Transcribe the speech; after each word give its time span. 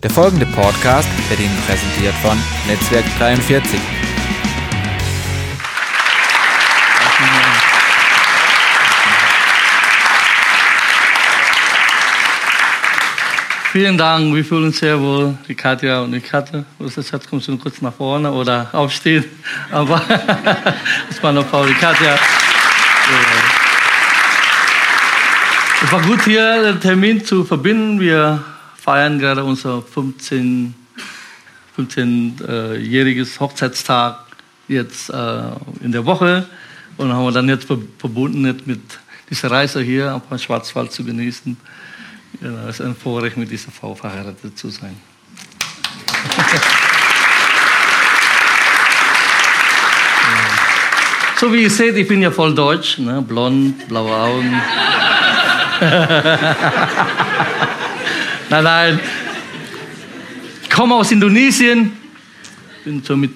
Der 0.00 0.10
folgende 0.10 0.46
Podcast 0.46 1.08
wird 1.28 1.40
Ihnen 1.40 1.56
präsentiert 1.66 2.14
von 2.22 2.38
Netzwerk 2.68 3.04
43. 3.18 3.80
Vielen 13.72 13.98
Dank, 13.98 14.32
wir 14.32 14.44
fühlen 14.44 14.66
uns 14.66 14.78
sehr 14.78 15.00
wohl, 15.00 15.36
die 15.48 15.56
Katja 15.56 16.02
und 16.02 16.14
ich 16.14 16.32
hatte. 16.32 16.64
Unser 16.78 17.02
Schatz, 17.02 17.28
kommst 17.28 17.48
du 17.48 17.52
noch 17.52 17.60
kurz 17.60 17.82
nach 17.82 17.92
vorne 17.92 18.30
oder 18.30 18.68
aufstehen? 18.72 19.24
Aber 19.72 20.00
das 21.08 21.20
war 21.20 21.32
noch 21.32 21.46
Frau, 21.46 21.66
die 21.66 21.74
Katja. 21.74 22.16
Es 25.82 25.92
war 25.92 26.02
gut, 26.02 26.22
hier 26.22 26.62
den 26.62 26.80
Termin 26.80 27.24
zu 27.24 27.44
verbinden. 27.44 27.98
Wir 27.98 28.44
feiern 28.88 29.18
gerade 29.18 29.44
unser 29.44 29.82
15, 29.82 30.74
15-jähriges 31.76 33.38
Hochzeitstag 33.38 34.20
jetzt 34.66 35.10
äh, 35.10 35.42
in 35.82 35.92
der 35.92 36.06
Woche 36.06 36.46
und 36.96 37.12
haben 37.12 37.26
wir 37.26 37.32
dann 37.32 37.50
jetzt 37.50 37.66
verbunden 37.66 38.40
mit 38.64 38.80
dieser 39.28 39.50
Reise 39.50 39.82
hier 39.82 40.14
auf 40.14 40.22
dem 40.30 40.38
Schwarzwald 40.38 40.90
zu 40.90 41.04
genießen. 41.04 41.58
Ja, 42.40 42.66
es 42.66 42.80
ist 42.80 42.86
ein 42.86 42.96
Vorrecht, 42.96 43.36
mit 43.36 43.50
dieser 43.50 43.70
Frau 43.70 43.94
verheiratet 43.94 44.58
zu 44.58 44.70
sein. 44.70 44.96
so 51.38 51.52
wie 51.52 51.64
ihr 51.64 51.70
seht, 51.70 51.94
ich 51.94 52.08
bin 52.08 52.22
ja 52.22 52.30
voll 52.30 52.54
deutsch, 52.54 52.96
ne? 52.96 53.20
blond, 53.20 53.86
blaue 53.86 54.16
Augen. 54.16 54.62
nein, 58.50 58.64
nein. 58.64 59.00
Ich 60.62 60.70
komme 60.70 60.94
aus 60.94 61.12
Indonesien, 61.12 61.92
bin 62.84 63.02
so 63.02 63.16
mit, 63.16 63.34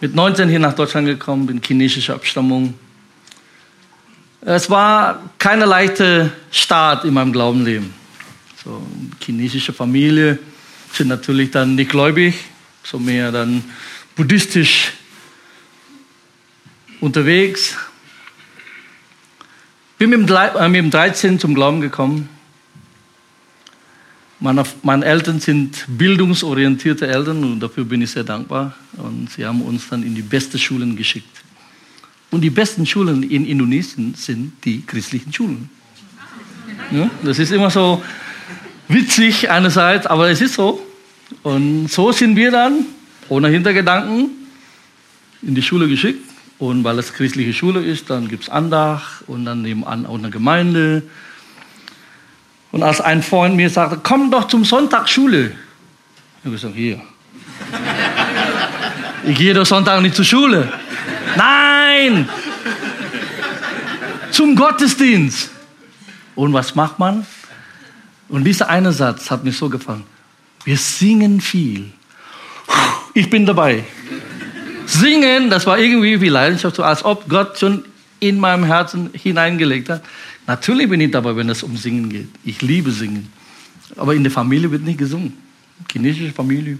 mit 0.00 0.14
19 0.14 0.48
hier 0.48 0.58
nach 0.58 0.74
Deutschland 0.74 1.06
gekommen, 1.06 1.46
bin 1.46 1.60
chinesischer 1.62 2.14
Abstammung. 2.14 2.74
Es 4.42 4.70
war 4.70 5.30
keine 5.38 5.66
leichte 5.66 6.32
Start 6.50 7.04
in 7.04 7.14
meinem 7.14 7.32
Glaubenleben. 7.32 7.92
So, 8.64 8.82
chinesische 9.20 9.72
Familie 9.72 10.38
sind 10.92 11.08
natürlich 11.08 11.50
dann 11.50 11.74
nicht 11.74 11.90
gläubig, 11.90 12.34
so 12.82 12.98
mehr 12.98 13.32
dann 13.32 13.62
buddhistisch 14.16 14.92
unterwegs. 17.00 17.76
Bin 19.98 20.10
mit 20.10 20.28
dem, 20.28 20.36
äh, 20.36 20.68
mit 20.68 20.78
dem 20.78 20.90
13 20.90 21.38
zum 21.38 21.54
Glauben 21.54 21.82
gekommen. 21.82 22.28
Meine, 24.42 24.64
meine 24.82 25.04
Eltern 25.04 25.38
sind 25.38 25.84
bildungsorientierte 25.86 27.06
Eltern 27.06 27.44
und 27.44 27.60
dafür 27.60 27.84
bin 27.84 28.00
ich 28.00 28.10
sehr 28.10 28.24
dankbar. 28.24 28.74
Und 28.96 29.30
sie 29.30 29.44
haben 29.44 29.60
uns 29.60 29.88
dann 29.90 30.02
in 30.02 30.14
die 30.14 30.22
besten 30.22 30.58
Schulen 30.58 30.96
geschickt. 30.96 31.42
Und 32.30 32.40
die 32.40 32.50
besten 32.50 32.86
Schulen 32.86 33.22
in 33.22 33.44
Indonesien 33.44 34.14
sind 34.14 34.52
die 34.64 34.82
christlichen 34.86 35.32
Schulen. 35.32 35.68
Ja, 36.90 37.10
das 37.22 37.38
ist 37.38 37.52
immer 37.52 37.70
so 37.70 38.02
witzig 38.88 39.50
einerseits, 39.50 40.06
aber 40.06 40.30
es 40.30 40.40
ist 40.40 40.54
so. 40.54 40.84
Und 41.42 41.88
so 41.88 42.10
sind 42.10 42.34
wir 42.34 42.50
dann 42.50 42.86
ohne 43.28 43.48
Hintergedanken 43.48 44.30
in 45.42 45.54
die 45.54 45.62
Schule 45.62 45.86
geschickt. 45.86 46.24
Und 46.58 46.84
weil 46.84 46.98
es 46.98 47.12
christliche 47.12 47.52
Schule 47.52 47.82
ist, 47.82 48.10
dann 48.10 48.28
gibt 48.28 48.44
es 48.44 48.48
Andach 48.48 49.22
und 49.26 49.44
dann 49.44 49.62
nebenan 49.62 50.06
auch 50.06 50.18
eine 50.18 50.30
Gemeinde. 50.30 51.02
Und 52.72 52.82
als 52.82 53.00
ein 53.00 53.22
Freund 53.22 53.56
mir 53.56 53.68
sagte, 53.68 53.98
komm 54.02 54.30
doch 54.30 54.46
zum 54.48 54.64
Sonntag 54.64 55.08
Schule. 55.08 55.52
Ich 56.38 56.44
habe 56.44 56.54
gesagt, 56.54 56.74
hier. 56.74 57.00
Ich 59.24 59.36
gehe 59.36 59.52
doch 59.52 59.66
Sonntag 59.66 60.00
nicht 60.00 60.14
zur 60.14 60.24
Schule. 60.24 60.72
Nein! 61.36 62.28
Zum 64.30 64.54
Gottesdienst. 64.56 65.50
Und 66.34 66.52
was 66.52 66.74
macht 66.74 66.98
man? 66.98 67.26
Und 68.28 68.44
dieser 68.44 68.68
eine 68.68 68.92
Satz 68.92 69.30
hat 69.30 69.44
mir 69.44 69.52
so 69.52 69.68
gefallen. 69.68 70.04
Wir 70.64 70.76
singen 70.76 71.40
viel. 71.40 71.90
Ich 73.12 73.28
bin 73.28 73.44
dabei. 73.44 73.84
Singen, 74.86 75.50
das 75.50 75.66
war 75.66 75.78
irgendwie 75.78 76.20
wie 76.20 76.28
Leidenschaft, 76.28 76.76
so 76.76 76.82
als 76.82 77.04
ob 77.04 77.28
Gott 77.28 77.58
schon 77.58 77.84
in 78.20 78.38
meinem 78.38 78.64
Herzen 78.64 79.10
hineingelegt 79.12 79.88
hat. 79.88 80.02
Natürlich 80.50 80.88
bin 80.88 81.00
ich 81.00 81.12
dabei, 81.12 81.36
wenn 81.36 81.48
es 81.48 81.62
um 81.62 81.76
Singen 81.76 82.08
geht. 82.08 82.28
Ich 82.44 82.60
liebe 82.60 82.90
Singen. 82.90 83.30
Aber 83.96 84.16
in 84.16 84.24
der 84.24 84.32
Familie 84.32 84.68
wird 84.68 84.82
nicht 84.82 84.98
gesungen. 84.98 85.34
Chinesische 85.88 86.32
Familie. 86.32 86.76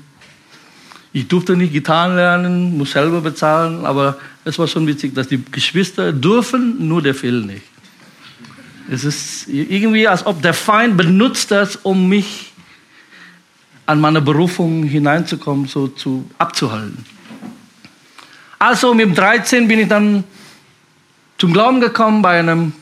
Ich 1.12 1.28
durfte 1.28 1.56
nicht 1.56 1.72
Gitarren 1.72 2.16
lernen, 2.16 2.76
muss 2.76 2.90
selber 2.90 3.20
bezahlen, 3.20 3.86
aber 3.86 4.18
es 4.44 4.58
war 4.58 4.66
schon 4.66 4.88
witzig, 4.88 5.14
dass 5.14 5.28
die 5.28 5.40
Geschwister 5.52 6.12
dürfen, 6.12 6.88
nur 6.88 7.00
der 7.00 7.14
Phil 7.14 7.42
nicht. 7.42 7.62
Es 8.90 9.04
ist 9.04 9.46
irgendwie, 9.46 10.08
als 10.08 10.26
ob 10.26 10.42
der 10.42 10.54
Feind 10.54 10.96
benutzt 10.96 11.52
das, 11.52 11.76
um 11.76 12.08
mich 12.08 12.52
an 13.86 14.00
meine 14.00 14.20
Berufung 14.20 14.82
hineinzukommen, 14.82 15.68
so 15.68 15.86
zu, 15.86 16.28
abzuhalten. 16.38 17.04
Also 18.58 18.94
mit 18.94 19.16
13 19.16 19.68
bin 19.68 19.78
ich 19.78 19.88
dann 19.88 20.24
zum 21.38 21.52
Glauben 21.52 21.80
gekommen 21.80 22.20
bei 22.20 22.40
einem 22.40 22.72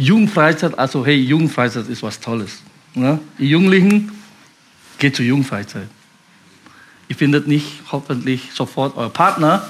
Jugendfreizeit. 0.00 0.78
Also 0.78 1.04
hey, 1.04 1.16
Jugendfreizeit 1.16 1.88
ist 1.88 2.02
was 2.02 2.18
Tolles. 2.18 2.62
Ne? 2.94 3.18
Die 3.38 3.48
Jugendlichen, 3.48 4.10
geht 4.98 5.16
zur 5.16 5.24
Jugendfreizeit. 5.24 5.88
Ihr 7.08 7.16
findet 7.16 7.48
nicht 7.48 7.66
hoffentlich 7.90 8.50
sofort 8.54 8.96
euer 8.96 9.10
Partner. 9.10 9.68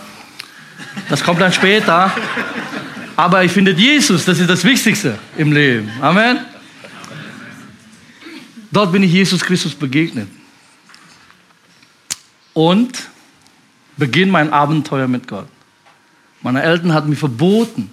Das 1.08 1.24
kommt 1.24 1.41
dann 1.41 1.52
später. 1.52 2.12
Aber 3.16 3.42
ihr 3.42 3.50
findet 3.50 3.78
Jesus, 3.78 4.24
das 4.24 4.38
ist 4.38 4.50
das 4.50 4.64
Wichtigste 4.64 5.18
im 5.38 5.52
Leben. 5.52 5.91
Amen. 6.00 6.41
Dort 8.70 8.92
bin 8.92 9.02
ich 9.02 9.12
Jesus 9.12 9.41
Christus 9.42 9.74
begegnet. 9.74 10.28
Und 12.52 13.08
beginne 13.97 14.32
mein 14.32 14.52
Abenteuer 14.52 15.08
mit 15.08 15.26
Gott. 15.28 15.48
Meine 16.42 16.62
Eltern 16.62 16.92
hatten 16.92 17.10
mir 17.10 17.16
verboten, 17.16 17.92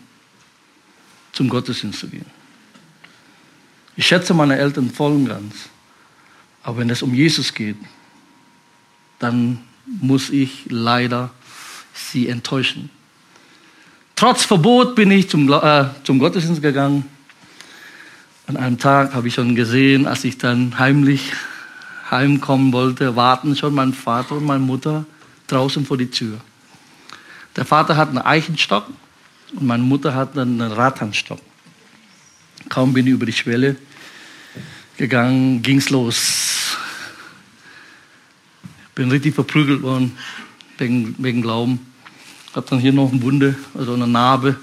zum 1.38 1.50
Gottesdienst 1.50 2.00
zu 2.00 2.08
gehen. 2.08 2.26
Ich 3.96 4.08
schätze 4.08 4.34
meine 4.34 4.58
Eltern 4.58 4.90
voll 4.90 5.12
und 5.14 5.28
ganz. 5.28 5.70
Aber 6.64 6.80
wenn 6.80 6.90
es 6.90 7.04
um 7.04 7.14
Jesus 7.14 7.54
geht, 7.54 7.78
dann 9.20 9.60
muss 9.86 10.32
ich 10.32 10.66
leider 10.70 11.30
sie 11.94 12.28
enttäuschen. 12.28 12.90
Trotz 14.16 14.46
Verbot 14.46 14.96
bin 14.96 15.12
ich 15.12 15.30
zum, 15.30 15.52
äh, 15.52 15.86
zum 16.04 16.18
Gottesdienst 16.18 16.62
gegangen. 16.62 17.06
An 18.48 18.58
einem 18.58 18.80
Tag 18.80 19.14
habe 19.14 19.28
ich 19.28 19.36
schon 19.36 19.54
gesehen, 19.56 20.08
als 20.08 20.24
ich 20.24 20.40
dann 20.40 20.80
heimlich 20.80 21.34
heimkommen 22.10 22.74
wollte, 22.74 23.16
warten 23.16 23.56
schon 23.56 23.76
mein 23.76 23.94
Vater 23.94 24.36
und 24.36 24.46
meine 24.46 24.64
Mutter 24.64 25.06
draußen 25.46 25.86
vor 25.86 25.98
die 25.98 26.10
Tür. 26.10 26.40
Der 27.56 27.66
Vater 27.66 27.96
hat 27.96 28.10
einen 28.10 28.20
Eichenstock 28.20 28.86
und 29.54 29.64
meine 29.64 29.84
Mutter 29.84 30.14
hat 30.14 30.38
einen 30.38 30.62
Rathansstock. 30.62 31.40
Kaum 32.70 32.94
bin 32.94 33.08
ich 33.08 33.14
über 33.14 33.26
die 33.26 33.34
Schwelle 33.34 33.78
gegangen, 34.98 35.62
ging 35.62 35.78
es 35.78 35.90
los 35.90 36.58
bin 38.98 39.12
richtig 39.12 39.36
verprügelt 39.36 39.84
worden 39.84 40.18
wegen, 40.80 41.16
wegen 41.20 41.44
Glauben. 41.44 41.94
Habe 42.56 42.66
dann 42.68 42.80
hier 42.80 42.92
noch 42.92 43.12
eine 43.12 43.22
Wunde, 43.22 43.56
also 43.76 43.94
eine 43.94 44.08
Narbe. 44.08 44.58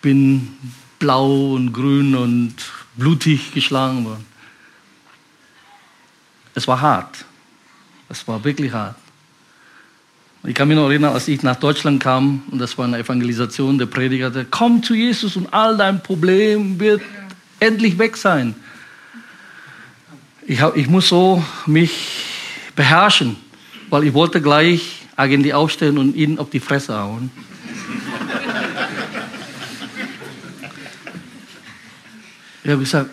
Bin 0.00 0.56
blau 1.00 1.54
und 1.54 1.72
grün 1.72 2.14
und 2.14 2.54
blutig 2.94 3.52
geschlagen 3.52 4.04
worden. 4.04 4.24
Es 6.54 6.68
war 6.68 6.80
hart. 6.80 7.24
Es 8.08 8.26
war 8.28 8.44
wirklich 8.44 8.72
hart. 8.72 8.96
Ich 10.46 10.54
kann 10.54 10.68
mich 10.68 10.76
noch 10.76 10.90
erinnern, 10.90 11.14
als 11.14 11.26
ich 11.28 11.42
nach 11.42 11.56
Deutschland 11.56 12.02
kam, 12.02 12.42
und 12.50 12.58
das 12.58 12.76
war 12.76 12.84
eine 12.84 12.98
Evangelisation, 12.98 13.78
der 13.78 13.86
Prediger 13.86 14.30
sagte, 14.30 14.46
komm 14.50 14.82
zu 14.82 14.92
Jesus 14.92 15.36
und 15.36 15.52
all 15.54 15.78
dein 15.78 16.02
Problem 16.02 16.78
wird 16.78 17.00
endlich 17.60 17.98
weg 17.98 18.18
sein. 18.18 18.54
Ich, 20.46 20.60
hab, 20.60 20.76
ich 20.76 20.86
muss 20.86 21.08
so 21.08 21.42
mich 21.64 21.92
beherrschen, 22.76 23.36
weil 23.88 24.04
ich 24.04 24.12
wollte 24.12 24.42
gleich 24.42 25.06
eigentlich 25.16 25.54
aufstehen 25.54 25.96
und 25.96 26.14
ihn 26.14 26.38
auf 26.38 26.50
die 26.50 26.60
Fresse 26.60 26.94
hauen. 26.94 27.30
Ich 32.62 32.70
habe 32.70 32.80
gesagt, 32.80 33.10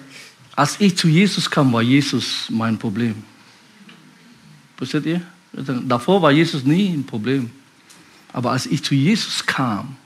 als 0.53 0.75
ich 0.79 0.97
zu 0.97 1.07
Jesus 1.07 1.49
kam, 1.49 1.71
war 1.71 1.81
Jesus 1.81 2.47
mein 2.49 2.77
Problem. 2.77 3.23
Versteht 4.75 5.05
ihr? 5.05 5.21
Davor 5.53 6.21
war 6.21 6.31
Jesus 6.31 6.63
nie 6.63 6.89
ein 6.89 7.05
Problem. 7.05 7.51
Aber 8.33 8.51
als 8.51 8.65
ich 8.65 8.83
zu 8.83 8.95
Jesus 8.95 9.45
kam, 9.45 9.97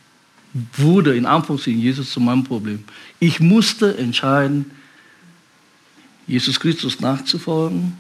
wurde 0.78 1.16
in 1.16 1.26
Anführungszeichen 1.26 1.80
Jesus 1.80 2.12
zu 2.12 2.20
meinem 2.20 2.44
Problem. 2.44 2.84
Ich 3.20 3.40
musste 3.40 3.98
entscheiden, 3.98 4.72
Jesus 6.28 6.60
Christus 6.60 7.00
nachzufolgen 7.00 7.96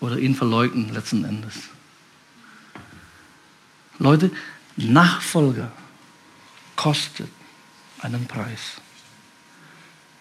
oder 0.00 0.18
ihn 0.18 0.34
verleugnen 0.34 0.92
letzten 0.92 1.24
Endes. 1.24 1.54
Leute, 3.98 4.30
Nachfolger 4.76 5.72
kostet 6.76 7.30
einen 8.00 8.26
Preis. 8.26 8.80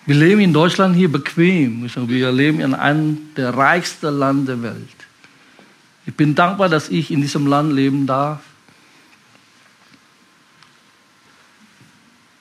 Wir 0.05 0.15
leben 0.15 0.41
in 0.41 0.53
Deutschland 0.53 0.95
hier 0.95 1.11
bequem. 1.11 1.89
Wir 1.95 2.31
leben 2.31 2.59
in 2.59 2.73
einem 2.73 3.33
der 3.35 3.53
reichsten 3.53 4.19
Länder 4.19 4.55
der 4.55 4.63
Welt. 4.63 4.95
Ich 6.05 6.13
bin 6.13 6.35
dankbar, 6.35 6.67
dass 6.67 6.89
ich 6.89 7.11
in 7.11 7.21
diesem 7.21 7.47
Land 7.47 7.71
leben 7.71 8.05
darf. 8.05 8.41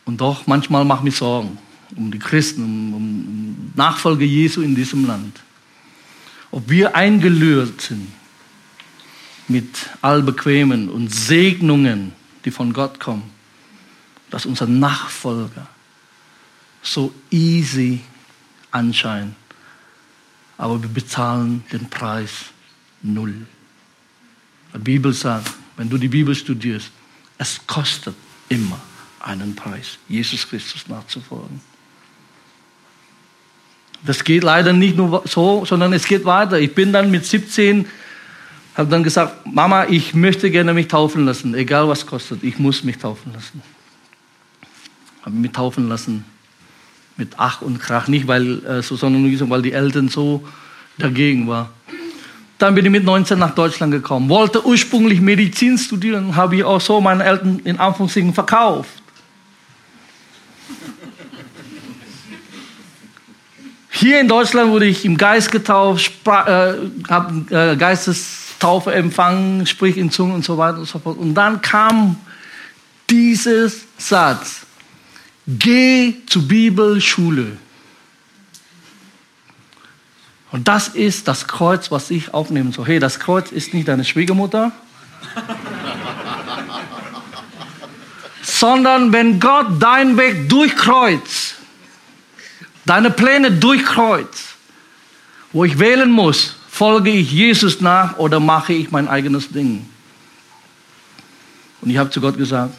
Und 0.05 0.21
doch, 0.21 0.47
manchmal 0.47 0.85
mache 0.85 1.01
ich 1.01 1.05
mir 1.05 1.13
Sorgen 1.13 1.59
um 1.97 2.11
die 2.11 2.19
Christen, 2.19 2.63
um, 2.63 2.95
um 2.95 3.73
Nachfolger 3.77 4.25
Jesu 4.25 4.63
in 4.63 4.75
diesem 4.75 5.07
Land. 5.07 5.41
Ob 6.51 6.69
wir 6.69 6.97
eingelullt 6.97 7.81
sind 7.81 8.09
mit 9.49 9.69
allbequemen 10.01 10.89
und 10.89 11.13
Segnungen, 11.13 12.13
die 12.45 12.51
von 12.51 12.73
Gott 12.73 12.99
kommen, 12.99 13.25
dass 14.31 14.47
unser 14.47 14.67
Nachfolger 14.67 15.69
so 16.83 17.15
easy 17.31 18.01
anscheint, 18.73 19.35
aber 20.59 20.83
wir 20.83 20.89
bezahlen 20.89 21.65
den 21.73 21.89
Preis 21.89 22.31
null. 23.03 23.47
Die 24.75 24.79
Bibel 24.79 25.13
sagt, 25.13 25.53
wenn 25.77 25.89
du 25.89 25.97
die 25.97 26.09
Bibel 26.09 26.35
studierst, 26.35 26.91
es 27.39 27.61
kostet 27.67 28.15
immer 28.49 28.81
einen 29.21 29.55
Preis, 29.55 29.99
Jesus 30.09 30.49
Christus 30.49 30.89
nachzufolgen. 30.89 31.61
Das 34.05 34.25
geht 34.25 34.43
leider 34.43 34.73
nicht 34.73 34.97
nur 34.97 35.23
so, 35.27 35.65
sondern 35.65 35.93
es 35.93 36.07
geht 36.07 36.25
weiter. 36.25 36.59
Ich 36.59 36.75
bin 36.75 36.93
dann 36.93 37.11
mit 37.11 37.25
17, 37.25 37.87
habe 38.75 38.91
dann 38.91 39.05
gesagt, 39.05 39.47
Mama, 39.47 39.85
ich 39.85 40.15
möchte 40.15 40.51
gerne 40.51 40.75
mich 40.75 40.89
taufen 40.89 41.25
lassen, 41.25 41.55
egal 41.55 41.89
was 41.89 42.05
kostet, 42.05 42.43
ich 42.43 42.59
muss 42.59 42.83
mich 42.83 42.99
taufen 42.99 43.33
lassen. 43.33 43.63
Habe 45.23 45.37
mich 45.37 45.53
taufen 45.53 45.89
lassen 45.89 46.25
mit 47.17 47.35
Ach 47.37 47.63
und 47.63 47.79
Krach, 47.81 48.09
nicht 48.09 48.27
weil, 48.27 48.65
äh, 48.65 48.83
so, 48.83 48.97
sondern 48.97 49.51
weil 49.51 49.63
die 49.63 49.73
Eltern 49.73 50.09
so 50.09 50.43
dagegen 50.99 51.47
waren. 51.49 51.69
Dann 52.59 52.75
bin 52.75 52.85
ich 52.85 52.91
mit 52.93 53.05
19 53.05 53.39
nach 53.39 53.55
Deutschland 53.55 53.93
gekommen, 53.93 54.29
wollte 54.29 54.65
ursprünglich 54.65 55.21
Medizin 55.21 55.77
studieren, 55.79 56.37
habe 56.37 56.57
ich 56.57 56.65
auch 56.65 56.81
so 56.81 57.01
meinen 57.01 57.21
Eltern 57.21 57.61
in 57.65 57.79
Anführungszeichen 57.79 58.33
verkauft. 58.33 59.03
Hier 63.91 64.21
in 64.21 64.27
Deutschland 64.27 64.71
wurde 64.71 64.87
ich 64.87 65.05
im 65.05 65.17
Geist 65.17 65.53
getauft, 65.53 66.11
äh, 66.25 66.31
habe 66.31 67.45
äh, 67.51 67.77
Geistestaufe 67.77 68.93
empfangen, 68.93 69.67
sprich 69.67 69.97
in 69.97 70.11
Zungen 70.11 70.37
und 70.37 70.45
so 70.45 70.57
weiter 70.57 70.79
und 70.79 70.89
so 70.89 70.99
fort. 70.99 71.19
Und 71.19 71.35
dann 71.35 71.61
kam 71.61 72.17
dieses 73.11 73.83
Satz, 73.99 74.63
geh 75.47 76.15
zur 76.27 76.43
Bibelschule. 76.43 77.57
Und 80.51 80.69
das 80.69 80.89
ist 80.89 81.29
das 81.29 81.49
Kreuz, 81.49 81.91
was 81.91 82.11
ich 82.11 82.35
aufnehmen 82.35 82.73
soll. 82.73 82.87
Hey, 82.87 82.99
das 82.99 83.19
Kreuz 83.19 83.51
ist 83.51 83.73
nicht 83.73 83.89
deine 83.89 84.05
Schwiegermutter, 84.05 84.71
sondern 88.43 89.13
wenn 89.13 89.41
Gott 89.41 89.83
deinen 89.83 90.17
Weg 90.19 90.51
durchkreuzt, 90.51 91.57
deine 92.85 93.11
Pläne 93.11 93.51
durchkreuzt, 93.51 94.57
wo 95.53 95.65
ich 95.65 95.79
wählen 95.79 96.11
muss, 96.11 96.55
folge 96.71 97.11
ich 97.11 97.33
Jesus 97.33 97.81
nach 97.81 98.19
oder 98.19 98.39
mache 98.39 98.75
ich 98.75 98.91
mein 98.91 99.09
eigenes 99.09 99.49
Ding. 99.49 99.89
Und 101.81 101.91
ich 101.91 101.97
habe 101.97 102.11
zu 102.11 102.21
Gott 102.21 102.37
gesagt, 102.37 102.75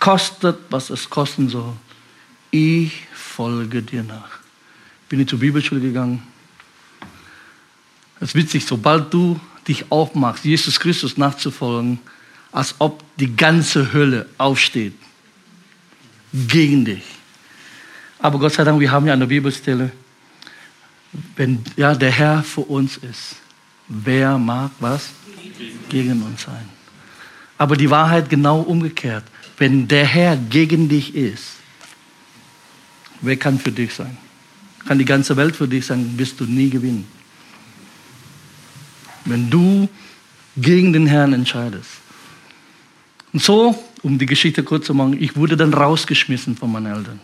kostet, 0.00 0.58
was 0.70 0.90
es 0.90 1.08
kosten 1.08 1.48
soll. 1.48 1.72
Ich 2.58 3.02
folge 3.12 3.82
dir 3.82 4.02
nach. 4.02 4.38
Bin 5.10 5.20
ich 5.20 5.28
zur 5.28 5.40
Bibelschule 5.40 5.78
gegangen. 5.78 6.22
Es 8.18 8.28
ist 8.28 8.34
witzig, 8.34 8.64
sobald 8.64 9.12
du 9.12 9.38
dich 9.68 9.92
aufmachst, 9.92 10.46
Jesus 10.46 10.80
Christus 10.80 11.18
nachzufolgen, 11.18 11.98
als 12.52 12.74
ob 12.78 13.04
die 13.16 13.36
ganze 13.36 13.92
Hölle 13.92 14.26
aufsteht 14.38 14.94
gegen 16.32 16.86
dich. 16.86 17.02
Aber 18.20 18.38
Gott 18.38 18.54
sei 18.54 18.64
Dank, 18.64 18.80
wir 18.80 18.90
haben 18.90 19.06
ja 19.06 19.12
eine 19.12 19.26
Bibelstelle, 19.26 19.92
wenn 21.36 21.62
ja, 21.76 21.94
der 21.94 22.10
Herr 22.10 22.42
für 22.42 22.62
uns 22.62 22.96
ist, 22.96 23.36
wer 23.86 24.38
mag 24.38 24.70
was 24.80 25.10
gegen 25.90 26.22
uns 26.22 26.44
sein? 26.44 26.66
Aber 27.58 27.76
die 27.76 27.90
Wahrheit 27.90 28.30
genau 28.30 28.60
umgekehrt. 28.60 29.24
Wenn 29.58 29.86
der 29.86 30.06
Herr 30.06 30.38
gegen 30.38 30.88
dich 30.88 31.14
ist, 31.14 31.55
wer 33.20 33.36
kann 33.36 33.58
für 33.58 33.72
dich 33.72 33.94
sein? 33.94 34.16
Kann 34.86 34.98
die 34.98 35.04
ganze 35.04 35.36
Welt 35.36 35.56
für 35.56 35.66
dich 35.66 35.86
sein, 35.86 36.16
wirst 36.16 36.38
du 36.40 36.44
nie 36.44 36.70
gewinnen. 36.70 37.06
Wenn 39.24 39.50
du 39.50 39.88
gegen 40.56 40.92
den 40.92 41.06
Herrn 41.06 41.32
entscheidest. 41.32 41.90
Und 43.32 43.42
so, 43.42 43.84
um 44.02 44.18
die 44.18 44.26
Geschichte 44.26 44.62
kurz 44.62 44.86
zu 44.86 44.94
machen, 44.94 45.20
ich 45.20 45.36
wurde 45.36 45.56
dann 45.56 45.74
rausgeschmissen 45.74 46.56
von 46.56 46.72
meinen 46.72 46.86
Eltern. 46.86 47.20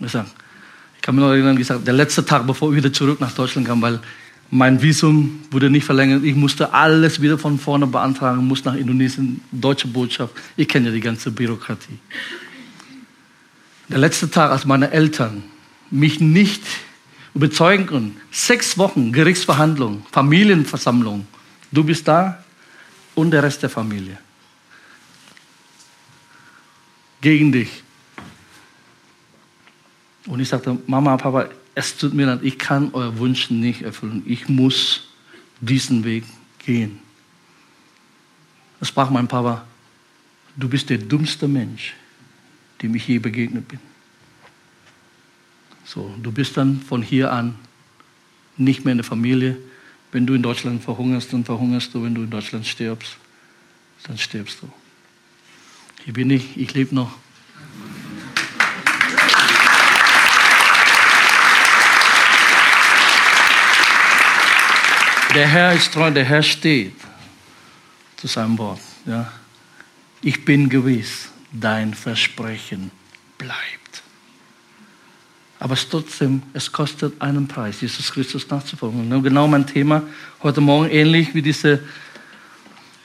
Ich 0.00 1.02
kann 1.02 1.14
mir 1.14 1.20
noch 1.20 1.30
erinnern, 1.30 1.56
gesagt, 1.56 1.86
der 1.86 1.94
letzte 1.94 2.24
Tag, 2.24 2.46
bevor 2.46 2.70
ich 2.70 2.76
wieder 2.76 2.92
zurück 2.92 3.20
nach 3.20 3.32
Deutschland 3.32 3.66
kam, 3.66 3.82
weil 3.82 4.00
mein 4.50 4.82
Visum 4.82 5.40
wurde 5.50 5.70
nicht 5.70 5.84
verlängert. 5.84 6.24
Ich 6.24 6.34
musste 6.34 6.72
alles 6.72 7.20
wieder 7.20 7.38
von 7.38 7.58
vorne 7.58 7.86
beantragen, 7.86 8.46
musste 8.46 8.68
nach 8.68 8.76
Indonesien, 8.76 9.40
deutsche 9.50 9.88
Botschaft. 9.88 10.34
Ich 10.56 10.68
kenne 10.68 10.88
ja 10.88 10.94
die 10.94 11.00
ganze 11.00 11.30
Bürokratie. 11.30 11.98
Der 13.88 13.98
letzte 13.98 14.30
Tag, 14.30 14.50
als 14.50 14.64
meine 14.64 14.90
Eltern 14.90 15.42
mich 15.90 16.20
nicht 16.20 16.62
überzeugen 17.34 17.86
konnten, 17.86 18.20
sechs 18.30 18.78
Wochen 18.78 19.12
Gerichtsverhandlung, 19.12 20.06
Familienversammlung, 20.10 21.26
du 21.70 21.84
bist 21.84 22.08
da 22.08 22.42
und 23.14 23.30
der 23.30 23.42
Rest 23.42 23.62
der 23.62 23.70
Familie. 23.70 24.18
Gegen 27.20 27.52
dich. 27.52 27.82
Und 30.26 30.40
ich 30.40 30.48
sagte, 30.48 30.78
Mama, 30.86 31.16
Papa, 31.16 31.48
es 31.74 31.96
tut 31.96 32.14
mir 32.14 32.26
leid, 32.26 32.40
ich 32.42 32.58
kann 32.58 32.90
euer 32.92 33.18
Wunsch 33.18 33.50
nicht 33.50 33.82
erfüllen. 33.82 34.22
Ich 34.26 34.48
muss 34.48 35.08
diesen 35.60 36.04
Weg 36.04 36.24
gehen. 36.58 37.00
Da 38.80 38.86
sprach 38.86 39.10
mein 39.10 39.28
Papa, 39.28 39.64
du 40.56 40.68
bist 40.68 40.90
der 40.90 40.98
dummste 40.98 41.48
Mensch, 41.48 41.94
dem 42.82 42.94
ich 42.94 43.06
je 43.06 43.18
begegnet 43.18 43.68
bin. 43.68 43.80
So, 45.84 46.14
du 46.22 46.32
bist 46.32 46.56
dann 46.56 46.80
von 46.80 47.02
hier 47.02 47.32
an 47.32 47.56
nicht 48.56 48.84
mehr 48.84 48.92
in 48.92 48.98
der 48.98 49.04
Familie. 49.04 49.56
Wenn 50.10 50.26
du 50.26 50.34
in 50.34 50.42
Deutschland 50.42 50.82
verhungerst, 50.82 51.32
dann 51.32 51.44
verhungerst 51.44 51.94
du. 51.94 52.02
Wenn 52.02 52.14
du 52.14 52.22
in 52.22 52.30
Deutschland 52.30 52.66
stirbst, 52.66 53.16
dann 54.04 54.18
stirbst 54.18 54.58
du. 54.62 54.70
Hier 56.04 56.12
bin 56.12 56.30
ich, 56.30 56.56
ich 56.56 56.74
lebe 56.74 56.94
noch. 56.94 57.12
Der 65.34 65.48
Herr 65.48 65.72
ist 65.72 65.94
treu, 65.94 66.10
der 66.10 66.24
Herr 66.24 66.42
steht 66.42 66.94
zu 68.16 68.26
seinem 68.26 68.58
Wort. 68.58 68.80
Ja. 69.06 69.32
Ich 70.20 70.44
bin 70.44 70.68
gewiss, 70.68 71.31
dein 71.52 71.94
Versprechen 71.94 72.90
bleibt. 73.38 74.02
Aber 75.58 75.74
es 75.74 75.88
trotzdem, 75.88 76.42
es 76.54 76.72
kostet 76.72 77.20
einen 77.20 77.46
Preis, 77.46 77.80
Jesus 77.80 78.10
Christus 78.10 78.48
nachzufolgen. 78.48 79.12
Und 79.12 79.22
genau 79.22 79.46
mein 79.46 79.66
Thema 79.66 80.02
heute 80.42 80.60
Morgen, 80.60 80.90
ähnlich 80.90 81.34
wie 81.34 81.42
dieser 81.42 81.78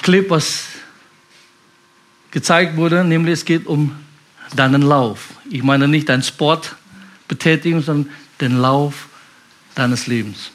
Clip, 0.01 0.29
was 0.29 0.65
gezeigt 2.31 2.75
wurde, 2.75 3.03
nämlich 3.03 3.33
es 3.33 3.45
geht 3.45 3.67
um 3.67 3.95
deinen 4.55 4.81
Lauf. 4.81 5.29
Ich 5.49 5.61
meine 5.61 5.87
nicht 5.87 6.09
dein 6.09 6.23
Sportbetätigung, 6.23 7.81
sondern 7.81 8.11
den 8.41 8.57
Lauf 8.57 9.07
deines 9.75 10.07
Lebens. 10.07 10.51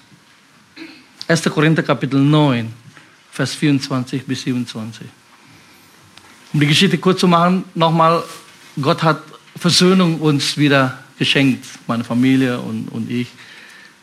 1. 1.29 1.45
Korinther 1.45 1.83
Kapitel 1.83 2.21
9, 2.21 2.73
Vers 3.31 3.55
24 3.55 4.27
bis 4.27 4.43
27. 4.43 5.07
Um 6.53 6.61
die 6.61 6.67
Geschichte 6.67 6.99
kurz 6.99 7.21
zu 7.21 7.29
machen, 7.29 7.65
nochmal, 7.75 8.23
Gott 8.81 9.03
hat 9.03 9.23
Versöhnung 9.57 10.21
uns 10.21 10.59
wieder 10.59 10.99
geschenkt, 11.19 11.65
meine 11.87 12.05
Familie 12.05 12.61
und, 12.61 12.89
und 12.89 13.11
ich. 13.11 13.29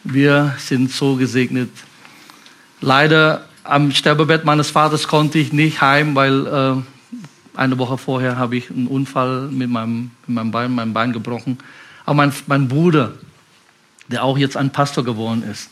Wir 0.04 0.56
sind 0.58 0.92
so 0.92 1.16
gesegnet. 1.16 1.70
Leider 2.82 3.46
am 3.64 3.92
Sterbebett 3.92 4.46
meines 4.46 4.72
Vaters 4.72 5.08
konnte 5.08 5.38
ich 5.38 5.54
nicht 5.54 5.82
heim, 5.82 6.16
weil 6.16 6.48
äh, 6.48 6.76
eine 7.56 7.78
Woche 7.78 8.00
vorher 8.00 8.38
habe 8.38 8.58
ich 8.58 8.72
einen 8.72 8.88
Unfall 8.88 9.50
mit 9.50 9.70
meinem, 9.70 10.10
mit 10.26 10.36
meinem 10.36 10.50
Bein, 10.50 10.74
meinem 10.74 10.94
Bein 10.94 11.14
gebrochen. 11.14 11.60
Aber 12.06 12.16
mein, 12.16 12.34
mein 12.48 12.68
Bruder, 12.68 13.14
der 14.08 14.24
auch 14.24 14.40
jetzt 14.40 14.58
ein 14.58 14.72
Pastor 14.72 15.04
geworden 15.04 15.44
ist, 15.44 15.70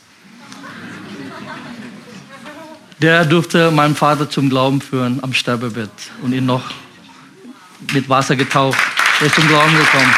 der 3.00 3.24
durfte 3.24 3.70
meinen 3.70 3.94
Vater 3.94 4.28
zum 4.28 4.50
Glauben 4.50 4.80
führen 4.80 5.22
am 5.22 5.32
Sterbebett 5.32 5.90
und 6.22 6.32
ihn 6.32 6.46
noch 6.46 6.70
mit 7.92 8.08
Wasser 8.08 8.36
getaucht. 8.36 8.78
Er 9.20 9.26
ist 9.26 9.34
zum 9.34 9.46
Glauben 9.46 9.76
gekommen. 9.76 10.14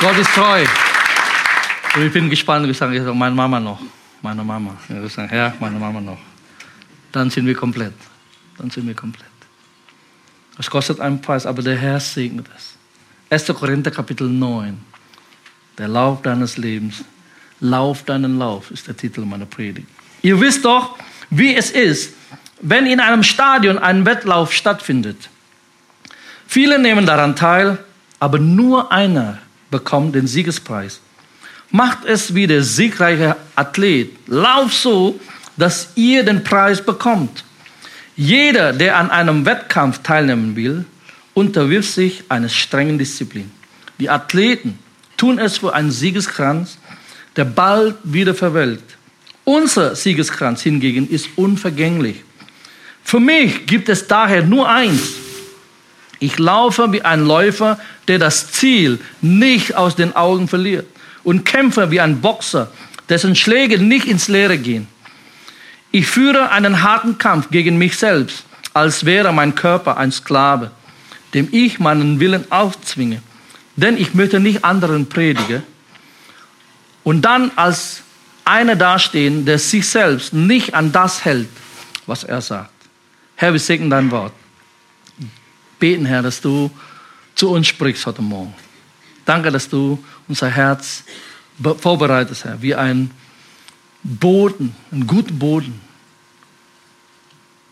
Gott 0.00 0.18
ist 0.18 0.30
treu. 0.34 0.64
Und 1.94 2.06
ich 2.06 2.12
bin 2.12 2.30
gespannt 2.30 2.68
ich 2.68 2.76
sage, 2.76 3.00
meine 3.14 3.34
Mama 3.34 3.58
noch, 3.58 3.80
meine 4.22 4.44
Mama. 4.44 4.76
Ich 5.04 5.12
sage, 5.12 5.34
ja, 5.34 5.54
meine 5.58 5.78
Mama 5.78 6.00
noch. 6.00 6.18
Dann 7.12 7.30
sind 7.30 7.46
wir 7.46 7.54
komplett. 7.54 7.94
Dann 8.58 8.70
sind 8.70 8.86
wir 8.86 8.94
komplett. 8.94 9.26
Es 10.58 10.68
kostet 10.68 11.00
einen 11.00 11.20
Preis, 11.20 11.46
aber 11.46 11.62
der 11.62 11.76
Herr 11.76 12.00
segnet 12.00 12.46
es. 12.56 12.76
1. 13.30 13.46
Korinther 13.56 13.90
Kapitel 13.90 14.28
9. 14.28 14.78
Der 15.78 15.88
Lauf 15.88 16.22
deines 16.22 16.56
Lebens. 16.56 17.04
Lauf 17.60 18.04
deinen 18.04 18.38
Lauf 18.38 18.70
ist 18.70 18.86
der 18.86 18.96
Titel 18.96 19.22
meiner 19.22 19.46
Predigt. 19.46 19.88
Ihr 20.22 20.40
wisst 20.40 20.64
doch, 20.64 20.96
wie 21.30 21.54
es 21.54 21.70
ist, 21.70 22.12
wenn 22.60 22.86
in 22.86 23.00
einem 23.00 23.22
Stadion 23.22 23.78
ein 23.78 24.04
Wettlauf 24.04 24.52
stattfindet. 24.52 25.28
Viele 26.46 26.78
nehmen 26.78 27.06
daran 27.06 27.36
teil, 27.36 27.78
aber 28.20 28.38
nur 28.38 28.90
einer 28.90 29.38
bekommt 29.70 30.14
den 30.14 30.26
Siegespreis. 30.26 31.00
Macht 31.70 32.04
es 32.04 32.34
wie 32.34 32.46
der 32.46 32.62
siegreiche 32.62 33.36
Athlet. 33.54 34.10
Lauf 34.26 34.72
so, 34.72 35.20
dass 35.56 35.90
ihr 35.96 36.24
den 36.24 36.42
Preis 36.42 36.80
bekommt. 36.80 37.44
Jeder, 38.16 38.72
der 38.72 38.96
an 38.96 39.10
einem 39.10 39.44
Wettkampf 39.44 39.98
teilnehmen 40.02 40.56
will, 40.56 40.86
unterwirft 41.34 41.92
sich 41.92 42.24
einer 42.28 42.48
strengen 42.48 42.98
Disziplin. 42.98 43.50
Die 44.00 44.10
Athleten 44.10 44.78
tun 45.16 45.38
es 45.38 45.58
für 45.58 45.74
einen 45.74 45.90
Siegeskranz, 45.90 46.78
der 47.38 47.44
bald 47.44 47.94
wieder 48.02 48.34
verwelkt. 48.34 48.96
Unser 49.44 49.94
Siegeskranz 49.94 50.60
hingegen 50.60 51.08
ist 51.08 51.28
unvergänglich. 51.36 52.16
Für 53.04 53.20
mich 53.20 53.64
gibt 53.64 53.88
es 53.88 54.08
daher 54.08 54.42
nur 54.42 54.68
eins. 54.68 55.12
Ich 56.18 56.36
laufe 56.40 56.92
wie 56.92 57.00
ein 57.02 57.24
Läufer, 57.24 57.78
der 58.08 58.18
das 58.18 58.50
Ziel 58.50 58.98
nicht 59.22 59.76
aus 59.76 59.94
den 59.94 60.16
Augen 60.16 60.48
verliert 60.48 60.86
und 61.22 61.44
kämpfe 61.44 61.92
wie 61.92 62.00
ein 62.00 62.20
Boxer, 62.20 62.72
dessen 63.08 63.36
Schläge 63.36 63.78
nicht 63.78 64.06
ins 64.06 64.26
Leere 64.26 64.58
gehen. 64.58 64.88
Ich 65.92 66.08
führe 66.08 66.50
einen 66.50 66.82
harten 66.82 67.18
Kampf 67.18 67.50
gegen 67.50 67.78
mich 67.78 67.96
selbst, 67.96 68.44
als 68.74 69.04
wäre 69.04 69.32
mein 69.32 69.54
Körper 69.54 69.96
ein 69.96 70.10
Sklave, 70.10 70.72
dem 71.34 71.48
ich 71.52 71.78
meinen 71.78 72.18
Willen 72.18 72.50
aufzwinge. 72.50 73.22
Denn 73.76 73.96
ich 73.96 74.12
möchte 74.14 74.40
nicht 74.40 74.64
anderen 74.64 75.08
predigen 75.08 75.62
und 77.08 77.22
dann 77.22 77.50
als 77.56 78.02
einer 78.44 78.76
dastehen, 78.76 79.46
der 79.46 79.58
sich 79.58 79.88
selbst 79.88 80.34
nicht 80.34 80.74
an 80.74 80.92
das 80.92 81.24
hält, 81.24 81.48
was 82.04 82.22
er 82.22 82.42
sagt. 82.42 82.70
Herr, 83.34 83.54
wir 83.54 83.60
segnen 83.60 83.88
dein 83.88 84.10
Wort. 84.10 84.34
Beten, 85.78 86.04
Herr, 86.04 86.20
dass 86.20 86.38
du 86.38 86.70
zu 87.34 87.48
uns 87.48 87.66
sprichst 87.66 88.04
heute 88.04 88.20
Morgen. 88.20 88.54
Danke, 89.24 89.50
dass 89.50 89.70
du 89.70 90.04
unser 90.28 90.50
Herz 90.50 91.02
vorbereitest, 91.78 92.44
Herr, 92.44 92.60
wie 92.60 92.74
ein 92.74 93.10
Boden, 94.02 94.76
einen 94.92 95.06
guten 95.06 95.38
Boden, 95.38 95.80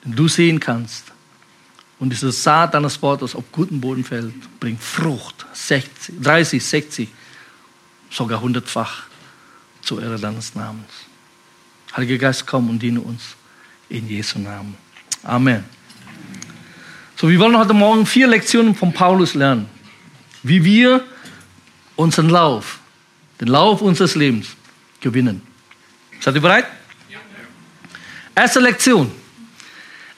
den 0.03 0.17
du 0.17 0.29
sehen 0.29 0.61
kannst. 0.61 1.13
Und 1.99 2.09
diese 2.09 2.33
Saat 2.33 2.73
deines 2.73 3.03
Wortes 3.03 3.35
auf 3.35 3.45
guten 3.53 3.83
Boden 3.83 4.03
fällt, 4.03 4.33
bringt 4.61 4.83
Frucht, 4.83 5.45
60, 5.53 6.23
30, 6.23 6.65
60, 6.65 7.09
sogar 8.09 8.41
hundertfach 8.41 9.03
zur 9.87 10.03
Ehre 10.03 10.19
deines 10.19 10.55
Namens. 10.55 10.91
Heiliger 11.97 12.19
Geist, 12.19 12.47
komm 12.47 12.69
und 12.69 12.81
diene 12.81 13.01
uns 13.01 13.23
in 13.89 14.09
Jesu 14.09 14.39
Namen. 14.41 14.77
Amen. 15.23 15.65
So, 17.15 17.31
wir 17.31 17.39
wollen 17.39 17.57
heute 17.57 17.73
Morgen 17.73 18.05
vier 18.05 18.27
Lektionen 18.27 18.75
von 18.75 18.93
Paulus 18.93 19.35
lernen, 19.35 19.69
wie 20.43 20.65
wir 20.65 21.05
unseren 21.95 22.29
Lauf, 22.29 22.81
den 23.41 23.49
Lauf 23.49 23.81
unseres 23.81 24.17
Lebens 24.17 24.49
gewinnen. 25.01 25.41
Seid 26.21 26.35
ihr 26.35 26.41
bereit? 26.41 26.67
Erste 28.35 28.61
Lektion. 28.61 29.11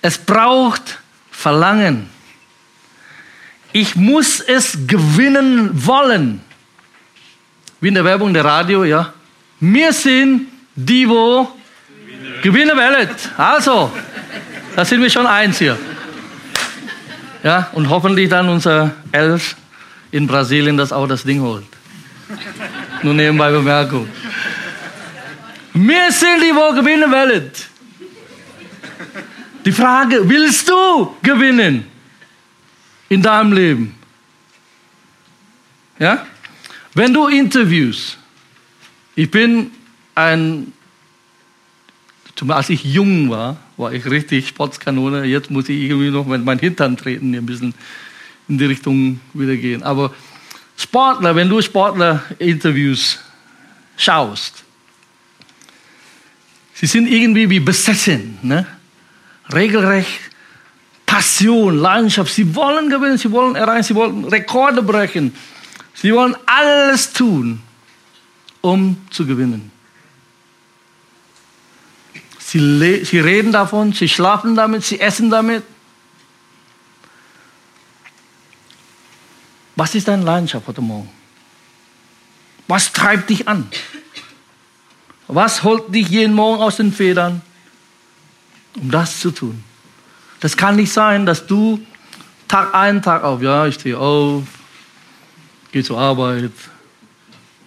Es 0.01 0.17
braucht 0.19 0.99
Verlangen. 1.31 2.09
Ich 3.73 3.95
muss 3.95 4.41
es 4.41 4.79
gewinnen 4.87 5.87
wollen. 5.87 6.41
Wie 7.81 7.89
in 7.89 7.95
der 7.95 8.05
Werbung 8.05 8.33
der 8.33 8.45
Radio, 8.45 8.83
ja. 8.83 9.13
Wir 9.61 9.93
sind 9.93 10.47
die, 10.75 11.09
wo 11.09 11.49
gewinnen 12.43 12.77
wollen. 12.77 13.09
Also, 13.37 13.93
da 14.77 14.85
sind 14.85 15.03
wir 15.03 15.11
schon 15.11 15.27
eins 15.27 15.59
hier. 15.59 15.79
Ja, 17.43 17.71
und 17.73 17.89
hoffentlich 17.89 18.29
dann 18.29 18.49
unser 18.49 18.95
Elf 19.13 19.57
in 20.11 20.27
Brasilien 20.27 20.77
das 20.77 20.93
auch 20.93 21.07
das 21.07 21.23
Ding 21.23 21.41
holt. 21.41 21.67
Nur 23.03 23.15
nebenbei 23.15 23.51
Bemerkung. 23.51 24.09
Wir 25.73 26.11
sind 26.11 26.43
die, 26.43 26.55
wo 26.55 26.75
gewinnen 26.75 27.11
wollen. 27.11 27.51
Die 29.65 29.73
Frage, 29.73 30.29
willst 30.29 30.69
du 30.69 31.17
gewinnen 31.23 31.85
in 33.09 33.23
deinem 33.23 33.53
Leben? 33.53 33.95
Ja? 35.99 36.27
Wenn 36.95 37.13
du 37.13 37.29
Interviews, 37.29 38.17
ich 39.19 39.33
bin 39.33 39.73
ein, 40.15 40.73
als 42.47 42.71
ich 42.71 42.85
jung 42.85 43.31
war, 43.31 43.57
war 43.77 43.93
ich 43.93 44.07
richtig 44.07 44.47
Sportskanone. 44.47 45.25
Jetzt 45.25 45.51
muss 45.51 45.69
ich 45.69 45.81
irgendwie 45.81 46.11
noch 46.11 46.25
mit 46.25 46.45
meinem 46.45 46.61
Hintern 46.61 46.97
treten, 46.97 47.35
ein 47.35 47.45
bisschen 47.45 47.75
in 48.49 48.59
die 48.59 48.67
Richtung 48.67 49.19
wieder 49.35 49.57
gehen. 49.57 49.83
Aber 49.83 50.15
Sportler, 50.77 51.35
wenn 51.35 51.49
du 51.49 51.61
Sportler-Interviews 51.61 53.19
schaust, 53.97 54.63
sie 56.75 56.87
sind 56.87 57.09
irgendwie 57.09 57.51
wie 57.51 57.59
besessen, 57.59 58.39
ne? 58.43 58.69
regelrecht 59.53 60.21
Passion, 61.07 61.77
Leidenschaft. 61.77 62.33
Sie 62.33 62.55
wollen 62.55 62.89
gewinnen, 62.89 63.19
sie 63.19 63.33
wollen 63.33 63.57
erreichen, 63.57 63.83
sie 63.83 63.95
wollen 63.97 64.25
Rekorde 64.27 64.81
brechen. 64.81 65.35
Sie 65.93 66.15
wollen 66.15 66.37
alles 66.47 67.13
tun, 67.13 67.61
um 68.61 68.97
zu 69.11 69.27
gewinnen. 69.27 69.71
Sie, 72.39 73.05
sie 73.05 73.21
reden 73.21 73.53
davon, 73.53 73.93
sie 73.93 74.09
schlafen 74.09 74.55
damit, 74.55 74.85
sie 74.85 75.01
essen 75.01 75.31
damit. 75.31 75.65
Was 79.77 79.95
ist 79.95 80.09
deine 80.09 80.25
Leidenschaft 80.25 80.67
heute 80.67 80.81
Morgen? 80.81 81.11
Was 82.67 82.93
treibt 82.93 83.31
dich 83.31 83.47
an? 83.47 83.71
Was 85.27 85.63
holt 85.63 85.95
dich 85.95 86.09
jeden 86.09 86.35
Morgen 86.35 86.63
aus 86.63 86.77
den 86.77 86.93
Federn, 86.93 87.43
um 88.77 88.91
das 88.91 89.21
zu 89.21 89.31
tun? 89.31 89.63
Das 90.41 90.57
kann 90.57 90.77
nicht 90.77 90.93
sein, 90.93 91.27
dass 91.27 91.47
du 91.47 91.85
Tag 92.49 92.75
ein, 92.75 93.03
Tag 93.03 93.25
auf, 93.25 93.43
ja, 93.43 93.67
ich 93.67 93.75
stehe 93.75 93.99
auf, 93.99 94.45
gehe 95.71 95.85
zur 95.85 95.99
Arbeit, 95.99 96.53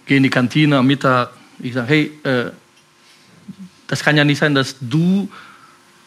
gehe 0.06 0.16
in 0.16 0.22
die 0.22 0.30
Kantine 0.30 0.78
am 0.78 0.86
Mittag. 0.86 1.30
Ich 1.58 1.74
sage, 1.74 1.88
hey, 1.88 2.12
äh, 2.24 2.50
das 3.86 4.02
kann 4.02 4.16
ja 4.16 4.24
nicht 4.24 4.38
sein, 4.38 4.54
dass 4.54 4.76
du, 4.80 5.30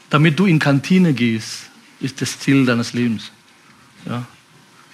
damit 0.09 0.39
du 0.39 0.45
in 0.45 0.59
Kantine 0.59 1.13
gehst, 1.13 1.69
ist 1.99 2.21
das 2.21 2.39
Ziel 2.39 2.65
deines 2.65 2.93
Lebens. 2.93 3.31
Ja? 4.05 4.25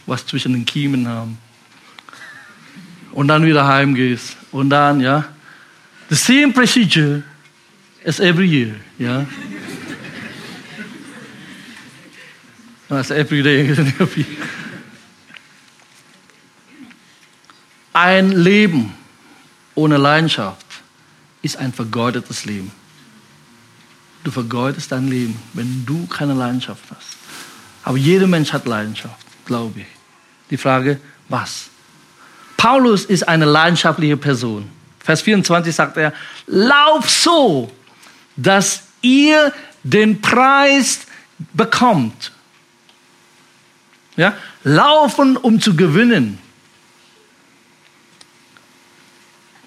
Was 0.06 0.26
zwischen 0.26 0.54
den 0.54 0.66
Kiemen 0.66 1.08
haben. 1.08 1.38
Und 3.12 3.28
dann 3.28 3.46
wieder 3.46 3.68
heimgehst. 3.68 4.38
Und 4.52 4.70
dann, 4.70 5.00
ja. 5.00 5.26
The 6.10 6.16
same 6.16 6.54
procedure 6.54 7.24
as 8.06 8.20
every 8.20 8.48
year. 8.48 8.76
Ja. 8.98 9.26
As 12.90 13.10
every 13.10 13.42
day. 13.42 13.74
Ein 18.04 18.32
Leben 18.32 18.96
ohne 19.76 19.98
Leidenschaft 19.98 20.66
ist 21.44 21.58
ein 21.58 21.72
vergeudetes 21.72 22.46
Leben. 22.46 22.72
Du 24.24 24.32
vergeudest 24.32 24.92
dein 24.92 25.08
Leben, 25.08 25.40
wenn 25.54 25.86
du 25.86 26.08
keine 26.08 26.34
Leidenschaft 26.34 26.84
hast. 26.90 27.16
Aber 27.84 27.98
jeder 27.98 28.26
Mensch 28.26 28.54
hat 28.54 28.66
Leidenschaft, 28.66 29.24
glaube 29.46 29.82
ich. 29.82 29.86
Die 30.50 30.58
Frage, 30.58 31.00
was? 31.30 31.66
Paulus 32.58 33.06
ist 33.06 33.28
eine 33.28 33.46
leidenschaftliche 33.46 34.18
Person. 34.18 34.68
Vers 34.98 35.22
24 35.22 35.76
sagt 35.76 35.96
er, 35.98 36.12
lauf 36.48 37.08
so, 37.08 37.72
dass 38.36 38.82
ihr 39.04 39.54
den 39.84 40.20
Preis 40.22 41.02
bekommt. 41.54 42.32
Ja? 44.16 44.36
Laufen, 44.64 45.38
um 45.38 45.62
zu 45.62 45.76
gewinnen. 45.76 46.40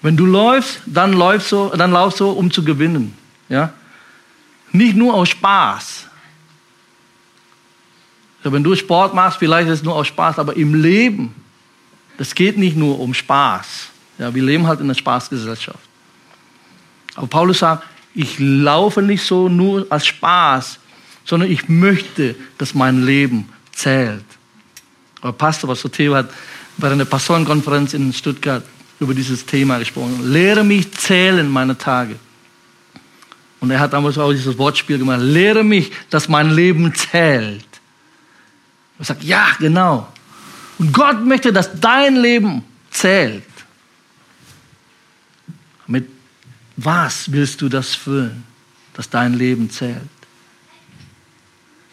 Wenn 0.05 0.15
du 0.15 0.27
läufst, 0.27 0.81
dann 0.85 1.13
läufst 1.13 1.51
du, 1.51 1.69
dann 1.69 1.91
laufst 1.91 2.19
du, 2.19 2.29
um 2.29 2.51
zu 2.51 2.63
gewinnen. 2.63 3.17
Ja? 3.49 3.73
Nicht 4.71 4.95
nur 4.95 5.15
aus 5.15 5.29
Spaß. 5.29 6.05
Ja, 8.43 8.51
wenn 8.51 8.63
du 8.63 8.75
Sport 8.75 9.15
machst, 9.15 9.39
vielleicht 9.39 9.67
ist 9.67 9.79
es 9.79 9.83
nur 9.83 9.95
aus 9.95 10.05
Spaß, 10.05 10.37
aber 10.37 10.55
im 10.55 10.75
Leben, 10.75 11.33
das 12.19 12.35
geht 12.35 12.55
nicht 12.55 12.77
nur 12.77 12.99
um 12.99 13.15
Spaß. 13.15 13.87
Ja, 14.19 14.31
wir 14.35 14.43
leben 14.43 14.67
halt 14.67 14.79
in 14.79 14.85
einer 14.85 14.93
Spaßgesellschaft. 14.93 15.79
Aber 17.15 17.25
Paulus 17.25 17.57
sagt, 17.57 17.83
ich 18.13 18.35
laufe 18.37 19.01
nicht 19.01 19.23
so 19.23 19.49
nur 19.49 19.87
als 19.89 20.05
Spaß, 20.05 20.77
sondern 21.23 21.49
ich 21.49 21.67
möchte, 21.67 22.35
dass 22.59 22.75
mein 22.75 23.03
Leben 23.03 23.49
zählt. 23.71 24.23
Aber 25.21 25.33
Pastor, 25.33 25.67
was 25.67 25.81
so 25.81 25.89
Theo 25.89 26.13
hat 26.13 26.29
bei 26.77 26.91
einer 26.91 27.05
Pastorenkonferenz 27.05 27.95
in 27.95 28.13
Stuttgart 28.13 28.63
über 28.99 29.13
dieses 29.13 29.45
Thema 29.45 29.79
gesprochen. 29.79 30.31
Lehre 30.31 30.63
mich 30.63 30.91
zählen 30.93 31.47
meine 31.49 31.77
Tage. 31.77 32.15
Und 33.59 33.71
er 33.71 33.79
hat 33.79 33.93
damals 33.93 34.17
auch 34.17 34.31
dieses 34.31 34.57
Wortspiel 34.57 34.97
gemacht. 34.97 35.21
Lehre 35.21 35.63
mich, 35.63 35.91
dass 36.09 36.29
mein 36.29 36.51
Leben 36.51 36.93
zählt. 36.93 37.65
Er 38.99 39.05
sagt, 39.05 39.23
ja, 39.23 39.47
genau. 39.59 40.07
Und 40.77 40.93
Gott 40.93 41.23
möchte, 41.25 41.51
dass 41.51 41.79
dein 41.79 42.15
Leben 42.15 42.63
zählt. 42.91 43.43
Mit 45.87 46.07
was 46.77 47.31
willst 47.31 47.61
du 47.61 47.69
das 47.69 47.95
füllen, 47.95 48.43
dass 48.93 49.09
dein 49.09 49.33
Leben 49.33 49.69
zählt? 49.69 50.01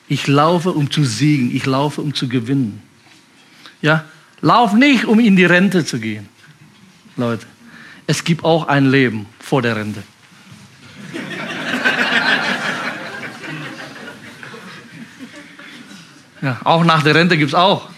Ich 0.09 0.27
laufe, 0.27 0.73
um 0.73 0.91
zu 0.91 1.05
siegen. 1.05 1.55
Ich 1.55 1.65
laufe, 1.65 2.01
um 2.01 2.15
zu 2.15 2.29
gewinnen. 2.29 2.83
Ja, 3.81 4.05
lauf 4.41 4.73
nicht, 4.75 5.07
um 5.07 5.21
in 5.21 5.37
die 5.37 5.45
Rente 5.45 5.85
zu 5.85 5.99
gehen. 5.99 6.29
Leute, 7.17 7.47
es 8.07 8.25
gibt 8.25 8.45
auch 8.45 8.69
ein 8.69 8.91
Leben 8.91 9.27
vor 9.39 9.63
der 9.63 9.77
Rente. 9.77 10.03
Ja, 16.43 16.61
auch 16.65 16.85
nach 16.85 17.05
der 17.05 17.15
Rente 17.15 17.39
gibt 17.39 17.51
es 17.51 17.55
auch. 17.55 17.89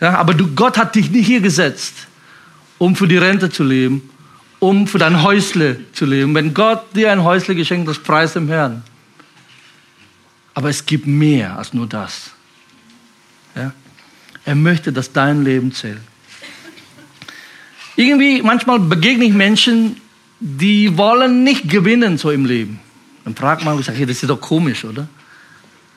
Ja, 0.00 0.14
aber 0.14 0.34
du, 0.34 0.54
Gott 0.54 0.78
hat 0.78 0.94
dich 0.94 1.10
nicht 1.10 1.26
hier 1.26 1.40
gesetzt, 1.40 2.06
um 2.78 2.94
für 2.94 3.08
die 3.08 3.16
Rente 3.16 3.50
zu 3.50 3.64
leben, 3.64 4.08
um 4.60 4.86
für 4.86 4.98
dein 4.98 5.22
Häusle 5.22 5.80
zu 5.92 6.04
leben. 6.04 6.34
Wenn 6.34 6.54
Gott 6.54 6.94
dir 6.94 7.10
ein 7.10 7.24
Häusle 7.24 7.56
geschenkt 7.56 7.88
hat, 7.88 8.02
preis 8.04 8.34
dem 8.34 8.48
Herrn. 8.48 8.84
Aber 10.54 10.70
es 10.70 10.86
gibt 10.86 11.06
mehr 11.06 11.58
als 11.58 11.74
nur 11.74 11.88
das. 11.88 12.30
Ja? 13.56 13.72
Er 14.44 14.54
möchte, 14.54 14.92
dass 14.92 15.12
dein 15.12 15.42
Leben 15.42 15.72
zählt. 15.72 16.00
Irgendwie, 17.96 18.42
manchmal 18.42 18.80
begegne 18.80 19.24
ich 19.24 19.32
Menschen, 19.32 19.96
die 20.40 20.96
wollen 20.98 21.44
nicht 21.44 21.68
gewinnen 21.68 22.18
so 22.18 22.30
im 22.30 22.44
Leben. 22.44 22.80
Dann 23.24 23.34
fragt 23.34 23.64
man, 23.64 23.78
ich 23.78 23.86
sage, 23.86 24.06
das 24.06 24.22
ist 24.22 24.28
doch 24.28 24.40
komisch, 24.40 24.84
oder? 24.84 25.08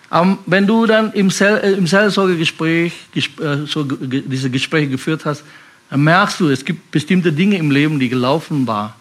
Aber 0.09 0.37
wenn 0.45 0.65
du 0.65 0.85
dann 0.85 1.11
im, 1.13 1.29
Sel 1.29 1.57
äh, 1.57 1.73
im 1.73 1.85
Seelsorgegespräch 1.85 2.93
äh, 3.15 3.65
so, 3.65 3.83
diese 3.83 4.49
Gespräche 4.49 4.87
geführt 4.87 5.25
hast, 5.25 5.43
dann 5.89 6.03
merkst 6.03 6.39
du, 6.39 6.49
es 6.49 6.63
gibt 6.63 6.91
bestimmte 6.91 7.33
Dinge 7.33 7.57
im 7.57 7.71
Leben, 7.71 7.99
die 7.99 8.07
gelaufen 8.07 8.67
waren, 8.67 8.93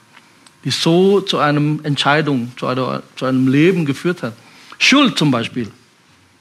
die 0.64 0.70
so 0.70 1.20
zu 1.20 1.38
einer 1.38 1.84
Entscheidung, 1.84 2.50
zu, 2.56 2.66
einer, 2.66 3.02
zu 3.14 3.24
einem 3.24 3.46
Leben 3.46 3.84
geführt 3.84 4.22
hat. 4.22 4.32
Schuld 4.78 5.16
zum 5.16 5.30
Beispiel. 5.30 5.68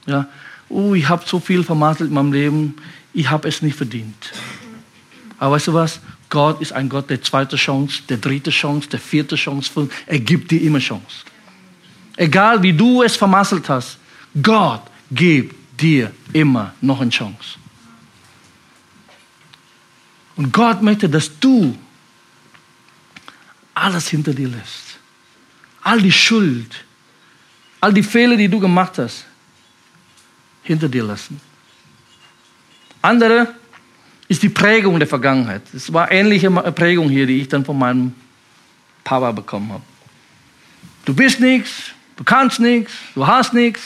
Ja, 0.07 0.27
oh, 0.69 0.93
ich 0.93 1.07
habe 1.07 1.23
so 1.25 1.39
viel 1.39 1.63
vermasselt 1.63 2.09
in 2.09 2.15
meinem 2.15 2.33
Leben, 2.33 2.75
ich 3.13 3.29
habe 3.29 3.47
es 3.47 3.61
nicht 3.61 3.77
verdient. 3.77 4.33
Aber 5.37 5.55
weißt 5.55 5.67
du 5.67 5.73
was? 5.73 5.99
Gott 6.35 6.59
ist 6.59 6.73
ein 6.73 6.89
Gott 6.89 7.09
der 7.09 7.21
zweiten 7.21 7.55
Chance, 7.55 8.03
der 8.09 8.17
dritte 8.17 8.51
Chance, 8.51 8.89
der 8.89 8.99
vierte 8.99 9.37
Chance. 9.37 9.89
Er 10.05 10.19
gibt 10.19 10.51
dir 10.51 10.61
immer 10.61 10.79
Chance. 10.79 11.23
Egal 12.17 12.61
wie 12.61 12.73
du 12.73 13.03
es 13.03 13.15
vermasselt 13.15 13.69
hast, 13.69 13.97
Gott 14.43 14.81
gibt 15.09 15.55
dir 15.79 16.11
immer 16.33 16.73
noch 16.81 16.99
eine 16.99 17.09
Chance. 17.09 17.57
Und 20.35 20.51
Gott 20.51 20.81
möchte, 20.81 21.07
dass 21.07 21.31
du 21.39 21.73
alles 23.73 24.09
hinter 24.09 24.33
dir 24.33 24.49
lässt. 24.49 24.99
All 25.83 26.01
die 26.01 26.11
Schuld, 26.11 26.83
all 27.79 27.93
die 27.93 28.03
Fehler, 28.03 28.35
die 28.35 28.49
du 28.49 28.59
gemacht 28.59 28.97
hast, 28.97 29.25
hinter 30.63 30.89
dir 30.89 31.05
lassen. 31.05 31.39
Andere 33.01 33.55
ist 34.27 34.41
die 34.41 34.49
Prägung 34.49 34.97
der 34.99 35.07
Vergangenheit. 35.07 35.61
Es 35.73 35.93
war 35.93 36.11
ähnliche 36.11 36.49
Prägung 36.49 37.09
hier, 37.09 37.27
die 37.27 37.41
ich 37.41 37.47
dann 37.47 37.63
von 37.63 37.77
meinem 37.77 38.13
Papa 39.03 39.31
bekommen 39.31 39.71
habe. 39.71 39.83
Du 41.05 41.13
bist 41.13 41.39
nichts, 41.39 41.91
du 42.15 42.23
kannst 42.23 42.59
nichts, 42.59 42.91
du 43.13 43.27
hast 43.27 43.53
nichts. 43.53 43.81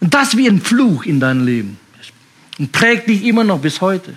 Und 0.00 0.14
das 0.14 0.36
wie 0.36 0.48
ein 0.48 0.62
Fluch 0.62 1.04
in 1.04 1.20
deinem 1.20 1.44
Leben. 1.44 1.78
Und 2.58 2.72
prägt 2.72 3.08
dich 3.08 3.24
immer 3.24 3.44
noch 3.44 3.60
bis 3.60 3.80
heute. 3.82 4.14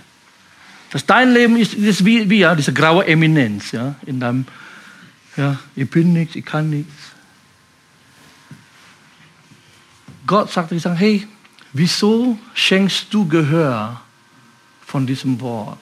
Dass 0.91 1.05
dein 1.05 1.33
Leben 1.33 1.57
ist, 1.57 1.73
ist 1.73 2.05
wie, 2.05 2.29
wie 2.29 2.39
ja, 2.39 2.55
diese 2.55 2.71
graue 2.71 3.05
Eminenz 3.05 3.71
ja, 3.71 3.95
in 4.05 4.19
deinem, 4.19 4.45
ja, 5.35 5.57
ich 5.75 5.89
bin 5.89 6.13
nichts, 6.13 6.35
ich 6.35 6.45
kann 6.45 6.69
nichts. 6.69 6.93
Gott 10.25 10.51
sagt, 10.51 10.71
ich 10.71 10.81
sage, 10.81 10.95
hey, 10.95 11.27
wieso 11.73 12.37
schenkst 12.53 13.07
du 13.13 13.27
Gehör 13.27 14.02
von 14.93 15.07
diesem 15.07 15.41
Wort? 15.41 15.79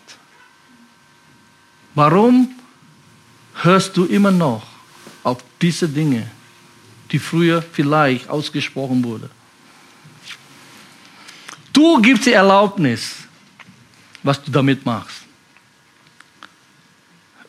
Warum 1.95 2.55
hörst 3.55 3.97
du 3.97 4.05
immer 4.05 4.31
noch 4.31 4.65
auf 5.23 5.43
diese 5.61 5.89
Dinge, 5.89 6.31
die 7.11 7.19
früher 7.19 7.61
vielleicht 7.61 8.29
ausgesprochen 8.29 9.03
wurden? 9.03 9.29
Du 11.73 12.01
gibst 12.01 12.25
die 12.25 12.31
Erlaubnis, 12.31 13.15
was 14.23 14.41
du 14.41 14.49
damit 14.49 14.85
machst. 14.85 15.23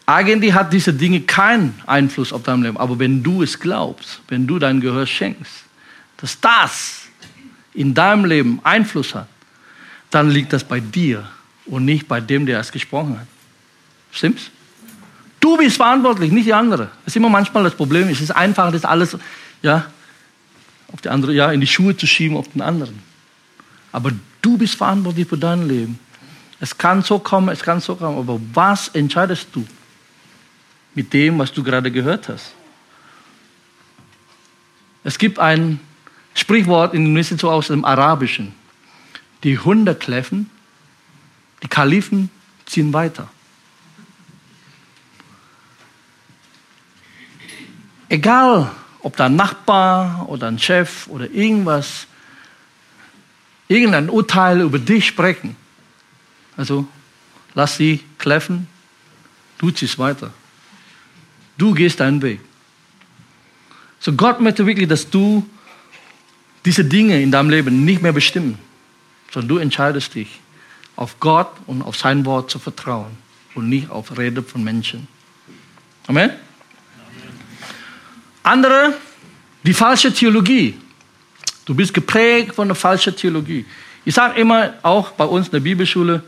Eigentlich 0.04 0.52
hat 0.52 0.72
diese 0.72 0.92
Dinge 0.92 1.20
keinen 1.20 1.80
Einfluss 1.86 2.32
auf 2.32 2.42
dein 2.42 2.62
Leben, 2.62 2.76
aber 2.76 2.98
wenn 2.98 3.22
du 3.22 3.44
es 3.44 3.56
glaubst, 3.56 4.20
wenn 4.26 4.48
du 4.48 4.58
dein 4.58 4.80
Gehör 4.80 5.06
schenkst, 5.06 5.62
dass 6.16 6.40
das 6.40 7.02
in 7.72 7.94
deinem 7.94 8.24
Leben 8.24 8.58
Einfluss 8.64 9.14
hat, 9.14 9.28
dann 10.10 10.28
liegt 10.28 10.52
das 10.52 10.64
bei 10.64 10.80
dir 10.80 11.30
und 11.66 11.84
nicht 11.84 12.08
bei 12.08 12.20
dem, 12.20 12.46
der 12.46 12.60
es 12.60 12.72
gesprochen 12.72 13.18
hat. 13.18 13.26
Stimmt's? 14.10 14.50
Du 15.40 15.56
bist 15.56 15.76
verantwortlich, 15.76 16.30
nicht 16.30 16.46
die 16.46 16.54
andere. 16.54 16.84
Das 17.04 17.12
ist 17.12 17.16
immer 17.16 17.28
manchmal 17.28 17.64
das 17.64 17.74
Problem. 17.74 18.08
Es 18.08 18.20
ist 18.20 18.30
einfach, 18.30 18.70
das 18.70 18.84
alles 18.84 19.16
ja, 19.62 19.86
auf 20.92 21.00
die 21.00 21.08
andere, 21.08 21.32
ja, 21.32 21.50
in 21.50 21.60
die 21.60 21.66
Schuhe 21.66 21.96
zu 21.96 22.06
schieben 22.06 22.36
auf 22.36 22.48
den 22.48 22.62
anderen. 22.62 22.98
Aber 23.90 24.12
du 24.40 24.56
bist 24.56 24.76
verantwortlich 24.76 25.26
für 25.26 25.38
dein 25.38 25.66
Leben. 25.66 25.98
Es 26.60 26.78
kann 26.78 27.02
so 27.02 27.18
kommen, 27.18 27.48
es 27.48 27.62
kann 27.62 27.80
so 27.80 27.96
kommen, 27.96 28.18
aber 28.18 28.40
was 28.54 28.88
entscheidest 28.88 29.48
du 29.52 29.66
mit 30.94 31.12
dem, 31.12 31.38
was 31.38 31.52
du 31.52 31.62
gerade 31.62 31.90
gehört 31.90 32.28
hast? 32.28 32.54
Es 35.02 35.18
gibt 35.18 35.38
ein 35.38 35.80
Sprichwort 36.34 36.94
in 36.94 37.00
Indonesiens 37.00 37.40
so 37.40 37.50
aus 37.50 37.66
dem 37.66 37.84
Arabischen. 37.84 38.54
Die 39.42 39.58
Hunde 39.58 39.94
kläffen, 39.94 40.50
die 41.62 41.68
Kalifen 41.68 42.30
ziehen 42.66 42.92
weiter. 42.92 43.28
Egal, 48.08 48.70
ob 49.00 49.16
dein 49.16 49.36
Nachbar 49.36 50.28
oder 50.28 50.48
ein 50.48 50.58
Chef 50.58 51.06
oder 51.06 51.30
irgendwas, 51.30 52.06
irgendein 53.68 54.10
Urteil 54.10 54.60
über 54.60 54.78
dich 54.78 55.06
sprechen. 55.06 55.56
Also 56.56 56.86
lass 57.54 57.76
sie 57.76 58.04
kläffen, 58.18 58.68
du 59.58 59.70
ziehst 59.70 59.98
weiter. 59.98 60.32
Du 61.56 61.72
gehst 61.72 62.00
deinen 62.00 62.20
Weg. 62.22 62.40
So 63.98 64.12
Gott 64.12 64.40
möchte 64.40 64.66
wirklich, 64.66 64.88
dass 64.88 65.08
du 65.08 65.48
diese 66.64 66.84
Dinge 66.84 67.20
in 67.22 67.30
deinem 67.30 67.50
Leben 67.50 67.84
nicht 67.84 68.02
mehr 68.02 68.12
bestimmen, 68.12 68.58
sondern 69.30 69.48
du 69.48 69.58
entscheidest 69.58 70.14
dich, 70.14 70.40
auf 70.96 71.18
Gott 71.20 71.50
und 71.66 71.82
auf 71.82 71.96
sein 71.96 72.24
Wort 72.24 72.50
zu 72.50 72.58
vertrauen 72.58 73.16
und 73.54 73.68
nicht 73.68 73.90
auf 73.90 74.16
Rede 74.16 74.42
von 74.42 74.62
Menschen. 74.62 75.08
Amen? 76.06 76.30
Andere, 78.42 78.94
die 79.62 79.74
falsche 79.74 80.12
Theologie. 80.12 80.78
Du 81.64 81.74
bist 81.74 81.94
geprägt 81.94 82.54
von 82.54 82.68
der 82.68 82.74
falschen 82.74 83.14
Theologie. 83.14 83.64
Ich 84.04 84.14
sage 84.14 84.40
immer 84.40 84.74
auch 84.82 85.12
bei 85.12 85.24
uns 85.24 85.46
in 85.46 85.52
der 85.52 85.60
Bibelschule, 85.60 86.24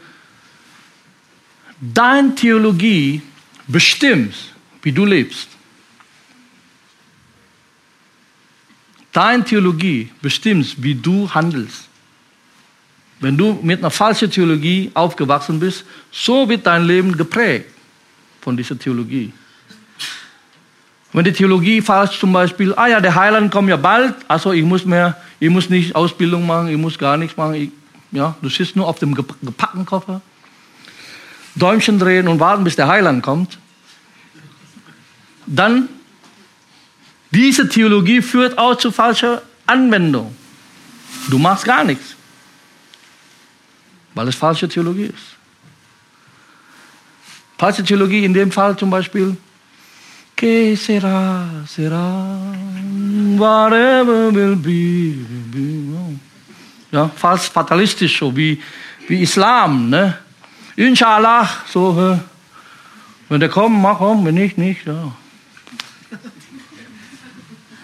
deine 1.81 2.35
Theologie 2.35 3.21
bestimmt, 3.67 4.35
wie 4.83 4.93
du 4.93 5.05
lebst. 5.05 5.49
Deine 9.13 9.45
Theologie 9.45 10.11
bestimmt, 10.23 10.83
wie 10.83 10.95
du 10.95 11.33
handelst. 11.33 11.89
Wenn 13.25 13.39
du 13.39 13.59
mit 13.63 13.79
einer 13.79 13.91
falschen 13.91 14.31
Theologie 14.31 14.91
aufgewachsen 14.93 15.59
bist, 15.59 15.87
so 16.13 16.47
wird 16.47 16.67
dein 16.67 16.85
Leben 16.85 17.17
geprägt 17.17 17.71
von 18.43 18.55
dieser 18.55 18.79
Theologie. 18.79 19.33
Wenn 21.11 21.25
die 21.25 21.33
Theologie 21.33 21.81
falsch 21.81 22.21
zum 22.21 22.35
Beispiel, 22.35 22.75
ah 22.75 22.87
ja, 22.87 23.01
der 23.01 23.15
Heiland 23.15 23.51
kommt 23.51 23.71
ja 23.71 23.79
bald, 23.79 24.15
also 24.29 24.53
ich 24.53 24.63
muss 24.63 24.85
mehr, 24.85 25.17
ich 25.41 25.49
muss 25.49 25.71
nicht 25.71 25.97
Ausbildung 25.97 26.47
machen, 26.47 26.69
ich 26.69 26.77
muss 26.77 26.99
gar 26.99 27.17
nichts 27.17 27.35
machen, 27.35 27.55
ich, 27.55 27.71
ja, 28.13 28.37
du 28.43 28.51
sitzt 28.51 28.77
nur 28.77 28.87
auf 28.87 28.99
dem 28.99 29.15
gepackten 29.15 29.87
Koffer, 29.87 30.21
Däumchen 31.55 31.99
drehen 31.99 32.29
und 32.29 32.41
warten, 32.41 32.63
bis 32.63 32.77
der 32.77 32.89
Heiland 32.89 33.23
kommt, 33.23 33.57
dann 35.47 35.89
diese 37.31 37.71
Theologie 37.71 38.21
führt 38.21 38.59
auch 38.59 38.77
zu 38.77 38.91
falscher 38.91 39.41
Anwendung. 39.65 40.37
Du 41.31 41.39
machst 41.39 41.65
gar 41.65 41.85
nichts, 41.85 42.17
weil 44.15 44.29
es 44.29 44.35
falsche 44.35 44.69
Theologie 44.69 45.07
ist. 45.07 45.37
Falsche 47.59 47.85
Theologie 47.85 48.25
in 48.25 48.35
dem 48.35 48.51
Fall 48.51 48.77
zum 48.77 48.91
Beispiel, 48.91 49.37
que 50.37 50.77
será, 50.77 51.65
será, 51.67 52.27
whatever 53.37 54.33
will 54.35 54.57
be, 54.57 55.15
will 55.29 55.45
be. 55.51 56.19
Ja, 56.91 57.09
falsch 57.09 57.51
fatalistisch, 57.51 58.19
so 58.19 58.37
wie, 58.37 58.61
wie 59.09 59.23
Islam. 59.23 59.91
Ne? 59.91 60.19
Inshallah, 60.77 61.49
so, 61.73 62.19
wenn 63.29 63.41
der 63.41 63.49
kommt, 63.49 63.81
mach 63.81 64.01
um, 64.01 64.25
wenn 64.25 64.35
nicht, 64.35 64.59
nicht. 64.59 64.87
Ja. 64.87 65.13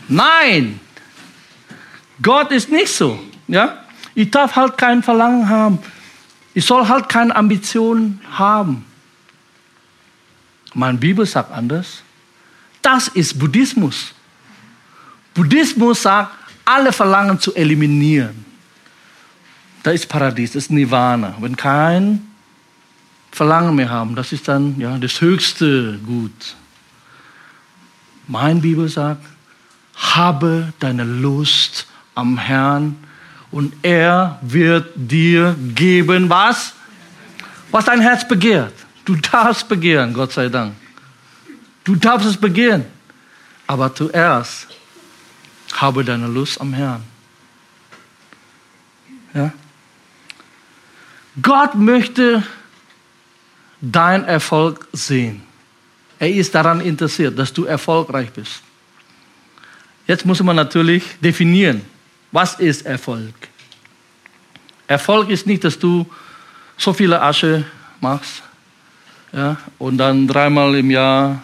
Nein, 0.08 0.80
Gott 2.20 2.50
ist 2.50 2.70
nicht 2.70 2.92
so. 2.92 3.18
Ja? 3.48 3.84
Ich 4.14 4.30
darf 4.30 4.56
halt 4.56 4.76
kein 4.76 5.02
Verlangen 5.02 5.48
haben. 5.48 5.78
Ich 6.54 6.64
soll 6.64 6.88
halt 6.88 7.08
keine 7.08 7.34
Ambitionen 7.34 8.20
haben. 8.32 8.84
Meine 10.74 10.98
Bibel 10.98 11.26
sagt 11.26 11.52
anders. 11.52 12.02
Das 12.82 13.08
ist 13.08 13.38
Buddhismus. 13.38 14.12
Buddhismus 15.34 16.02
sagt, 16.02 16.32
alle 16.64 16.92
Verlangen 16.92 17.38
zu 17.38 17.54
eliminieren. 17.54 18.44
Da 19.82 19.92
ist 19.92 20.08
Paradies, 20.08 20.52
das 20.52 20.64
ist 20.64 20.70
Nirvana. 20.70 21.34
Wenn 21.40 21.56
kein 21.56 22.26
Verlangen 23.32 23.74
mehr 23.74 23.90
haben, 23.90 24.14
das 24.14 24.32
ist 24.32 24.46
dann 24.48 24.78
ja, 24.78 24.98
das 24.98 25.20
höchste 25.20 25.98
Gut. 25.98 26.56
Meine 28.26 28.60
Bibel 28.60 28.88
sagt, 28.88 29.24
habe 29.96 30.72
deine 30.78 31.04
Lust 31.04 31.86
am 32.14 32.38
Herrn 32.38 32.96
und 33.50 33.72
er 33.82 34.38
wird 34.42 34.92
dir 34.94 35.56
geben, 35.74 36.28
was? 36.30 36.74
Was 37.70 37.84
dein 37.84 38.00
Herz 38.00 38.26
begehrt. 38.26 38.74
Du 39.04 39.16
darfst 39.16 39.68
begehren, 39.68 40.12
Gott 40.12 40.32
sei 40.32 40.48
Dank. 40.48 40.74
Du 41.84 41.96
darfst 41.96 42.28
es 42.28 42.36
begehren. 42.36 42.84
Aber 43.66 43.94
zuerst 43.94 44.66
habe 45.72 46.04
deine 46.04 46.26
Lust 46.26 46.60
am 46.60 46.72
Herrn. 46.72 47.02
Ja? 49.34 49.52
Gott 51.40 51.74
möchte 51.74 52.42
dein 53.80 54.24
Erfolg 54.24 54.88
sehen. 54.92 55.42
Er 56.18 56.30
ist 56.30 56.54
daran 56.54 56.80
interessiert, 56.80 57.38
dass 57.38 57.52
du 57.52 57.64
erfolgreich 57.64 58.30
bist. 58.30 58.62
Jetzt 60.06 60.26
muss 60.26 60.42
man 60.42 60.56
natürlich 60.56 61.04
definieren, 61.20 61.82
was 62.32 62.54
ist 62.54 62.86
Erfolg? 62.86 63.34
Erfolg 64.86 65.30
ist 65.30 65.46
nicht, 65.46 65.64
dass 65.64 65.78
du 65.78 66.06
so 66.76 66.92
viele 66.92 67.20
Asche 67.20 67.64
machst 68.00 68.42
ja, 69.32 69.56
und 69.78 69.98
dann 69.98 70.26
dreimal 70.26 70.74
im 70.74 70.90
Jahr 70.90 71.42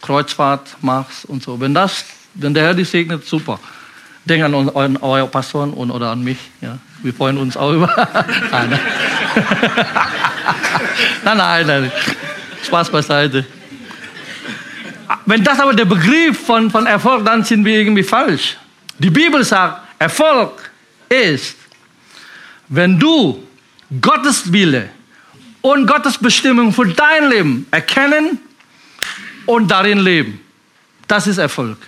Kreuzfahrt 0.00 0.76
machst 0.80 1.24
und 1.26 1.42
so. 1.42 1.60
Wenn 1.60 1.74
das, 1.74 2.04
wenn 2.34 2.54
der 2.54 2.64
Herr 2.64 2.74
dich 2.74 2.88
segnet, 2.88 3.26
super. 3.26 3.58
Denk 4.24 4.44
an, 4.44 4.54
an 4.54 4.96
euer 4.96 5.26
Pastoren 5.26 5.72
und, 5.72 5.90
oder 5.90 6.10
an 6.10 6.22
mich. 6.22 6.38
Ja. 6.60 6.78
Wir 7.02 7.12
freuen 7.12 7.38
uns 7.38 7.56
auch 7.56 7.72
über. 7.72 7.86
nein, 8.50 8.70
nein, 11.24 11.36
nein, 11.36 11.66
nein. 11.66 11.92
Spaß 12.64 12.90
beiseite. 12.90 13.44
Wenn 15.24 15.44
das 15.44 15.60
aber 15.60 15.74
der 15.74 15.84
Begriff 15.84 16.46
von, 16.46 16.70
von 16.70 16.86
Erfolg, 16.86 17.24
dann 17.24 17.44
sind 17.44 17.64
wir 17.64 17.78
irgendwie 17.78 18.02
falsch. 18.02 18.56
Die 18.98 19.10
Bibel 19.10 19.44
sagt, 19.44 19.85
Erfolg 19.98 20.70
ist, 21.08 21.56
wenn 22.68 22.98
du 22.98 23.42
Gottes 24.00 24.52
Wille 24.52 24.90
und 25.62 25.86
Gottes 25.86 26.18
Bestimmung 26.18 26.72
für 26.72 26.86
dein 26.86 27.30
Leben 27.30 27.66
erkennen 27.70 28.38
und 29.46 29.70
darin 29.70 29.98
leben. 29.98 30.40
Das 31.06 31.26
ist 31.26 31.38
Erfolg. 31.38 31.78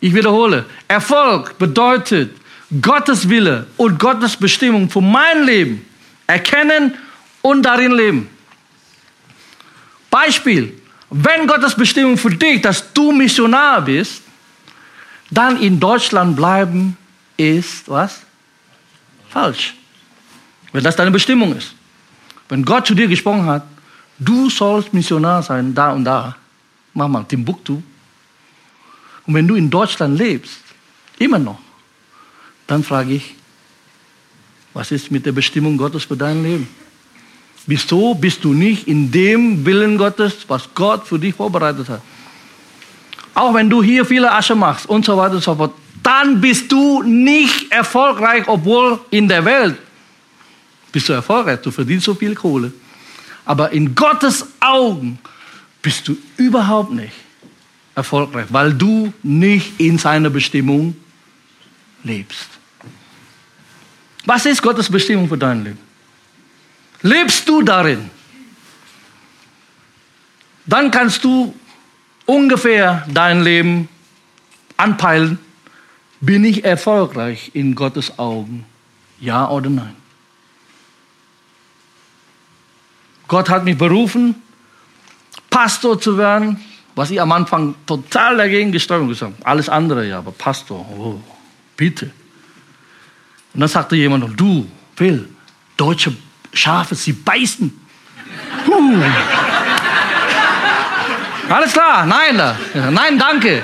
Ich 0.00 0.14
wiederhole, 0.14 0.66
Erfolg 0.88 1.56
bedeutet 1.58 2.36
Gottes 2.82 3.28
Wille 3.28 3.66
und 3.76 3.98
Gottes 3.98 4.36
Bestimmung 4.36 4.90
für 4.90 5.00
mein 5.00 5.44
Leben 5.44 5.86
erkennen 6.26 6.94
und 7.42 7.62
darin 7.62 7.92
leben. 7.92 8.28
Beispiel, 10.10 10.80
wenn 11.10 11.46
Gottes 11.46 11.74
Bestimmung 11.74 12.18
für 12.18 12.30
dich, 12.30 12.60
dass 12.60 12.92
du 12.92 13.12
Missionar 13.12 13.82
bist, 13.82 14.22
dann 15.30 15.60
in 15.60 15.78
Deutschland 15.80 16.36
bleiben 16.36 16.96
ist 17.36 17.88
was? 17.88 18.20
Falsch. 19.28 19.74
Wenn 20.72 20.84
das 20.84 20.96
deine 20.96 21.10
Bestimmung 21.10 21.56
ist. 21.56 21.74
Wenn 22.48 22.64
Gott 22.64 22.86
zu 22.86 22.94
dir 22.94 23.08
gesprochen 23.08 23.46
hat, 23.46 23.66
du 24.18 24.48
sollst 24.50 24.92
Missionar 24.92 25.42
sein, 25.42 25.74
da 25.74 25.92
und 25.92 26.04
da, 26.04 26.36
mach 26.94 27.08
mal 27.08 27.24
Timbuktu. 27.24 27.82
Und 29.26 29.34
wenn 29.34 29.48
du 29.48 29.56
in 29.56 29.68
Deutschland 29.68 30.18
lebst, 30.18 30.60
immer 31.18 31.38
noch, 31.38 31.58
dann 32.66 32.82
frage 32.82 33.14
ich, 33.14 33.34
was 34.72 34.90
ist 34.90 35.10
mit 35.10 35.24
der 35.24 35.32
Bestimmung 35.32 35.76
Gottes 35.76 36.04
für 36.04 36.16
dein 36.16 36.42
Leben? 36.42 36.68
Wieso 37.66 38.14
bist 38.14 38.44
du 38.44 38.52
nicht 38.52 38.86
in 38.86 39.10
dem 39.10 39.64
Willen 39.64 39.98
Gottes, 39.98 40.44
was 40.46 40.68
Gott 40.74 41.06
für 41.06 41.18
dich 41.18 41.34
vorbereitet 41.34 41.88
hat? 41.88 42.02
Auch 43.34 43.52
wenn 43.54 43.68
du 43.68 43.82
hier 43.82 44.04
viele 44.04 44.30
Asche 44.30 44.54
machst 44.54 44.86
und 44.86 45.04
so 45.04 45.16
weiter 45.16 45.34
und 45.34 45.42
so 45.42 45.54
fort, 45.54 45.74
dann 46.06 46.40
bist 46.40 46.70
du 46.70 47.02
nicht 47.02 47.72
erfolgreich, 47.72 48.44
obwohl 48.46 49.00
in 49.10 49.26
der 49.26 49.44
Welt 49.44 49.76
bist 50.92 51.08
du 51.08 51.14
erfolgreich, 51.14 51.58
du 51.60 51.72
verdienst 51.72 52.06
so 52.06 52.14
viel 52.14 52.32
Kohle. 52.32 52.72
Aber 53.44 53.72
in 53.72 53.92
Gottes 53.92 54.46
Augen 54.60 55.18
bist 55.82 56.06
du 56.06 56.16
überhaupt 56.36 56.92
nicht 56.92 57.12
erfolgreich, 57.96 58.46
weil 58.50 58.72
du 58.72 59.12
nicht 59.24 59.80
in 59.80 59.98
seiner 59.98 60.30
Bestimmung 60.30 60.94
lebst. 62.04 62.50
Was 64.24 64.46
ist 64.46 64.62
Gottes 64.62 64.88
Bestimmung 64.88 65.28
für 65.28 65.38
dein 65.38 65.64
Leben? 65.64 65.78
Lebst 67.02 67.48
du 67.48 67.62
darin? 67.62 68.10
Dann 70.66 70.92
kannst 70.92 71.24
du 71.24 71.52
ungefähr 72.26 73.04
dein 73.08 73.42
Leben 73.42 73.88
anpeilen. 74.76 75.40
Bin 76.20 76.44
ich 76.44 76.64
erfolgreich 76.64 77.50
in 77.54 77.74
Gottes 77.74 78.18
Augen? 78.18 78.64
Ja 79.20 79.48
oder 79.48 79.70
nein? 79.70 79.96
Gott 83.28 83.48
hat 83.48 83.64
mich 83.64 83.76
berufen, 83.76 84.34
Pastor 85.50 86.00
zu 86.00 86.16
werden, 86.16 86.60
was 86.94 87.10
ich 87.10 87.20
am 87.20 87.32
Anfang 87.32 87.74
total 87.86 88.36
dagegen 88.36 88.72
gesteuert 88.72 89.02
habe. 89.02 89.12
Gesagt, 89.12 89.34
alles 89.44 89.68
andere 89.68 90.06
ja, 90.06 90.18
aber 90.18 90.32
Pastor, 90.32 90.86
oh, 90.96 91.20
bitte. 91.76 92.10
Und 93.52 93.60
dann 93.60 93.68
sagte 93.68 93.96
jemand, 93.96 94.38
du, 94.38 94.66
Phil, 94.94 95.28
deutsche 95.76 96.14
Schafe, 96.52 96.94
sie 96.94 97.12
beißen. 97.12 97.72
Huh. 98.66 99.02
Alles 101.48 101.72
klar, 101.72 102.06
nein, 102.06 102.40
nein, 102.74 103.18
danke. 103.18 103.62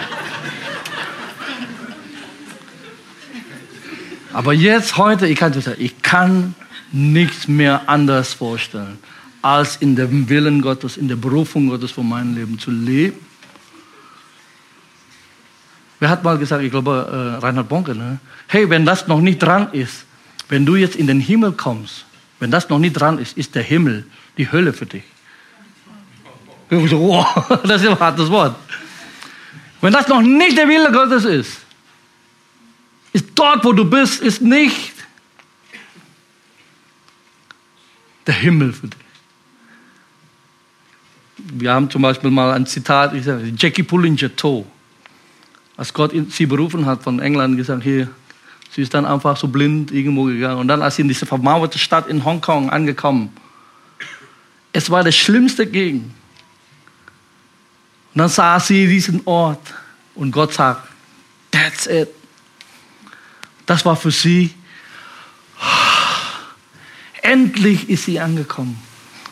Aber 4.33 4.53
jetzt, 4.53 4.97
heute, 4.97 5.27
ich 5.27 5.39
kann, 5.39 5.53
ich 5.79 6.03
kann 6.03 6.55
nichts 6.93 7.49
mehr 7.49 7.89
anders 7.89 8.35
vorstellen 8.35 8.99
als 9.43 9.77
in 9.77 9.97
dem 9.97 10.29
Willen 10.29 10.63
Gottes, 10.63 10.97
in 10.97 11.09
der 11.09 11.17
Berufung 11.17 11.69
Gottes 11.69 11.91
für 11.91 12.05
mein 12.05 12.35
Leben 12.35 12.59
zu 12.59 12.71
leben. 12.71 13.19
Wer 15.99 16.09
hat 16.09 16.23
mal 16.23 16.39
gesagt, 16.39 16.63
ich 16.63 16.71
glaube, 16.71 17.39
äh, 17.41 17.45
Reinhard 17.45 17.69
Bonke, 17.69 17.95
ne? 17.95 18.19
hey, 18.47 18.71
wenn 18.71 18.87
das 18.87 19.09
noch 19.09 19.21
nicht 19.21 19.41
dran 19.41 19.69
ist, 19.73 20.05
wenn 20.49 20.65
du 20.65 20.77
jetzt 20.77 20.97
in 20.97 21.07
den 21.07 21.21
Himmel 21.21 21.53
kommst, 21.53 22.05
wenn 22.39 22.51
das 22.51 22.69
noch 22.69 22.79
nicht 22.79 22.95
dran 22.95 23.19
ist, 23.19 23.37
ist 23.37 23.55
der 23.55 23.63
Himmel 23.63 24.05
die 24.39 24.51
Hölle 24.51 24.73
für 24.73 24.87
dich. 24.87 25.05
Ich 26.71 26.91
so, 26.91 27.01
wow, 27.01 27.61
das 27.65 27.83
ist 27.83 27.89
ein 27.89 27.99
hartes 27.99 28.31
Wort. 28.31 28.57
Wenn 29.81 29.93
das 29.93 30.09
noch 30.09 30.23
nicht 30.23 30.57
der 30.57 30.69
Wille 30.69 30.91
Gottes 30.93 31.25
ist, 31.25 31.62
ist 33.13 33.27
dort, 33.35 33.65
wo 33.65 33.73
du 33.73 33.85
bist, 33.85 34.21
ist 34.21 34.41
nicht 34.41 34.93
der 38.27 38.35
Himmel 38.35 38.73
für 38.73 38.89
dich. 38.89 38.99
Wir 41.37 41.73
haben 41.73 41.91
zum 41.91 42.03
Beispiel 42.03 42.31
mal 42.31 42.53
ein 42.53 42.67
Zitat, 42.67 43.15
ich 43.15 43.25
sage, 43.25 43.53
Jackie 43.57 43.83
Pullinger, 43.83 44.35
Toe. 44.37 44.65
Als 45.77 45.93
Gott 45.93 46.13
sie 46.31 46.47
berufen 46.47 46.87
hat 46.87 47.03
von 47.03 47.19
England, 47.21 47.57
gesagt, 47.57 47.83
hier, 47.83 48.09
sie 48.71 48.83
ist 48.83 48.95
dann 48.95 49.05
einfach 49.05 49.37
so 49.37 49.49
blind 49.49 49.91
irgendwo 49.91 50.25
gegangen. 50.25 50.61
Und 50.61 50.69
dann, 50.69 50.83
als 50.83 50.97
sie 50.97 51.03
in 51.03 51.09
diese 51.09 51.27
vermauerte 51.27 51.79
Stadt 51.79 52.07
in 52.07 52.25
Hongkong 52.25 52.71
angekommen, 52.71 53.33
es 54.73 54.89
war 54.89 55.03
der 55.03 55.13
schlimmste 55.13 55.67
Gegend. 55.67 56.13
Und 58.15 58.19
dann 58.19 58.29
sah 58.29 58.61
sie 58.61 58.87
diesen 58.87 59.23
Ort 59.25 59.75
und 60.15 60.31
Gott 60.31 60.53
sagt, 60.53 60.87
that's 61.51 61.87
it. 61.87 62.09
Das 63.67 63.85
war 63.85 63.97
für 63.97 64.11
sie, 64.11 64.53
endlich 67.23 67.89
ist 67.89 68.05
sie 68.05 68.19
angekommen. 68.19 68.79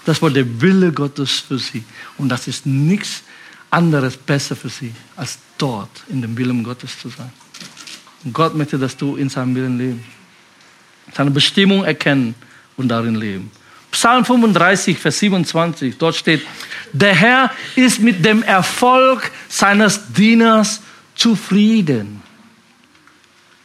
Das 0.05 0.23
war 0.23 0.31
der 0.31 0.61
Wille 0.61 0.93
Gottes 0.93 1.41
für 1.41 1.59
sie. 1.59 1.85
Und 2.17 2.29
das 2.29 2.49
ist 2.49 2.67
nichts 2.67 3.23
anderes 3.71 4.17
besser 4.17 4.57
für 4.57 4.69
sie, 4.69 4.93
als 5.17 5.39
dort 5.59 5.91
in 6.09 6.23
dem 6.23 6.37
Willen 6.37 6.65
Gottes 6.65 6.99
zu 6.99 7.09
sein. 7.09 7.31
Und 8.25 8.33
Gott 8.33 8.55
möchte, 8.55 8.79
dass 8.79 8.97
du 8.97 9.17
in 9.17 9.29
seinem 9.29 9.55
Willen 9.55 9.79
lebst. 9.79 10.05
Seine 11.15 11.31
Bestimmung 11.31 11.85
erkennen 11.85 12.35
und 12.77 12.89
darin 12.89 13.15
leben. 13.15 13.51
Psalm 13.91 14.25
35, 14.25 14.99
Vers 14.99 15.19
27, 15.19 15.99
dort 15.99 16.15
steht, 16.15 16.47
der 16.93 17.15
Herr 17.15 17.51
ist 17.75 17.99
mit 18.01 18.25
dem 18.25 18.43
Erfolg 18.43 19.31
seines 19.49 20.13
Dieners 20.13 20.81
zufrieden. 21.17 22.20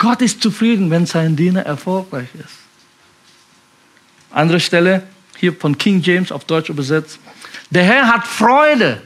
Gott 0.05 0.21
ist 0.21 0.39
zufrieden, 0.39 0.91
wenn 0.91 1.07
sein 1.07 1.35
Diener 1.35 1.65
erfolgreich 1.65 2.27
ist. 2.35 2.53
Andere 4.29 4.59
Stelle, 4.59 5.01
hier 5.35 5.51
von 5.51 5.75
King 5.75 5.99
James 5.99 6.31
auf 6.31 6.45
Deutsch 6.45 6.69
übersetzt. 6.69 7.17
Der 7.71 7.83
Herr 7.83 8.07
hat 8.13 8.27
Freude 8.27 9.01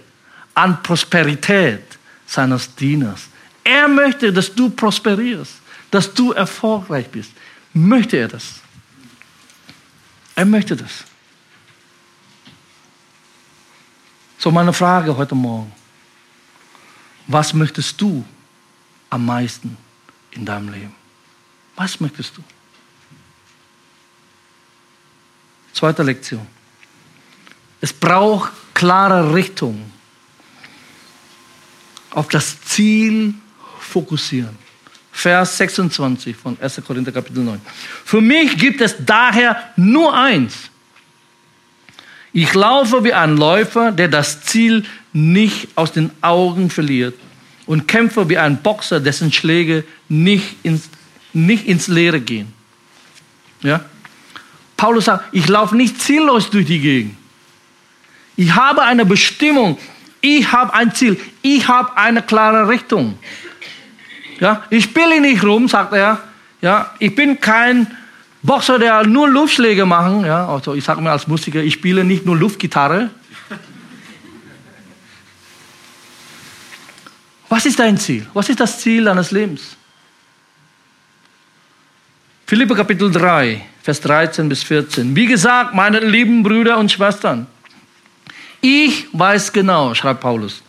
an 0.54 0.84
Prosperität 0.84 1.98
seines 2.28 2.76
Dieners. 2.76 3.30
Er 3.64 3.88
möchte, 3.88 4.34
dass 4.34 4.54
du 4.54 4.72
prosperierst, 4.72 5.54
dass 5.90 6.14
du 6.14 6.34
erfolgreich 6.34 7.08
bist. 7.08 7.32
Möchte 7.72 8.18
er 8.18 8.28
das? 8.28 8.56
Er 10.36 10.44
möchte 10.44 10.76
das. 10.76 11.06
So 14.38 14.52
meine 14.52 14.74
Frage 14.74 15.16
heute 15.16 15.34
Morgen. 15.34 15.72
Was 17.26 17.54
möchtest 17.54 18.02
du 18.02 18.26
am 19.10 19.26
meisten 19.26 19.78
in 20.32 20.46
deinem 20.46 20.70
Leben? 20.70 20.96
Was 21.76 22.00
möchtest 22.00 22.38
du? 22.38 22.44
Zweite 25.74 26.04
Lektion. 26.04 26.46
Es 27.82 27.94
braucht 27.94 28.52
klare 28.74 29.34
Richtung. 29.34 29.92
Auf 32.12 32.28
das 32.28 32.62
Ziel 32.62 33.34
fokussieren. 33.80 34.58
Vers 35.12 35.58
26 35.58 36.36
von 36.36 36.58
1. 36.60 36.82
Korinther 36.86 37.12
Kapitel 37.12 37.44
9. 37.44 37.62
Für 38.06 38.22
mich 38.22 38.58
gibt 38.58 38.82
es 38.82 38.96
daher 39.06 39.72
nur 39.76 40.13
eins. 40.13 40.70
Ich 42.32 42.54
laufe 42.54 43.04
wie 43.04 43.13
ein 43.13 43.38
Läufer, 43.38 43.92
der 43.92 44.08
das 44.08 44.42
Ziel 44.42 44.86
nicht 45.13 45.70
aus 45.76 45.92
den 45.92 46.12
Augen 46.22 46.70
verliert 46.70 47.15
und 47.65 47.88
kämpfe 47.88 48.30
wie 48.30 48.38
ein 48.38 48.62
Boxer, 48.62 49.00
dessen 49.00 49.32
Schläge 49.32 49.84
nicht 50.10 50.58
ins, 50.63 50.89
nicht 51.32 51.67
ins 51.67 51.88
Leere 51.88 52.19
gehen. 52.19 52.52
Ja? 53.62 53.86
Paulus 54.76 55.06
sagt, 55.06 55.26
ich 55.32 55.48
laufe 55.48 55.76
nicht 55.76 56.02
ziellos 56.02 56.50
durch 56.50 56.65
die 56.65 56.80
Gegend. 56.80 57.15
Ich 58.36 58.56
habe 58.56 58.84
eine 58.84 59.06
Bestimmung. 59.06 59.78
Ich 60.22 60.52
habe 60.52 60.74
ein 60.74 60.93
Ziel. 60.93 61.19
Ich 61.41 61.67
habe 61.67 61.95
eine 61.98 62.22
klare 62.22 62.67
Richtung. 62.67 63.17
Ja, 64.39 64.63
ich 64.69 64.86
spiele 64.86 65.19
nicht 65.19 65.43
rum, 65.43 65.67
sagt 65.67 65.93
er. 65.93 66.19
Ja, 66.62 66.93
ich 67.00 67.13
bin 67.13 67.39
kein 67.39 67.88
Boxer, 68.41 68.80
der 68.80 69.06
nur 69.06 69.28
Luftschläge 69.30 69.86
machen. 69.86 70.26
Ja, 70.26 70.48
also 70.48 70.74
ich 70.74 70.84
sage 70.84 71.02
mir 71.02 71.12
als 71.12 71.28
Musiker, 71.28 71.62
ich 71.62 71.74
spiele 71.74 72.04
nicht 72.04 72.26
nur 72.26 72.38
Luftgitarre. 72.38 73.10
Was 77.50 77.65
ist 77.65 77.80
dein 77.80 77.98
Ziel? 77.98 78.26
Was 78.34 78.48
ist 78.48 78.60
das 78.60 78.80
Ziel 78.80 79.04
deines 79.04 79.32
Lebens? 79.32 79.76
Philippe 82.50 82.74
Kapitel 82.74 83.12
3, 83.12 83.62
Vers 83.84 84.02
13 84.02 84.50
bis 84.50 84.64
14. 84.64 85.16
Wie 85.16 85.28
gesagt, 85.28 85.76
meine 85.76 86.00
lieben 86.00 86.42
Brüder 86.42 86.80
und 86.80 86.92
Schwestern, 86.92 87.46
ich 88.60 89.06
weiß 89.14 89.54
genau, 89.54 89.94
schreibt 89.94 90.22
Paulus, 90.22 90.64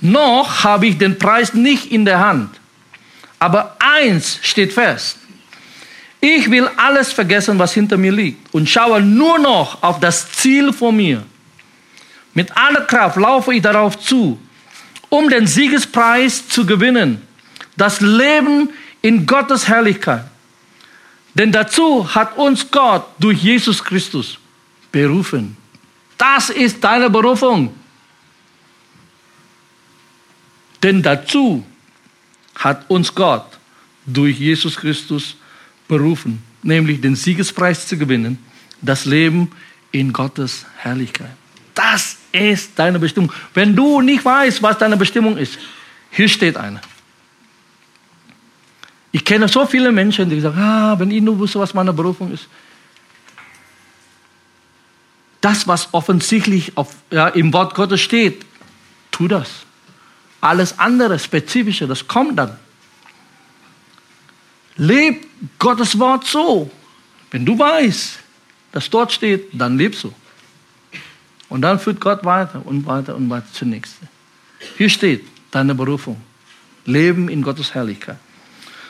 noch 0.00 0.64
habe 0.64 0.88
ich 0.88 0.98
den 0.98 1.16
Preis 1.16 1.54
nicht 1.54 1.92
in 1.92 2.04
der 2.04 2.18
Hand. 2.18 2.50
Aber 3.38 3.76
eins 3.78 4.40
steht 4.42 4.72
fest. 4.72 5.18
Ich 6.20 6.50
will 6.50 6.68
alles 6.76 7.12
vergessen, 7.12 7.60
was 7.60 7.72
hinter 7.72 7.96
mir 7.96 8.10
liegt 8.10 8.52
und 8.52 8.68
schaue 8.68 9.00
nur 9.00 9.38
noch 9.38 9.80
auf 9.84 10.00
das 10.00 10.32
Ziel 10.32 10.72
vor 10.72 10.90
mir. 10.90 11.22
Mit 12.34 12.56
aller 12.56 12.80
Kraft 12.80 13.16
laufe 13.18 13.54
ich 13.54 13.62
darauf 13.62 14.00
zu, 14.00 14.36
um 15.10 15.28
den 15.28 15.46
Siegespreis 15.46 16.48
zu 16.48 16.66
gewinnen. 16.66 17.22
Das 17.76 18.00
Leben 18.00 18.70
in 19.00 19.26
Gottes 19.26 19.68
Herrlichkeit. 19.68 20.24
Denn 21.34 21.52
dazu 21.52 22.14
hat 22.14 22.36
uns 22.36 22.70
Gott 22.70 23.06
durch 23.18 23.42
Jesus 23.42 23.82
Christus 23.82 24.38
berufen. 24.90 25.56
Das 26.16 26.50
ist 26.50 26.82
deine 26.82 27.08
Berufung. 27.08 27.74
Denn 30.82 31.02
dazu 31.02 31.64
hat 32.56 32.88
uns 32.88 33.14
Gott 33.14 33.58
durch 34.06 34.38
Jesus 34.38 34.76
Christus 34.76 35.36
berufen, 35.86 36.42
nämlich 36.62 37.00
den 37.00 37.14
Siegespreis 37.14 37.86
zu 37.86 37.96
gewinnen, 37.96 38.38
das 38.80 39.04
Leben 39.04 39.50
in 39.92 40.12
Gottes 40.12 40.66
Herrlichkeit. 40.76 41.30
Das 41.74 42.16
ist 42.32 42.72
deine 42.76 42.98
Bestimmung. 42.98 43.32
Wenn 43.54 43.74
du 43.74 44.00
nicht 44.00 44.24
weißt, 44.24 44.62
was 44.62 44.78
deine 44.78 44.96
Bestimmung 44.96 45.36
ist, 45.36 45.58
hier 46.10 46.28
steht 46.28 46.56
eine. 46.56 46.80
Ich 49.18 49.24
kenne 49.24 49.48
so 49.48 49.66
viele 49.66 49.90
Menschen, 49.90 50.30
die 50.30 50.38
sagen, 50.38 50.56
ah, 50.60 50.96
wenn 50.96 51.10
ich 51.10 51.20
nur 51.20 51.36
wusste, 51.40 51.58
was 51.58 51.74
meine 51.74 51.92
Berufung 51.92 52.32
ist. 52.32 52.46
Das, 55.40 55.66
was 55.66 55.88
offensichtlich 55.90 56.76
auf, 56.76 56.94
ja, 57.10 57.26
im 57.26 57.52
Wort 57.52 57.74
Gottes 57.74 58.00
steht, 58.00 58.46
tu 59.10 59.26
das. 59.26 59.66
Alles 60.40 60.78
andere, 60.78 61.18
spezifische, 61.18 61.88
das 61.88 62.06
kommt 62.06 62.38
dann. 62.38 62.56
Leb 64.76 65.26
Gottes 65.58 65.98
Wort 65.98 66.24
so. 66.24 66.70
Wenn 67.32 67.44
du 67.44 67.58
weißt, 67.58 68.20
dass 68.70 68.88
dort 68.88 69.12
steht, 69.12 69.48
dann 69.52 69.76
lebst 69.76 70.04
du. 70.04 70.14
Und 71.48 71.62
dann 71.62 71.80
führt 71.80 72.00
Gott 72.00 72.24
weiter 72.24 72.64
und 72.64 72.86
weiter 72.86 73.16
und 73.16 73.28
weiter 73.28 73.52
zur 73.52 73.66
nächsten. 73.66 74.08
Hier 74.76 74.88
steht 74.88 75.24
deine 75.50 75.74
Berufung. 75.74 76.22
Leben 76.84 77.28
in 77.28 77.42
Gottes 77.42 77.74
Herrlichkeit. 77.74 78.18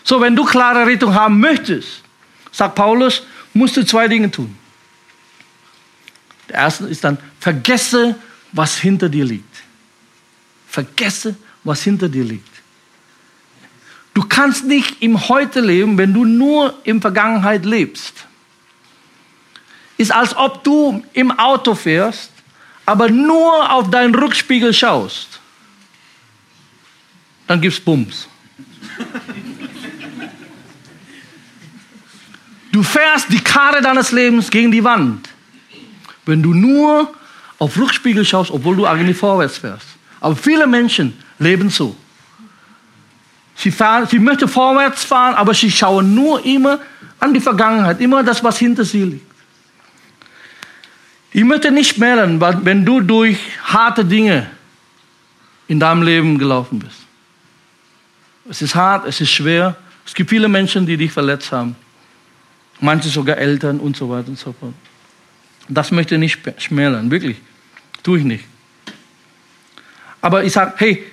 So, 0.08 0.22
wenn 0.22 0.34
du 0.34 0.46
klare 0.46 0.86
Richtung 0.86 1.14
haben 1.14 1.38
möchtest, 1.38 2.02
sagt 2.50 2.76
Paulus, 2.76 3.24
musst 3.52 3.76
du 3.76 3.84
zwei 3.84 4.08
Dinge 4.08 4.30
tun. 4.30 4.56
Der 6.48 6.60
erste 6.60 6.86
ist 6.86 7.04
dann, 7.04 7.18
vergesse, 7.38 8.16
was 8.52 8.78
hinter 8.78 9.10
dir 9.10 9.26
liegt. 9.26 9.54
Vergesse, 10.66 11.36
was 11.62 11.82
hinter 11.82 12.08
dir 12.08 12.24
liegt. 12.24 12.48
Du 14.14 14.22
kannst 14.22 14.64
nicht 14.64 15.02
im 15.02 15.28
Heute 15.28 15.60
leben, 15.60 15.98
wenn 15.98 16.14
du 16.14 16.24
nur 16.24 16.78
in 16.84 17.02
Vergangenheit 17.02 17.66
lebst. 17.66 18.14
Ist 19.98 20.10
als 20.10 20.34
ob 20.34 20.64
du 20.64 21.04
im 21.12 21.38
Auto 21.38 21.74
fährst, 21.74 22.32
aber 22.86 23.10
nur 23.10 23.70
auf 23.70 23.90
deinen 23.90 24.14
Rückspiegel 24.14 24.72
schaust. 24.72 25.38
Dann 27.46 27.60
gibt's 27.60 27.78
Bums. 27.78 28.26
Du 32.78 32.84
fährst 32.84 33.32
die 33.32 33.40
Karre 33.40 33.82
deines 33.82 34.12
Lebens 34.12 34.48
gegen 34.52 34.70
die 34.70 34.84
Wand. 34.84 35.28
Wenn 36.24 36.40
du 36.40 36.54
nur 36.54 37.12
auf 37.58 37.76
Rückspiegel 37.76 38.24
schaust, 38.24 38.52
obwohl 38.52 38.76
du 38.76 38.86
eigentlich 38.86 39.16
vorwärts 39.16 39.58
fährst. 39.58 39.88
Aber 40.20 40.36
viele 40.36 40.64
Menschen 40.64 41.18
leben 41.40 41.70
so. 41.70 41.96
Sie, 43.56 43.72
fahren, 43.72 44.06
sie 44.06 44.20
möchten 44.20 44.46
vorwärts 44.46 45.02
fahren, 45.02 45.34
aber 45.34 45.54
sie 45.54 45.72
schauen 45.72 46.14
nur 46.14 46.44
immer 46.44 46.78
an 47.18 47.34
die 47.34 47.40
Vergangenheit, 47.40 48.00
immer 48.00 48.22
das, 48.22 48.44
was 48.44 48.58
hinter 48.58 48.84
sie 48.84 49.02
liegt. 49.02 49.26
Ich 51.32 51.42
möchte 51.42 51.72
nicht 51.72 51.96
schmälern, 51.96 52.40
wenn 52.64 52.84
du 52.84 53.00
durch 53.00 53.40
harte 53.64 54.04
Dinge 54.04 54.48
in 55.66 55.80
deinem 55.80 56.04
Leben 56.04 56.38
gelaufen 56.38 56.78
bist. 56.78 57.00
Es 58.48 58.62
ist 58.62 58.76
hart, 58.76 59.04
es 59.04 59.20
ist 59.20 59.32
schwer. 59.32 59.74
Es 60.06 60.14
gibt 60.14 60.30
viele 60.30 60.46
Menschen, 60.46 60.86
die 60.86 60.96
dich 60.96 61.10
verletzt 61.10 61.50
haben. 61.50 61.74
Manche 62.80 63.08
sogar 63.08 63.38
Eltern 63.38 63.80
und 63.80 63.96
so 63.96 64.08
weiter 64.08 64.28
und 64.28 64.38
so 64.38 64.52
fort. 64.52 64.74
Das 65.68 65.90
möchte 65.90 66.14
ich 66.14 66.20
nicht 66.20 66.38
schmälern, 66.58 67.10
wirklich. 67.10 67.36
Tue 68.02 68.18
ich 68.18 68.24
nicht. 68.24 68.44
Aber 70.20 70.44
ich 70.44 70.52
sage, 70.52 70.74
hey, 70.76 71.04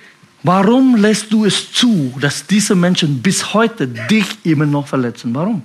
warum 0.42 0.96
lässt 0.96 1.32
du 1.32 1.44
es 1.44 1.72
zu, 1.72 2.16
dass 2.20 2.46
diese 2.46 2.74
Menschen 2.74 3.20
bis 3.20 3.52
heute 3.52 3.86
dich 3.86 4.26
immer 4.44 4.66
noch 4.66 4.86
verletzen? 4.86 5.34
Warum? 5.34 5.62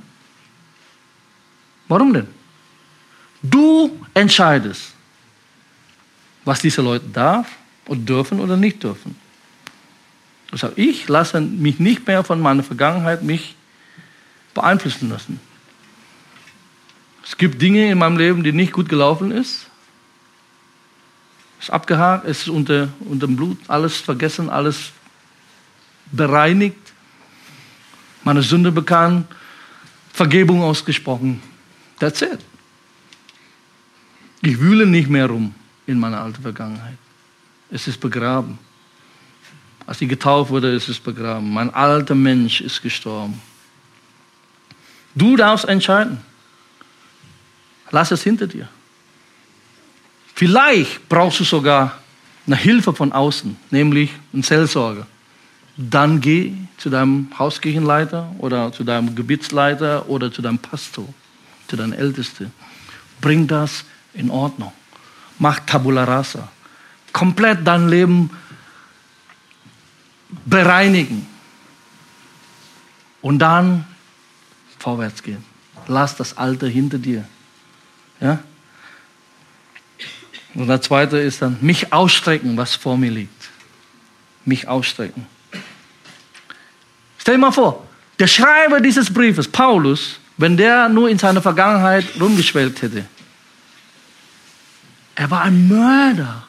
Warum 1.88 2.14
denn? 2.14 2.28
Du 3.42 3.98
entscheidest, 4.14 4.94
was 6.46 6.62
diese 6.62 6.82
Leute 6.82 7.06
darf 7.08 7.48
und 7.86 8.08
dürfen 8.08 8.40
oder 8.40 8.58
nicht 8.58 8.84
dürfen. 8.84 9.16
Das 10.52 10.64
heißt, 10.64 10.78
ich 10.78 11.08
lasse 11.08 11.40
mich 11.42 11.80
nicht 11.80 12.06
mehr 12.06 12.24
von 12.24 12.40
meiner 12.40 12.64
Vergangenheit 12.64 13.24
mich 13.24 13.56
beeinflussen 14.54 15.10
lassen. 15.10 15.40
Es 17.32 17.38
gibt 17.38 17.62
Dinge 17.62 17.90
in 17.90 17.98
meinem 17.98 18.18
Leben, 18.18 18.44
die 18.44 18.52
nicht 18.52 18.74
gut 18.74 18.90
gelaufen 18.90 19.32
ist. 19.32 19.68
Es 21.60 21.68
ist 21.68 21.70
abgehakt, 21.70 22.26
es 22.26 22.42
ist 22.42 22.50
unter, 22.50 22.90
unter 23.00 23.26
dem 23.26 23.38
Blut, 23.38 23.58
alles 23.70 23.96
vergessen, 23.96 24.50
alles 24.50 24.92
bereinigt, 26.12 26.76
meine 28.26 28.42
Sünde 28.42 28.70
bekannt, 28.70 29.28
Vergebung 30.12 30.62
ausgesprochen. 30.62 31.42
That's 32.00 32.22
it. 32.22 32.40
Ich 34.42 34.60
wühle 34.60 34.86
nicht 34.86 35.10
mehr 35.10 35.28
rum 35.28 35.56
in 35.88 36.02
meiner 36.02 36.20
alten 36.20 36.42
Vergangenheit. 36.42 36.98
Es 37.70 37.88
ist 37.88 38.02
begraben. 38.02 38.60
Als 39.88 40.02
ich 40.02 40.10
getauft 40.10 40.52
wurde, 40.52 40.74
ist 40.74 40.90
es 40.90 41.00
begraben. 41.00 41.54
Mein 41.54 41.74
alter 41.74 42.14
Mensch 42.14 42.60
ist 42.60 42.82
gestorben. 42.82 43.42
Du 45.16 45.38
darfst 45.38 45.64
entscheiden. 45.64 46.30
Lass 47.92 48.12
es 48.12 48.24
hinter 48.24 48.48
dir. 48.48 48.68
Vielleicht 50.34 51.08
brauchst 51.08 51.40
du 51.42 51.44
sogar 51.44 52.00
eine 52.48 52.56
Hilfe 52.56 52.94
von 52.94 53.12
außen, 53.12 53.56
nämlich 53.70 54.12
einen 54.34 54.44
Seelsorger. 54.44 55.06
Dann 55.78 56.20
geh 56.20 56.54
zu 56.78 56.90
deinem 56.90 57.28
Hauskirchenleiter 57.38 58.34
oder 58.40 58.72
zu 58.72 58.84
deinem 58.84 59.16
Gebietsleiter 59.16 60.10
oder 60.10 60.32
zu 60.32 60.42
deinem 60.42 60.58
Pastor, 60.58 61.08
zu 61.68 61.76
deinem 61.76 61.94
Ältesten. 61.94 62.52
Bring 63.20 63.48
das 63.48 63.86
in 64.14 64.30
Ordnung. 64.30 64.74
Mach 65.38 65.60
Tabula 65.60 66.04
Rasa. 66.04 66.50
Komplett 67.14 67.66
dein 67.66 67.90
Leben 67.90 68.30
bereinigen. 70.46 71.28
Und 73.22 73.40
dann 73.40 73.86
vorwärts 74.80 75.22
gehen. 75.22 75.44
Lass 75.88 76.16
das 76.16 76.38
Alte 76.38 76.68
hinter 76.68 76.98
dir. 76.98 77.26
Ja? 78.22 78.40
Und 80.54 80.68
der 80.68 80.82
zweite 80.82 81.18
ist 81.18 81.42
dann, 81.42 81.58
mich 81.62 81.92
ausstrecken, 81.92 82.58
was 82.58 82.76
vor 82.76 82.98
mir 82.98 83.12
liegt. 83.12 83.50
Mich 84.46 84.68
ausstrecken. 84.68 85.26
Stell 87.18 87.36
dir 87.36 87.42
mal 87.42 87.52
vor, 87.52 87.88
der 88.20 88.28
Schreiber 88.28 88.80
dieses 88.80 89.12
Briefes, 89.14 89.48
Paulus, 89.48 90.20
wenn 90.38 90.58
der 90.58 90.90
nur 90.90 91.10
in 91.10 91.18
seiner 91.18 91.42
Vergangenheit 91.42 92.06
rumgeschwelgt 92.20 92.82
hätte, 92.82 93.06
er 95.16 95.30
war 95.30 95.44
ein 95.44 95.68
Mörder. 95.68 96.48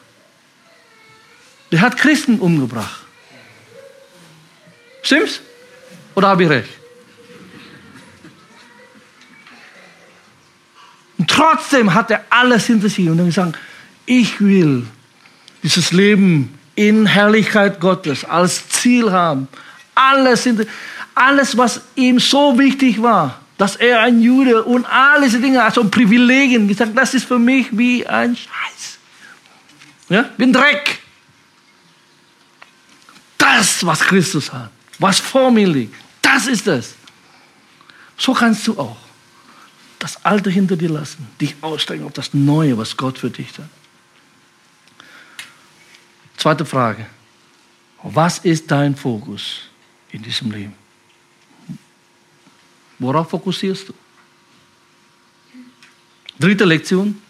Der 1.71 1.81
hat 1.81 1.97
Christen 1.97 2.39
umgebracht. 2.39 3.01
Stimmt's? 5.03 5.41
Oder 6.15 6.29
habe 6.29 6.43
ich 6.43 6.49
recht? 6.49 6.69
Und 11.23 11.29
trotzdem 11.29 11.93
hat 11.93 12.11
er 12.11 12.25
alles 12.29 12.65
hinter 12.65 12.89
sich 12.89 13.07
und 13.07 13.15
dann 13.15 13.27
gesagt, 13.27 13.57
ich 14.05 14.41
will 14.41 14.85
dieses 15.63 15.93
Leben 15.93 16.53
in 16.75 17.05
Herrlichkeit 17.05 17.79
Gottes 17.79 18.25
als 18.25 18.67
Ziel 18.67 19.09
haben. 19.09 19.47
Alles, 19.95 20.43
hinter, 20.43 20.65
alles, 21.15 21.55
was 21.57 21.79
ihm 21.95 22.19
so 22.19 22.59
wichtig 22.59 23.01
war, 23.01 23.39
dass 23.57 23.77
er 23.77 24.01
ein 24.01 24.21
Jude 24.21 24.65
und 24.65 24.83
all 24.83 25.21
diese 25.21 25.39
Dinge, 25.39 25.63
also 25.63 25.85
Privilegien, 25.85 26.67
gesagt, 26.67 26.91
das 26.93 27.13
ist 27.13 27.25
für 27.25 27.39
mich 27.39 27.67
wie 27.71 28.05
ein 28.05 28.35
Scheiß. 28.35 28.97
Ja, 30.09 30.25
ein 30.37 30.51
Dreck. 30.51 30.99
Das, 33.37 33.85
was 33.85 34.01
Christus 34.01 34.51
hat, 34.51 34.71
was 34.99 35.21
vor 35.21 35.51
mir 35.51 35.69
liegt, 35.69 35.95
das 36.21 36.47
ist 36.47 36.67
es. 36.67 36.95
So 38.17 38.33
kannst 38.33 38.67
du 38.67 38.77
auch 38.77 39.02
das 40.03 40.25
Alte 40.25 40.49
hinter 40.49 40.75
dir 40.75 40.89
lassen, 40.89 41.25
dich 41.39 41.55
aussteigen 41.61 42.03
auf 42.03 42.11
das 42.11 42.33
Neue, 42.33 42.77
was 42.77 42.97
Gott 42.97 43.17
für 43.17 43.29
dich 43.29 43.57
hat. 43.57 43.69
Zweite 46.35 46.65
Frage. 46.65 47.05
Was 48.03 48.39
ist 48.39 48.69
dein 48.69 48.97
Fokus 48.97 49.61
in 50.11 50.21
diesem 50.21 50.51
Leben? 50.51 50.73
Worauf 52.99 53.29
fokussierst 53.29 53.87
du? 53.87 53.93
Dritte 56.37 56.65
Lektion. 56.65 57.21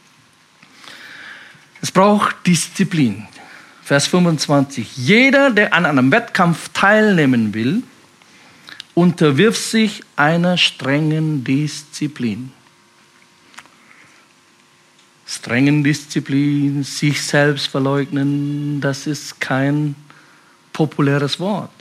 Es 1.79 1.91
braucht 1.91 2.37
Disziplin. 2.47 3.27
Vers 3.83 4.07
25. 4.07 4.97
Jeder, 4.97 5.51
der 5.51 5.75
an 5.75 5.85
einem 5.85 6.11
Wettkampf 6.11 6.69
teilnehmen 6.73 7.53
will, 7.53 7.83
unterwirft 8.95 9.61
sich 9.61 10.01
einer 10.15 10.57
strengen 10.57 11.43
Disziplin. 11.43 12.51
Strengen 15.35 15.83
Disziplin, 15.83 16.83
sich 16.83 17.21
selbst 17.21 17.67
verleugnen, 17.67 18.81
das 18.81 19.07
ist 19.07 19.39
kein 19.39 19.95
populäres 20.71 21.39
Wort. 21.39 21.71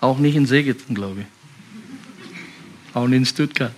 Auch 0.00 0.18
nicht 0.18 0.36
in 0.36 0.46
Segeten, 0.46 0.94
glaube 0.94 1.22
ich 1.22 1.26
auch 2.94 3.06
in 3.06 3.26
Stuttgart. 3.26 3.72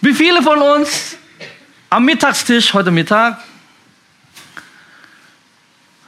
Wie 0.00 0.14
viele 0.14 0.42
von 0.42 0.58
uns 0.58 1.16
am 1.90 2.04
Mittagstisch 2.04 2.72
heute 2.72 2.90
Mittag 2.90 3.38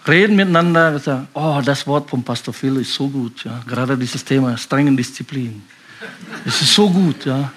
reden 0.07 0.37
miteinander 0.37 0.95
und 0.95 1.03
sagen, 1.03 1.29
oh, 1.35 1.61
das 1.65 1.87
Wort 1.87 2.09
von 2.09 2.23
Pastor 2.23 2.55
Phil 2.55 2.77
ist 2.77 2.95
so 2.95 3.09
gut, 3.09 3.45
ja. 3.45 3.63
Gerade 3.67 3.99
dieses 3.99 4.25
Thema 4.25 4.57
strengen 4.57 4.97
Disziplin. 4.97 5.63
Es 6.47 6.63
ist 6.63 6.75
so 6.75 6.89
gut, 6.89 7.27
ja. 7.27 7.53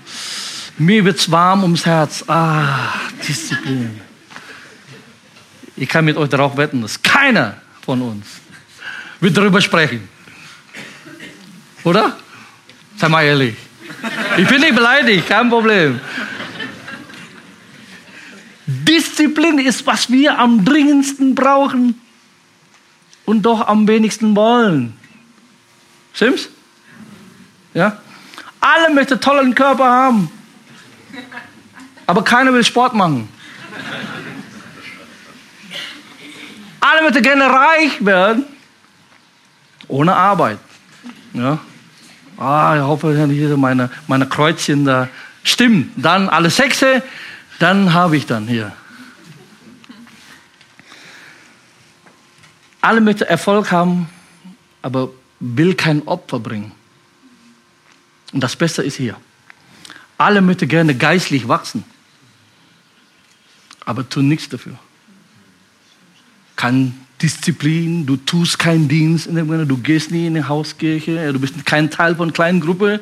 Mir 0.77 1.05
wird 1.05 1.17
es 1.17 1.31
warm 1.31 1.63
ums 1.63 1.85
Herz. 1.85 2.23
Ah, 2.27 2.93
Disziplin. 3.27 4.01
Ich 5.77 5.87
kann 5.87 6.05
mit 6.05 6.17
euch 6.17 6.29
darauf 6.29 6.57
wetten, 6.57 6.81
dass 6.81 7.01
keiner 7.01 7.57
von 7.81 8.01
uns 8.01 8.25
wird 9.19 9.37
darüber 9.37 9.61
sprechen. 9.61 10.07
Oder? 11.83 12.17
Sei 12.97 13.09
mal 13.09 13.23
ehrlich. 13.23 13.55
Ich 14.37 14.47
bin 14.47 14.61
nicht 14.61 14.75
beleidigt, 14.75 15.27
kein 15.27 15.49
Problem. 15.49 15.99
Disziplin 18.67 19.59
ist, 19.59 19.85
was 19.85 20.09
wir 20.09 20.37
am 20.39 20.65
dringendsten 20.65 21.35
brauchen 21.35 22.01
und 23.25 23.43
doch 23.43 23.67
am 23.67 23.87
wenigsten 23.87 24.35
wollen. 24.35 24.97
Stimmt's? 26.13 26.49
Ja? 27.73 27.99
Alle 28.59 28.93
möchten 28.93 29.19
tollen 29.19 29.53
Körper 29.53 29.85
haben, 29.85 30.31
aber 32.05 32.23
keiner 32.23 32.53
will 32.53 32.63
Sport 32.63 32.93
machen. 32.93 33.29
Alle 36.79 37.01
möchten 37.01 37.23
gerne 37.23 37.45
reich 37.45 38.05
werden, 38.05 38.45
ohne 39.87 40.15
Arbeit. 40.15 40.59
Ja? 41.33 41.59
Ah, 42.37 42.75
ich 42.75 42.81
hoffe, 42.81 43.27
hier 43.27 43.57
meine, 43.57 43.89
meine 44.07 44.27
Kreuzchen 44.27 44.85
da 44.85 45.09
stimmen. 45.43 45.91
Dann 45.95 46.29
alle 46.29 46.49
Sechse, 46.49 47.01
dann 47.59 47.93
habe 47.93 48.17
ich 48.17 48.25
dann 48.25 48.47
hier. 48.47 48.71
Alle 52.81 53.01
möchten 53.01 53.23
Erfolg 53.23 53.71
haben, 53.71 54.07
aber 54.83 55.09
will 55.39 55.73
kein 55.73 56.07
Opfer 56.07 56.39
bringen. 56.39 56.71
Und 58.31 58.41
das 58.41 58.55
Beste 58.55 58.83
ist 58.83 58.97
hier. 58.97 59.15
Alle 60.17 60.41
möchten 60.41 60.67
gerne 60.67 60.95
geistlich 60.95 61.47
wachsen, 61.47 61.83
aber 63.85 64.07
tun 64.07 64.27
nichts 64.27 64.49
dafür. 64.49 64.77
Kann 66.55 66.93
Disziplin, 67.21 68.05
du 68.05 68.17
tust 68.17 68.59
keinen 68.59 68.87
Dienst, 68.87 69.27
du 69.27 69.77
gehst 69.77 70.11
nie 70.11 70.27
in 70.27 70.35
eine 70.35 70.47
Hauskirche, 70.47 71.31
du 71.33 71.39
bist 71.39 71.65
kein 71.65 71.89
Teil 71.89 72.15
von 72.15 72.31
kleinen 72.31 72.59
Gruppe. 72.61 73.01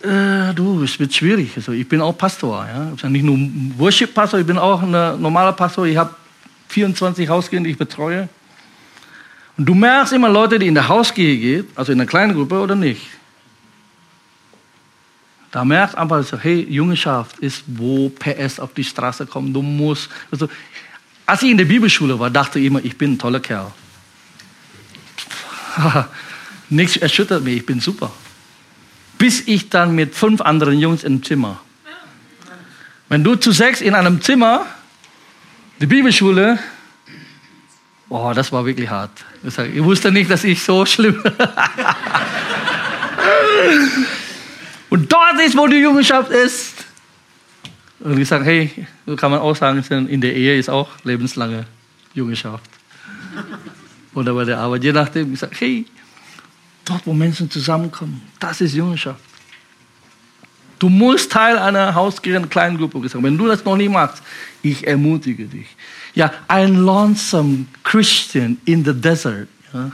Äh, 0.00 0.54
du, 0.54 0.82
es 0.84 0.98
wird 1.00 1.12
schwierig. 1.12 1.52
Also 1.56 1.72
ich 1.72 1.88
bin 1.88 2.00
auch 2.00 2.16
Pastor. 2.16 2.66
Ja? 2.66 2.92
Ich 2.94 3.02
bin 3.02 3.12
nicht 3.12 3.24
nur 3.24 3.38
Worship-Pastor, 3.78 4.40
ich 4.40 4.46
bin 4.46 4.56
auch 4.56 4.82
ein 4.82 4.90
normaler 5.20 5.52
Pastor. 5.52 5.86
Ich 5.86 5.96
habe 5.96 6.14
24 6.68 7.28
Hauskirchen, 7.28 7.64
die 7.64 7.70
ich 7.70 7.78
betreue. 7.78 8.28
Und 9.56 9.66
du 9.66 9.74
merkst 9.74 10.12
immer 10.12 10.28
Leute, 10.28 10.58
die 10.58 10.68
in 10.68 10.74
der 10.74 10.86
Hauskirche 10.86 11.38
gehen, 11.38 11.66
also 11.74 11.90
in 11.90 12.00
einer 12.00 12.08
kleinen 12.08 12.34
Gruppe 12.34 12.60
oder 12.60 12.76
nicht. 12.76 13.02
Da 15.50 15.64
merkt 15.64 15.96
einfach, 15.96 16.22
so, 16.24 16.38
hey, 16.38 16.66
Jüngerschaft 16.68 17.38
ist, 17.38 17.62
wo 17.66 18.10
PS 18.10 18.60
auf 18.60 18.74
die 18.74 18.84
Straße 18.84 19.26
kommt. 19.26 19.56
Du 19.56 19.62
musst. 19.62 20.10
Also, 20.30 20.48
als 21.24 21.42
ich 21.42 21.50
in 21.50 21.56
der 21.58 21.64
Bibelschule 21.64 22.18
war, 22.18 22.30
dachte 22.30 22.58
ich 22.58 22.66
immer, 22.66 22.84
ich 22.84 22.98
bin 22.98 23.12
ein 23.12 23.18
toller 23.18 23.40
Kerl. 23.40 23.72
Nichts 26.68 26.96
erschüttert 26.96 27.44
mich, 27.44 27.56
ich 27.56 27.66
bin 27.66 27.80
super. 27.80 28.12
Bis 29.16 29.46
ich 29.46 29.70
dann 29.70 29.94
mit 29.94 30.14
fünf 30.14 30.42
anderen 30.42 30.78
Jungs 30.78 31.02
im 31.02 31.22
Zimmer. 31.22 31.60
Wenn 33.08 33.24
du 33.24 33.36
zu 33.36 33.52
sechs 33.52 33.80
in 33.80 33.94
einem 33.94 34.20
Zimmer, 34.20 34.66
die 35.80 35.86
Bibelschule, 35.86 36.58
oh, 38.10 38.32
das 38.34 38.52
war 38.52 38.66
wirklich 38.66 38.90
hart. 38.90 39.24
Ich 39.42 39.82
wusste 39.82 40.12
nicht, 40.12 40.30
dass 40.30 40.44
ich 40.44 40.62
so 40.62 40.84
schlimm. 40.84 41.22
Und 44.90 45.12
dort 45.12 45.40
ist, 45.40 45.56
wo 45.56 45.66
die 45.66 45.76
Jüngerschaft 45.76 46.30
ist. 46.30 46.84
Und 48.00 48.18
ich 48.18 48.28
sage, 48.28 48.44
hey, 48.44 48.86
so 49.06 49.16
kann 49.16 49.30
man 49.30 49.40
auch 49.40 49.56
sagen, 49.56 49.82
in 50.08 50.20
der 50.20 50.34
Ehe 50.34 50.58
ist 50.58 50.70
auch 50.70 50.88
lebenslange 51.04 51.66
Jüngerschaft. 52.14 52.70
Oder 54.14 54.34
bei 54.34 54.44
der 54.44 54.58
Arbeit, 54.58 54.84
je 54.84 54.92
nachdem. 54.92 55.32
Ich 55.32 55.40
sage, 55.40 55.54
hey, 55.58 55.86
dort, 56.84 57.06
wo 57.06 57.12
Menschen 57.12 57.50
zusammenkommen, 57.50 58.22
das 58.38 58.60
ist 58.60 58.74
Jüngerschaft. 58.74 59.20
Du 60.78 60.88
musst 60.88 61.32
Teil 61.32 61.58
einer 61.58 61.94
hausgehenden 61.94 62.48
kleinen 62.48 62.78
Gruppe 62.78 63.08
sein. 63.08 63.22
Wenn 63.22 63.36
du 63.36 63.48
das 63.48 63.64
noch 63.64 63.76
nicht 63.76 63.90
machst, 63.90 64.22
ich 64.62 64.86
ermutige 64.86 65.46
dich. 65.46 65.66
Ja, 66.14 66.32
ein 66.46 66.76
lonesome 66.76 67.66
Christian 67.82 68.58
in 68.64 68.84
the 68.84 68.92
desert 68.94 69.48
ja, 69.72 69.90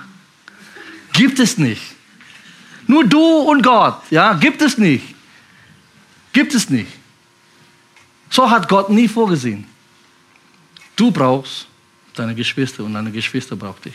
gibt 1.12 1.38
es 1.38 1.56
nicht. 1.56 1.93
Nur 2.86 3.04
du 3.04 3.20
und 3.20 3.62
Gott, 3.62 4.02
ja, 4.10 4.34
gibt 4.34 4.62
es 4.62 4.78
nicht. 4.78 5.14
Gibt 6.32 6.54
es 6.54 6.68
nicht. 6.68 6.92
So 8.30 8.50
hat 8.50 8.68
Gott 8.68 8.90
nie 8.90 9.08
vorgesehen. 9.08 9.66
Du 10.96 11.10
brauchst 11.10 11.66
deine 12.14 12.34
Geschwister 12.34 12.84
und 12.84 12.94
deine 12.94 13.10
Geschwister 13.10 13.56
braucht 13.56 13.84
dich. 13.84 13.94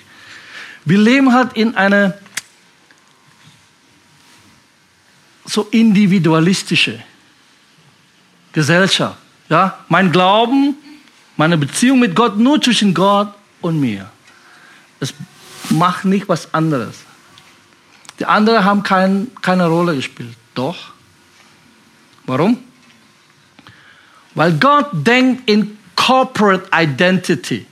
Wir 0.85 0.97
leben 0.97 1.33
halt 1.33 1.53
in 1.53 1.75
einer 1.75 2.17
so 5.45 5.67
individualistische 5.71 7.03
Gesellschaft. 8.53 9.17
Ja, 9.49 9.79
mein 9.87 10.11
Glauben, 10.11 10.75
meine 11.37 11.57
Beziehung 11.57 11.99
mit 11.99 12.15
Gott 12.15 12.37
nur 12.37 12.61
zwischen 12.61 12.93
Gott 12.93 13.33
und 13.61 13.79
mir. 13.79 14.09
Es 14.99 15.13
macht 15.69 16.05
nicht 16.05 16.29
was 16.29 16.53
anderes. 16.53 16.97
Die 18.20 18.26
anderen 18.26 18.65
haben 18.65 18.84
kein, 18.84 19.32
keine 19.41 19.67
Rolle 19.67 19.95
gespielt. 19.95 20.36
Doch. 20.53 20.91
Warum? 22.26 22.57
Weil 24.36 24.53
Gott 24.53 24.89
denkt 24.91 25.49
in 25.49 25.78
Corporate 25.95 26.67
Identity. 26.74 27.65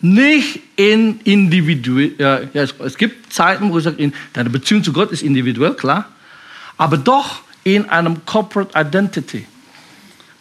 Nicht 0.00 0.60
in 0.76 1.20
individuell. 1.20 2.14
Ja, 2.18 2.62
es 2.62 2.96
gibt 2.96 3.32
Zeiten, 3.32 3.70
wo 3.70 3.78
ich 3.78 3.84
sage, 3.84 4.12
deine 4.32 4.50
Beziehung 4.50 4.82
zu 4.82 4.92
Gott 4.92 5.12
ist 5.12 5.22
individuell, 5.22 5.74
klar. 5.74 6.06
Aber 6.76 6.96
doch 6.96 7.42
in 7.62 7.88
einem 7.88 8.24
Corporate 8.26 8.72
Identity. 8.76 9.46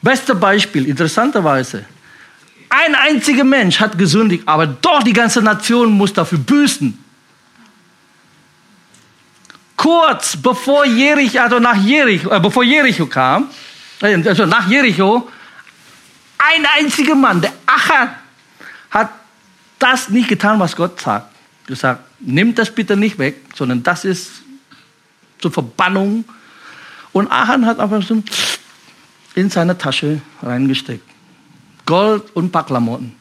Beste 0.01 0.33
Beispiel, 0.33 0.87
interessanterweise. 0.87 1.85
Ein 2.69 2.95
einziger 2.95 3.43
Mensch 3.43 3.79
hat 3.79 3.97
gesündigt, 3.97 4.43
aber 4.47 4.65
doch 4.65 5.03
die 5.03 5.13
ganze 5.13 5.41
Nation 5.41 5.91
muss 5.91 6.13
dafür 6.13 6.39
büßen 6.39 6.97
kurz 9.81 10.37
bevor 10.37 10.85
Jericho, 10.85 11.39
also 11.39 11.59
nach 11.59 11.75
Jericho, 11.75 12.29
äh, 12.29 12.39
bevor 12.39 12.63
Jericho 12.63 13.07
kam, 13.07 13.49
äh, 14.01 14.13
also 14.27 14.45
nach 14.45 14.69
Jericho, 14.69 15.27
ein 16.37 16.67
einziger 16.77 17.15
Mann, 17.15 17.41
der 17.41 17.51
Achan, 17.65 18.09
hat 18.91 19.09
das 19.79 20.09
nicht 20.09 20.29
getan, 20.29 20.59
was 20.59 20.75
Gott 20.75 21.01
sagt. 21.01 21.33
Gesagt, 21.65 22.03
nimm 22.19 22.53
das 22.53 22.69
bitte 22.69 22.95
nicht 22.95 23.17
weg, 23.17 23.37
sondern 23.55 23.81
das 23.81 24.05
ist 24.05 24.29
zur 25.39 25.51
Verbannung. 25.51 26.25
Und 27.11 27.31
Achan 27.31 27.65
hat 27.65 27.79
einfach 27.79 28.03
so 28.03 28.21
in 29.33 29.49
seine 29.49 29.75
Tasche 29.75 30.21
reingesteckt. 30.43 31.09
Gold 31.87 32.35
und 32.35 32.45
ein 32.45 32.51
paar 32.51 32.67
Klamotten. 32.67 33.15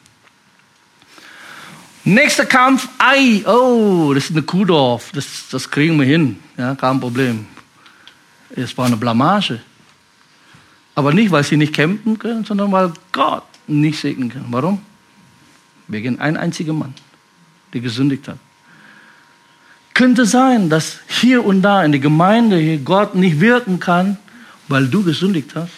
Nächster 2.03 2.45
Kampf, 2.45 2.87
Ei, 2.97 3.43
oh, 3.45 4.13
das 4.13 4.25
ist 4.25 4.31
eine 4.31 4.41
Kuhdorf, 4.41 5.11
das, 5.11 5.49
das 5.51 5.69
kriegen 5.69 5.99
wir 5.99 6.05
hin, 6.05 6.39
ja, 6.57 6.73
kein 6.73 6.99
Problem. 6.99 7.45
Es 8.55 8.75
war 8.77 8.87
eine 8.87 8.97
Blamage. 8.97 9.61
Aber 10.95 11.13
nicht, 11.13 11.31
weil 11.31 11.43
sie 11.43 11.57
nicht 11.57 11.73
kämpfen 11.73 12.17
können, 12.17 12.43
sondern 12.43 12.71
weil 12.71 12.91
Gott 13.11 13.43
nicht 13.67 13.99
segnen 13.99 14.29
kann. 14.29 14.45
Warum? 14.49 14.81
Wegen 15.87 16.19
ein 16.19 16.37
einziger 16.37 16.73
Mann, 16.73 16.93
der 17.73 17.81
gesündigt 17.81 18.27
hat. 18.27 18.37
Könnte 19.93 20.25
sein, 20.25 20.69
dass 20.69 20.99
hier 21.07 21.45
und 21.45 21.61
da 21.61 21.83
in 21.83 21.91
der 21.91 22.01
Gemeinde 22.01 22.79
Gott 22.79 23.13
nicht 23.13 23.39
wirken 23.39 23.79
kann, 23.79 24.17
weil 24.67 24.87
du 24.87 25.03
gesündigt 25.03 25.51
hast. 25.53 25.71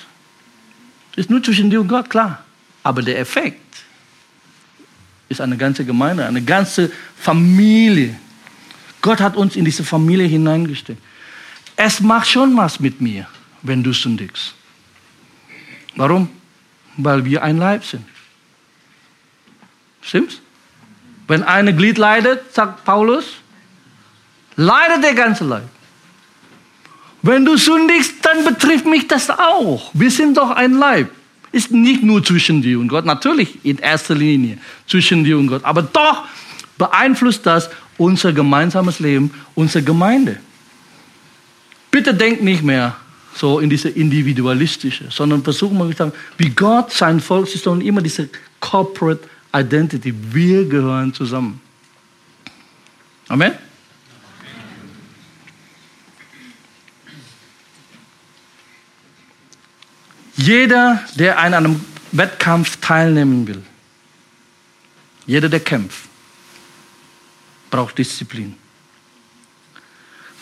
Das 1.12 1.26
ist 1.26 1.30
nur 1.30 1.44
zwischen 1.44 1.70
dir 1.70 1.82
und 1.82 1.90
Gott, 1.90 2.10
klar. 2.10 2.44
Aber 2.84 3.02
der 3.02 3.20
Effekt 3.20 3.63
ist 5.34 5.42
eine 5.42 5.58
ganze 5.58 5.84
Gemeinde, 5.86 6.26
eine 6.26 6.42
ganze 6.42 6.92
Familie. 7.20 8.16
Gott 9.02 9.20
hat 9.20 9.36
uns 9.36 9.56
in 9.56 9.66
diese 9.66 9.84
Familie 9.84 10.28
hineingestellt. 10.28 11.00
Es 11.76 12.00
macht 12.00 12.30
schon 12.30 12.56
was 12.56 12.80
mit 12.80 13.02
mir, 13.02 13.28
wenn 13.62 13.84
du 13.84 13.92
sündigst. 13.92 14.54
Warum? 15.96 16.30
Weil 16.98 17.26
wir 17.26 17.44
ein 17.44 17.58
Leib 17.58 17.84
sind. 17.84 18.06
Stimmt's? 20.02 20.40
Wenn 21.28 21.44
eine 21.44 21.76
Glied 21.76 21.98
leidet, 21.98 22.54
sagt 22.54 22.84
Paulus, 22.86 23.26
leidet 24.56 25.04
der 25.04 25.14
ganze 25.16 25.44
Leib. 25.46 25.70
Wenn 27.22 27.46
du 27.46 27.58
sündigst, 27.58 28.16
dann 28.22 28.44
betrifft 28.44 28.86
mich 28.86 29.08
das 29.08 29.30
auch. 29.30 29.90
Wir 29.94 30.12
sind 30.12 30.38
doch 30.38 30.52
ein 30.52 30.74
Leib 30.74 31.10
ist 31.54 31.72
nicht 31.72 32.04
nur 32.04 32.22
zwischen 32.24 32.62
dir 32.62 32.80
und 32.80 32.90
Gott, 32.90 33.06
natürlich 33.06 33.64
in 33.64 33.78
erster 33.78 34.16
Linie 34.16 34.58
zwischen 34.88 35.24
dir 35.24 35.38
und 35.38 35.48
Gott, 35.48 35.64
aber 35.64 35.84
doch 35.84 36.26
beeinflusst 36.78 37.46
das 37.46 37.70
unser 37.98 38.34
gemeinsames 38.34 39.00
Leben, 39.00 39.32
unsere 39.56 39.86
Gemeinde. 39.86 40.38
Bitte 41.92 42.14
denk 42.14 42.42
nicht 42.42 42.64
mehr 42.64 42.96
so 43.36 43.60
in 43.60 43.70
diese 43.70 43.90
individualistische, 43.90 45.06
sondern 45.10 45.44
versuchen 45.44 45.94
sagen, 45.94 46.12
wie 46.38 46.50
Gott 46.50 46.92
sein 46.92 47.20
Volk 47.20 47.54
ist 47.54 47.68
und 47.68 47.82
immer 47.82 48.02
diese 48.02 48.30
Corporate 48.60 49.22
Identity. 49.56 50.14
Wir 50.32 50.66
gehören 50.66 51.14
zusammen. 51.14 51.62
Amen. 53.28 53.54
Jeder, 60.36 61.04
der 61.16 61.40
an 61.40 61.54
einem 61.54 61.86
Wettkampf 62.12 62.78
teilnehmen 62.78 63.48
will, 63.48 63.64
jeder, 65.26 65.48
der 65.48 65.60
kämpft, 65.60 66.10
braucht 67.70 67.98
Disziplin. 67.98 68.58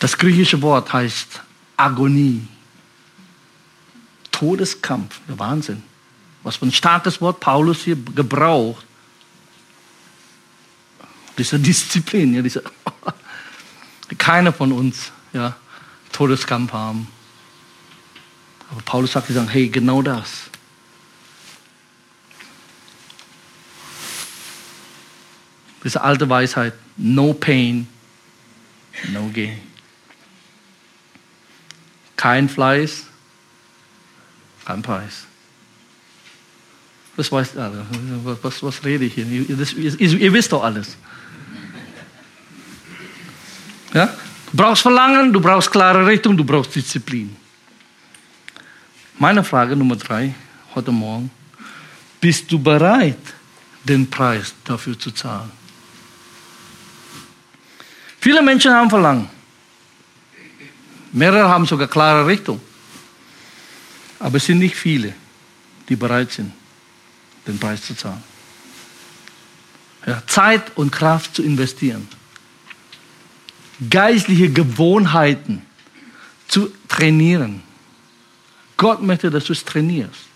Das 0.00 0.18
griechische 0.18 0.60
Wort 0.62 0.92
heißt 0.92 1.40
Agonie. 1.76 2.48
Todeskampf, 4.32 5.20
der 5.28 5.38
Wahnsinn. 5.38 5.82
Was 6.42 6.56
für 6.56 6.66
ein 6.66 6.72
starkes 6.72 7.20
Wort 7.20 7.38
Paulus 7.38 7.82
hier 7.82 7.94
gebraucht. 7.94 8.84
Diese 11.38 11.60
Disziplin, 11.60 12.34
ja, 12.34 12.42
diese, 12.42 12.64
keiner 14.18 14.52
von 14.52 14.72
uns 14.72 15.12
ja, 15.32 15.54
Todeskampf 16.10 16.72
haben. 16.72 17.06
Aber 18.72 18.80
Paulus 18.82 19.12
sagt 19.12 19.26
gesagt, 19.26 19.52
hey, 19.52 19.68
genau 19.68 20.00
das. 20.00 20.44
Diese 25.84 26.00
alte 26.00 26.28
Weisheit, 26.28 26.72
no 26.96 27.34
pain, 27.34 27.86
no 29.12 29.30
gain. 29.32 29.60
Kein 32.16 32.48
Fleiß, 32.48 33.04
kein 34.64 34.80
Preis. 34.80 35.26
Das 37.16 37.30
weiß, 37.30 37.50
was, 38.42 38.62
was 38.62 38.84
rede 38.84 39.04
ich 39.04 39.14
hier? 39.14 39.26
Ihr, 39.26 39.56
das, 39.56 39.74
ihr, 39.74 40.00
ihr 40.00 40.32
wisst 40.32 40.52
doch 40.52 40.62
alles. 40.62 40.96
Ja? 43.92 44.06
Du 44.50 44.56
brauchst 44.56 44.82
Verlangen, 44.82 45.32
du 45.32 45.40
brauchst 45.40 45.70
klare 45.70 46.06
Richtung, 46.06 46.36
du 46.36 46.44
brauchst 46.44 46.74
Disziplin. 46.74 47.36
Meine 49.22 49.44
Frage 49.44 49.76
Nummer 49.76 49.94
drei 49.94 50.34
heute 50.74 50.90
Morgen. 50.90 51.30
Bist 52.20 52.50
du 52.50 52.58
bereit, 52.58 53.20
den 53.84 54.10
Preis 54.10 54.52
dafür 54.64 54.98
zu 54.98 55.12
zahlen? 55.12 55.48
Viele 58.18 58.42
Menschen 58.42 58.72
haben 58.72 58.90
Verlangen. 58.90 59.30
Mehrere 61.12 61.48
haben 61.48 61.66
sogar 61.66 61.86
klare 61.86 62.26
Richtung. 62.26 62.60
Aber 64.18 64.38
es 64.38 64.46
sind 64.46 64.58
nicht 64.58 64.74
viele, 64.74 65.14
die 65.88 65.94
bereit 65.94 66.32
sind, 66.32 66.52
den 67.46 67.60
Preis 67.60 67.80
zu 67.86 67.94
zahlen. 67.94 68.24
Ja, 70.04 70.20
Zeit 70.26 70.76
und 70.76 70.90
Kraft 70.90 71.36
zu 71.36 71.44
investieren. 71.44 72.08
Geistliche 73.88 74.50
Gewohnheiten 74.50 75.62
zu 76.48 76.72
trainieren. 76.88 77.62
Gott 78.82 79.00
möchte, 79.00 79.30
dass 79.30 79.44
du 79.44 79.52
es 79.52 79.64
trainierst. 79.64 80.26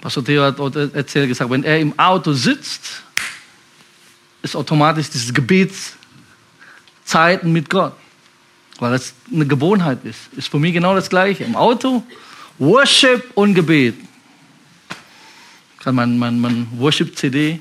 Pastor 0.00 0.24
Theo 0.24 0.44
hat 0.44 0.56
erzählt, 0.94 1.26
gesagt, 1.26 1.50
wenn 1.50 1.64
er 1.64 1.80
im 1.80 1.98
Auto 1.98 2.32
sitzt, 2.32 3.02
ist 4.40 4.54
automatisch 4.54 5.10
dieses 5.10 5.34
Gebetszeiten 5.34 5.90
mit 7.52 7.68
Gott. 7.68 7.94
Weil 8.78 8.92
das 8.92 9.14
eine 9.34 9.44
Gewohnheit 9.48 10.04
ist. 10.04 10.32
Ist 10.36 10.46
für 10.46 10.60
mich 10.60 10.74
genau 10.74 10.94
das 10.94 11.10
Gleiche. 11.10 11.42
Im 11.42 11.56
Auto, 11.56 12.04
Worship 12.60 13.32
und 13.34 13.54
Gebet. 13.54 13.96
Ich 15.76 15.80
kann 15.84 15.96
mein, 15.96 16.16
mein, 16.16 16.38
mein 16.38 16.68
Worship-CD 16.76 17.58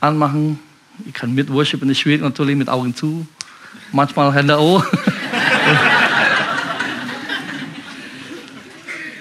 anmachen. 0.00 0.58
Ich 1.04 1.12
kann 1.12 1.34
mit 1.34 1.52
Worship 1.52 1.82
in 1.82 1.88
der 1.88 1.94
Schwede 1.94 2.22
natürlich 2.22 2.56
mit 2.56 2.70
Augen 2.70 2.96
zu. 2.96 3.26
Manchmal 3.92 4.32
Hände 4.32 4.58
hoch. 4.58 4.82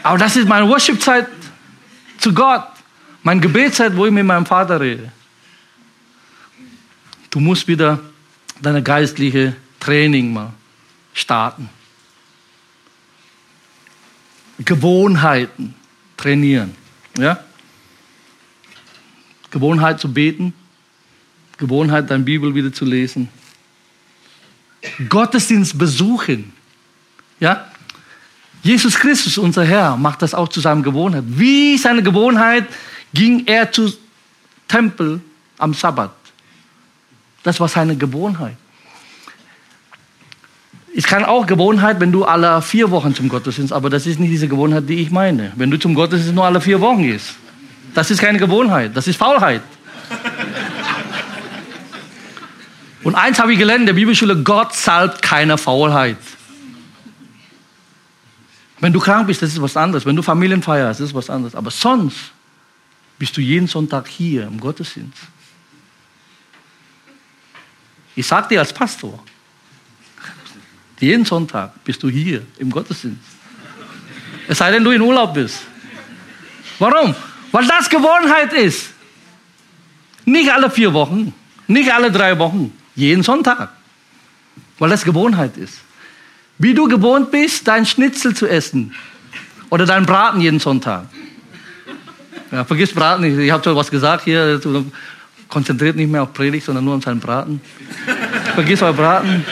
Aber 0.06 0.20
das 0.20 0.36
ist 0.36 0.48
meine 0.48 0.70
Worship-Zeit 0.70 1.28
zu 2.20 2.32
Gott. 2.32 2.68
Meine 3.24 3.42
Gebetszeit, 3.42 3.96
wo 3.98 4.06
ich 4.06 4.12
mit 4.12 4.24
meinem 4.24 4.46
Vater 4.46 4.80
rede. 4.80 5.12
Du 7.32 7.40
musst 7.40 7.68
wieder 7.68 8.00
deine 8.62 8.84
geistliche 8.84 9.56
Training 9.80 10.32
mal 10.32 10.54
starten. 11.12 11.70
Gewohnheiten 14.60 15.74
trainieren. 16.18 16.76
Ja? 17.18 17.44
Gewohnheit 19.50 20.00
zu 20.00 20.14
beten, 20.14 20.54
Gewohnheit, 21.58 22.12
deine 22.12 22.24
Bibel 22.24 22.54
wieder 22.54 22.72
zu 22.72 22.86
lesen. 22.86 23.28
Gottesdienst 25.10 25.76
besuchen. 25.80 26.54
Ja? 27.40 27.72
Jesus 28.66 28.96
Christus, 28.96 29.38
unser 29.38 29.64
Herr, 29.64 29.96
macht 29.96 30.24
das 30.24 30.34
auch 30.34 30.48
zu 30.48 30.60
seiner 30.60 30.82
Gewohnheit. 30.82 31.24
Wie 31.28 31.78
seine 31.78 32.02
Gewohnheit 32.02 32.66
ging 33.14 33.46
er 33.46 33.72
zu 33.72 33.94
Tempel 34.68 35.22
am 35.60 35.76
Sabbat. 35.76 36.10
Das 37.44 37.60
war 37.60 37.68
seine 37.68 37.96
Gewohnheit. 37.96 38.58
Es 40.98 41.06
kann 41.06 41.24
auch 41.26 41.46
Gewohnheit, 41.46 42.00
wenn 42.00 42.12
du 42.12 42.26
alle 42.26 42.60
vier 42.64 42.90
Wochen 42.90 43.14
zum 43.14 43.30
Gottesdienst, 43.30 43.72
aber 43.72 43.92
das 43.92 44.08
ist 44.08 44.20
nicht 44.20 44.32
diese 44.32 44.48
Gewohnheit, 44.48 44.90
die 44.90 44.96
ich 44.96 45.12
meine. 45.12 45.52
Wenn 45.56 45.70
du 45.70 45.78
zum 45.78 45.94
Gottesdienst 45.94 46.34
nur 46.34 46.46
alle 46.46 46.60
vier 46.60 46.82
Wochen 46.82 47.04
gehst, 47.04 47.36
das 47.94 48.10
ist 48.10 48.20
keine 48.20 48.40
Gewohnheit, 48.40 48.98
das 48.98 49.06
ist 49.06 49.18
Faulheit. 49.18 49.62
Und 53.04 53.14
eins 53.14 53.38
habe 53.38 53.54
ich 53.54 53.60
gelernt 53.60 53.82
in 53.82 53.86
der 53.86 53.94
Bibelschule, 53.94 54.38
Gott 54.38 54.74
salbt 54.74 55.22
keine 55.22 55.60
Faulheit. 55.60 56.18
Wenn 58.80 58.92
du 58.92 59.00
krank 59.00 59.28
bist, 59.28 59.42
das 59.42 59.54
ist 59.54 59.62
was 59.62 59.78
anderes. 59.78 60.06
Wenn 60.06 60.16
du 60.16 60.22
Familienfeier 60.22 60.88
hast, 60.88 61.00
das 61.00 61.10
ist 61.10 61.16
was 61.16 61.30
anderes. 61.30 61.56
Aber 61.56 61.72
sonst 61.72 62.32
bist 63.18 63.36
du 63.38 63.42
jeden 63.42 63.68
Sonntag 63.68 64.08
hier 64.08 64.44
im 64.44 64.60
Gottesdienst. 64.60 65.20
Ich 68.16 68.28
sage 68.28 68.50
dir 68.50 68.60
als 68.60 68.74
Pastor, 68.74 69.22
jeden 71.00 71.26
Sonntag 71.26 71.84
bist 71.84 72.02
du 72.04 72.10
hier 72.10 72.46
im 72.58 72.70
Gottesdienst. 72.70 73.20
Es 74.48 74.58
sei 74.58 74.72
denn, 74.72 74.84
du 74.84 74.92
in 74.92 75.02
Urlaub 75.02 75.34
bist. 75.34 75.62
Warum? 76.80 77.16
Weil 77.52 77.68
das 77.68 77.90
Gewohnheit 77.90 78.54
ist. 78.54 78.92
Nicht 80.26 80.52
alle 80.52 80.70
vier 80.70 80.94
Wochen, 80.94 81.34
nicht 81.68 81.92
alle 81.92 82.12
drei 82.12 82.38
Wochen, 82.40 82.72
jeden 82.96 83.24
Sonntag. 83.24 83.70
Weil 84.80 84.90
das 84.90 85.04
Gewohnheit 85.04 85.56
ist. 85.58 85.80
Wie 86.58 86.74
du 86.74 86.88
gewohnt 86.88 87.32
bist, 87.32 87.68
dein 87.68 87.86
Schnitzel 87.86 88.34
zu 88.34 88.48
essen 88.48 88.94
oder 89.70 89.86
dein 89.86 90.06
Braten 90.06 90.40
jeden 90.40 90.60
Sonntag. 90.60 91.06
Ja, 92.52 92.64
vergiss 92.64 92.94
Braten 92.94 93.24
nicht. 93.24 93.38
Ich 93.38 93.52
habe 93.52 93.64
schon 93.64 93.76
was 93.76 93.92
gesagt 93.92 94.24
hier. 94.24 94.62
Konzentriert 95.50 95.96
nicht 95.96 96.10
mehr 96.10 96.24
auf 96.24 96.34
Predigt, 96.34 96.66
sondern 96.66 96.86
nur 96.86 96.96
auf 96.96 97.04
seinen 97.04 97.20
Braten. 97.20 97.62
vergiss 98.54 98.82
euer 98.82 98.94
Braten. 98.94 99.46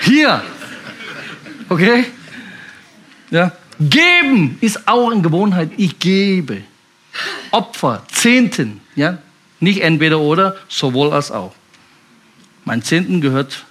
Hier. 0.00 0.42
Okay? 1.68 2.04
Ja. 3.30 3.52
Geben 3.78 4.58
ist 4.60 4.86
auch 4.86 5.10
eine 5.10 5.22
Gewohnheit. 5.22 5.70
Ich 5.76 5.98
gebe. 5.98 6.62
Opfer, 7.50 8.02
Zehnten. 8.10 8.80
Ja? 8.94 9.18
Nicht 9.60 9.82
entweder 9.82 10.18
oder, 10.18 10.56
sowohl 10.68 11.12
als 11.12 11.30
auch. 11.30 11.54
Mein 12.64 12.82
Zehnten 12.82 13.20
gehört 13.20 13.64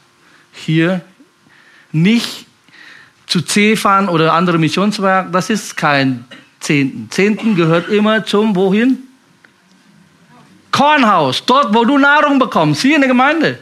hier 0.54 1.02
nicht 1.92 2.46
zu 3.28 3.42
CFAN 3.42 4.10
oder 4.10 4.34
andere 4.34 4.58
Missionswerk. 4.58 5.32
Das 5.32 5.50
ist 5.50 5.78
kein 5.78 6.26
Zehnten. 6.60 7.10
Zehnten 7.10 7.56
gehört 7.56 7.90
immer 7.90 8.26
zum 8.26 8.56
wohin? 8.56 9.00
Kornhaus. 10.72 11.46
Dort, 11.46 11.74
wo 11.74 11.86
du 11.86 11.98
Nahrung 11.98 12.40
bekommst. 12.40 12.82
Hier 12.82 12.96
in 12.96 13.02
der 13.02 13.08
Gemeinde. 13.08 13.60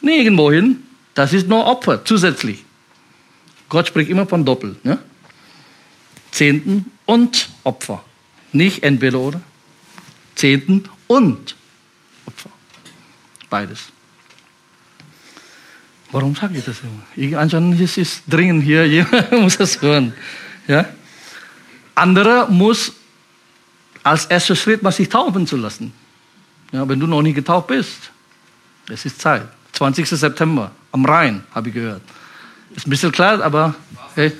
Nicht 0.00 0.24
irgendwohin. 0.24 0.82
Das 1.14 1.32
ist 1.32 1.48
nur 1.48 1.66
Opfer 1.66 2.04
zusätzlich. 2.04 2.64
Gott 3.68 3.88
spricht 3.88 4.10
immer 4.10 4.26
von 4.26 4.44
Doppel. 4.44 4.76
Ne? 4.82 4.98
Zehnten 6.30 6.90
und 7.06 7.48
Opfer. 7.64 8.04
Nicht 8.52 8.82
entweder 8.82 9.18
oder. 9.18 9.40
Zehnten 10.34 10.88
und 11.06 11.56
Opfer. 12.26 12.50
Beides. 13.50 13.88
Warum 16.10 16.34
sage 16.34 16.58
ich 16.58 16.64
das 16.64 16.76
immer? 16.80 17.38
Anscheinend 17.38 17.80
ist 17.80 17.98
es 17.98 18.22
dringend 18.26 18.64
hier, 18.64 18.86
jemand 18.88 19.32
muss 19.32 19.58
das 19.58 19.80
hören. 19.82 20.12
Ja? 20.66 20.86
Andere 21.94 22.46
muss 22.48 22.92
als 24.02 24.26
erster 24.26 24.56
Schritt 24.56 24.82
mal 24.82 24.92
sich 24.92 25.08
taufen 25.08 25.46
zu 25.46 25.56
lassen. 25.56 25.92
Ja, 26.72 26.88
wenn 26.88 27.00
du 27.00 27.06
noch 27.06 27.22
nicht 27.22 27.34
getauft 27.34 27.68
bist, 27.68 28.10
es 28.88 29.04
ist 29.04 29.20
Zeit. 29.20 29.42
20. 29.72 30.08
September 30.08 30.70
am 30.92 31.04
Rhein, 31.04 31.44
habe 31.54 31.68
ich 31.68 31.74
gehört. 31.74 32.02
Ist 32.74 32.86
ein 32.86 32.90
bisschen 32.90 33.12
klar, 33.12 33.42
aber 33.42 33.74
hey, 34.14 34.32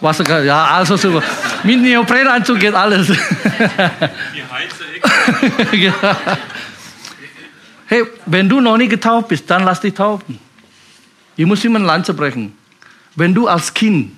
Wasser, 0.00 0.42
ja, 0.42 0.64
also 0.64 0.96
super. 0.96 1.22
Mit 1.62 1.80
Neoprenanzug 1.80 2.58
geht 2.58 2.74
alles. 2.74 3.08
Die 3.08 3.14
Heize 4.50 4.84
Hey, 7.86 8.04
wenn 8.26 8.48
du 8.48 8.60
noch 8.60 8.76
nicht 8.76 8.90
getauft 8.90 9.28
bist, 9.28 9.50
dann 9.50 9.64
lass 9.64 9.80
dich 9.80 9.94
taufen. 9.94 10.38
Ich 11.40 11.46
muss 11.46 11.64
immer 11.64 11.78
ein 11.78 11.86
Lanze 11.86 12.12
brechen. 12.12 12.52
Wenn 13.16 13.32
du 13.32 13.48
als 13.48 13.72
Kind 13.72 14.12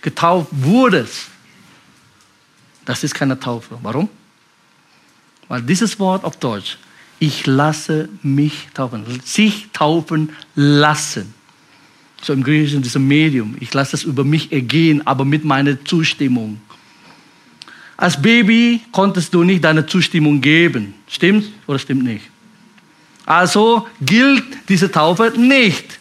getauft 0.00 0.48
wurdest, 0.50 1.26
das 2.86 3.04
ist 3.04 3.14
keine 3.14 3.38
Taufe. 3.38 3.78
Warum? 3.82 4.08
Weil 5.46 5.60
dieses 5.60 5.98
Wort 5.98 6.24
auf 6.24 6.38
Deutsch 6.38 6.78
ich 7.18 7.46
lasse 7.46 8.08
mich 8.22 8.68
taufen. 8.72 9.04
Sich 9.24 9.68
taufen 9.74 10.30
lassen. 10.54 11.34
So 12.22 12.32
im 12.32 12.42
Griechischen 12.42 12.80
dieses 12.80 12.98
Medium. 12.98 13.56
Ich 13.60 13.74
lasse 13.74 13.96
es 13.96 14.02
über 14.02 14.24
mich 14.24 14.50
ergehen, 14.50 15.06
aber 15.06 15.26
mit 15.26 15.44
meiner 15.44 15.84
Zustimmung. 15.84 16.62
Als 17.98 18.20
Baby 18.20 18.80
konntest 18.90 19.34
du 19.34 19.44
nicht 19.44 19.62
deine 19.62 19.84
Zustimmung 19.84 20.40
geben. 20.40 20.94
Stimmt 21.08 21.44
oder 21.66 21.78
stimmt 21.78 22.04
nicht? 22.04 22.24
Also 23.26 23.86
gilt 24.00 24.44
diese 24.70 24.90
Taufe 24.90 25.30
nicht, 25.36 26.00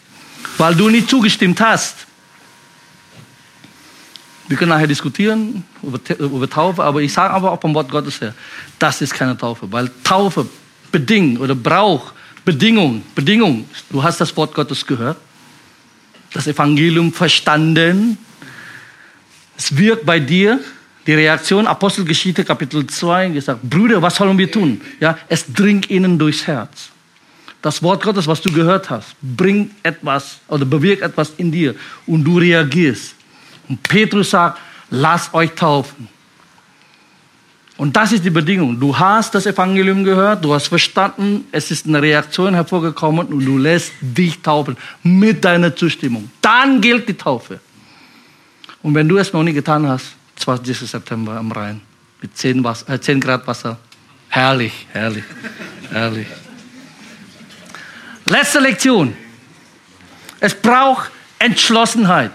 weil 0.57 0.75
du 0.75 0.89
nicht 0.89 1.09
zugestimmt 1.09 1.59
hast. 1.61 2.07
Wir 4.47 4.57
können 4.57 4.69
nachher 4.69 4.87
diskutieren 4.87 5.63
über, 5.81 5.99
über 6.19 6.49
Taufe, 6.49 6.83
aber 6.83 7.01
ich 7.01 7.13
sage 7.13 7.33
aber 7.33 7.51
auch 7.51 7.61
vom 7.61 7.73
Wort 7.73 7.89
Gottes 7.89 8.19
her, 8.21 8.33
das 8.77 9.01
ist 9.01 9.13
keine 9.13 9.37
Taufe, 9.37 9.71
weil 9.71 9.89
Taufe 10.03 10.47
bedingt 10.91 11.39
oder 11.39 11.55
braucht 11.55 12.13
Bedingung, 12.45 13.03
Bedingung. 13.15 13.65
Du 13.89 14.03
hast 14.03 14.19
das 14.19 14.35
Wort 14.35 14.53
Gottes 14.53 14.85
gehört, 14.85 15.17
das 16.33 16.45
Evangelium 16.47 17.13
verstanden. 17.13 18.17
Es 19.57 19.75
wirkt 19.77 20.05
bei 20.05 20.19
dir. 20.19 20.59
Die 21.05 21.13
Reaktion, 21.13 21.67
Apostelgeschichte 21.67 22.45
Kapitel 22.45 22.87
2, 22.87 23.29
gesagt, 23.29 23.61
Brüder, 23.61 24.01
was 24.01 24.15
sollen 24.15 24.37
wir 24.37 24.49
tun? 24.49 24.79
Ja, 25.01 25.17
es 25.27 25.51
dringt 25.51 25.89
ihnen 25.89 26.17
durchs 26.17 26.47
Herz. 26.47 26.92
Das 27.63 27.81
Wort 27.81 28.03
Gottes, 28.03 28.27
was 28.27 28.41
du 28.41 28.51
gehört 28.51 28.89
hast, 28.89 29.15
bringt 29.21 29.71
etwas 29.83 30.39
oder 30.49 30.65
bewirkt 30.65 31.01
etwas 31.01 31.31
in 31.37 31.49
dir 31.49 31.73
und 32.05 32.25
du 32.25 32.37
reagierst. 32.37 33.15
Und 33.69 33.81
Petrus 33.81 34.31
sagt, 34.31 34.59
lasst 34.89 35.33
euch 35.33 35.51
taufen. 35.53 36.09
Und 37.77 37.95
das 37.95 38.11
ist 38.11 38.25
die 38.25 38.29
Bedingung. 38.29 38.77
Du 38.77 38.99
hast 38.99 39.33
das 39.33 39.45
Evangelium 39.45 40.03
gehört, 40.03 40.43
du 40.43 40.53
hast 40.53 40.67
verstanden, 40.67 41.45
es 41.53 41.71
ist 41.71 41.87
eine 41.87 42.01
Reaktion 42.01 42.53
hervorgekommen 42.53 43.27
und 43.27 43.45
du 43.45 43.57
lässt 43.57 43.93
dich 44.01 44.41
taufen 44.41 44.75
mit 45.01 45.45
deiner 45.45 45.73
Zustimmung. 45.73 46.29
Dann 46.41 46.81
gilt 46.81 47.07
die 47.07 47.13
Taufe. 47.13 47.61
Und 48.81 48.93
wenn 48.93 49.07
du 49.07 49.17
es 49.17 49.31
noch 49.31 49.41
nie 49.41 49.53
getan 49.53 49.87
hast, 49.87 50.17
20. 50.35 50.77
September 50.79 51.37
am 51.37 51.49
Rhein 51.53 51.79
mit 52.21 52.35
10, 52.35 52.61
Wasser, 52.61 52.93
äh, 52.93 52.99
10 52.99 53.21
Grad 53.21 53.47
Wasser, 53.47 53.77
herrlich, 54.27 54.85
herrlich, 54.91 55.23
herrlich. 55.89 56.27
Letzte 58.25 58.59
Lektion. 58.59 59.15
Es 60.39 60.53
braucht 60.53 61.11
Entschlossenheit. 61.39 62.31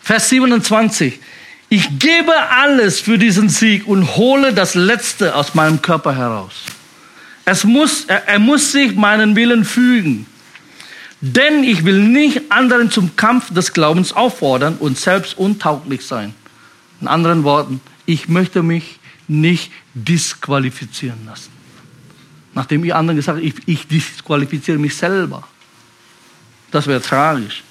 Vers 0.00 0.28
27. 0.30 1.20
Ich 1.70 1.98
gebe 1.98 2.32
alles 2.50 3.00
für 3.00 3.18
diesen 3.18 3.48
Sieg 3.48 3.86
und 3.86 4.16
hole 4.16 4.54
das 4.54 4.74
Letzte 4.74 5.34
aus 5.34 5.54
meinem 5.54 5.82
Körper 5.82 6.16
heraus. 6.16 6.64
Es 7.44 7.64
muss, 7.64 8.04
er, 8.06 8.26
er 8.26 8.38
muss 8.38 8.72
sich 8.72 8.94
meinen 8.94 9.36
Willen 9.36 9.64
fügen. 9.64 10.26
Denn 11.20 11.64
ich 11.64 11.84
will 11.84 11.98
nicht 12.00 12.50
anderen 12.50 12.90
zum 12.90 13.16
Kampf 13.16 13.52
des 13.52 13.72
Glaubens 13.72 14.12
auffordern 14.12 14.76
und 14.78 14.98
selbst 14.98 15.36
untauglich 15.36 16.06
sein. 16.06 16.34
In 17.00 17.08
anderen 17.08 17.44
Worten, 17.44 17.80
ich 18.06 18.28
möchte 18.28 18.62
mich 18.62 18.98
nicht 19.26 19.72
disqualifizieren 19.94 21.26
lassen. 21.26 21.57
Nachdem 22.58 22.84
ihr 22.84 22.96
anderen 22.96 23.16
gesagt 23.16 23.38
habt, 23.38 23.46
ich, 23.46 23.54
ich 23.68 23.86
disqualifiziere 23.86 24.78
mich 24.78 24.96
selber. 24.96 25.46
Das 26.72 26.88
wäre 26.88 27.00
tragisch. 27.00 27.62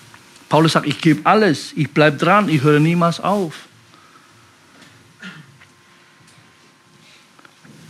Paulus 0.48 0.72
sagt, 0.72 0.88
ich 0.88 1.02
gebe 1.02 1.26
alles, 1.26 1.74
ich 1.76 1.92
bleibe 1.92 2.16
dran, 2.16 2.48
ich 2.48 2.62
höre 2.62 2.80
niemals 2.80 3.20
auf. 3.20 3.54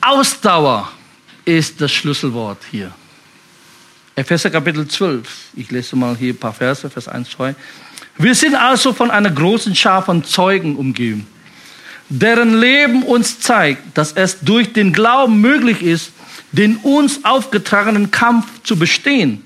Ausdauer 0.01 0.91
ist 1.45 1.79
das 1.79 1.91
Schlüsselwort 1.91 2.63
hier. 2.71 2.91
Epheser 4.15 4.49
Kapitel 4.49 4.87
12. 4.87 5.49
Ich 5.55 5.69
lese 5.69 5.95
mal 5.95 6.17
hier 6.17 6.33
ein 6.33 6.37
paar 6.37 6.53
Verse, 6.53 6.89
Vers 6.89 7.07
1, 7.07 7.29
2. 7.29 7.53
Wir 8.17 8.33
sind 8.33 8.55
also 8.55 8.91
von 8.91 9.11
einer 9.11 9.29
großen 9.29 9.75
Schar 9.75 10.01
von 10.01 10.23
Zeugen 10.23 10.77
umgeben, 10.77 11.27
deren 12.09 12.59
Leben 12.59 13.03
uns 13.03 13.39
zeigt, 13.39 13.95
dass 13.95 14.13
es 14.13 14.39
durch 14.39 14.73
den 14.73 14.93
Glauben 14.93 15.39
möglich 15.39 15.83
ist, 15.83 16.11
den 16.51 16.77
uns 16.77 17.23
aufgetragenen 17.23 18.11
Kampf 18.11 18.63
zu 18.63 18.77
bestehen. 18.77 19.45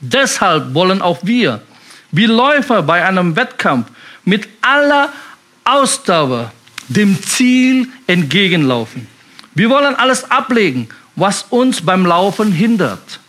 Deshalb 0.00 0.74
wollen 0.74 1.02
auch 1.02 1.18
wir, 1.22 1.62
wie 2.10 2.26
Läufer 2.26 2.82
bei 2.82 3.04
einem 3.04 3.36
Wettkampf, 3.36 3.88
mit 4.24 4.48
aller 4.62 5.12
Ausdauer 5.64 6.52
dem 6.88 7.22
Ziel 7.22 7.88
entgegenlaufen. 8.06 9.06
Wir 9.54 9.68
wollen 9.70 9.94
alles 9.94 10.30
ablegen, 10.30 10.88
was 11.16 11.44
uns 11.50 11.82
beim 11.82 12.06
Laufen 12.06 12.52
hindert 12.52 13.20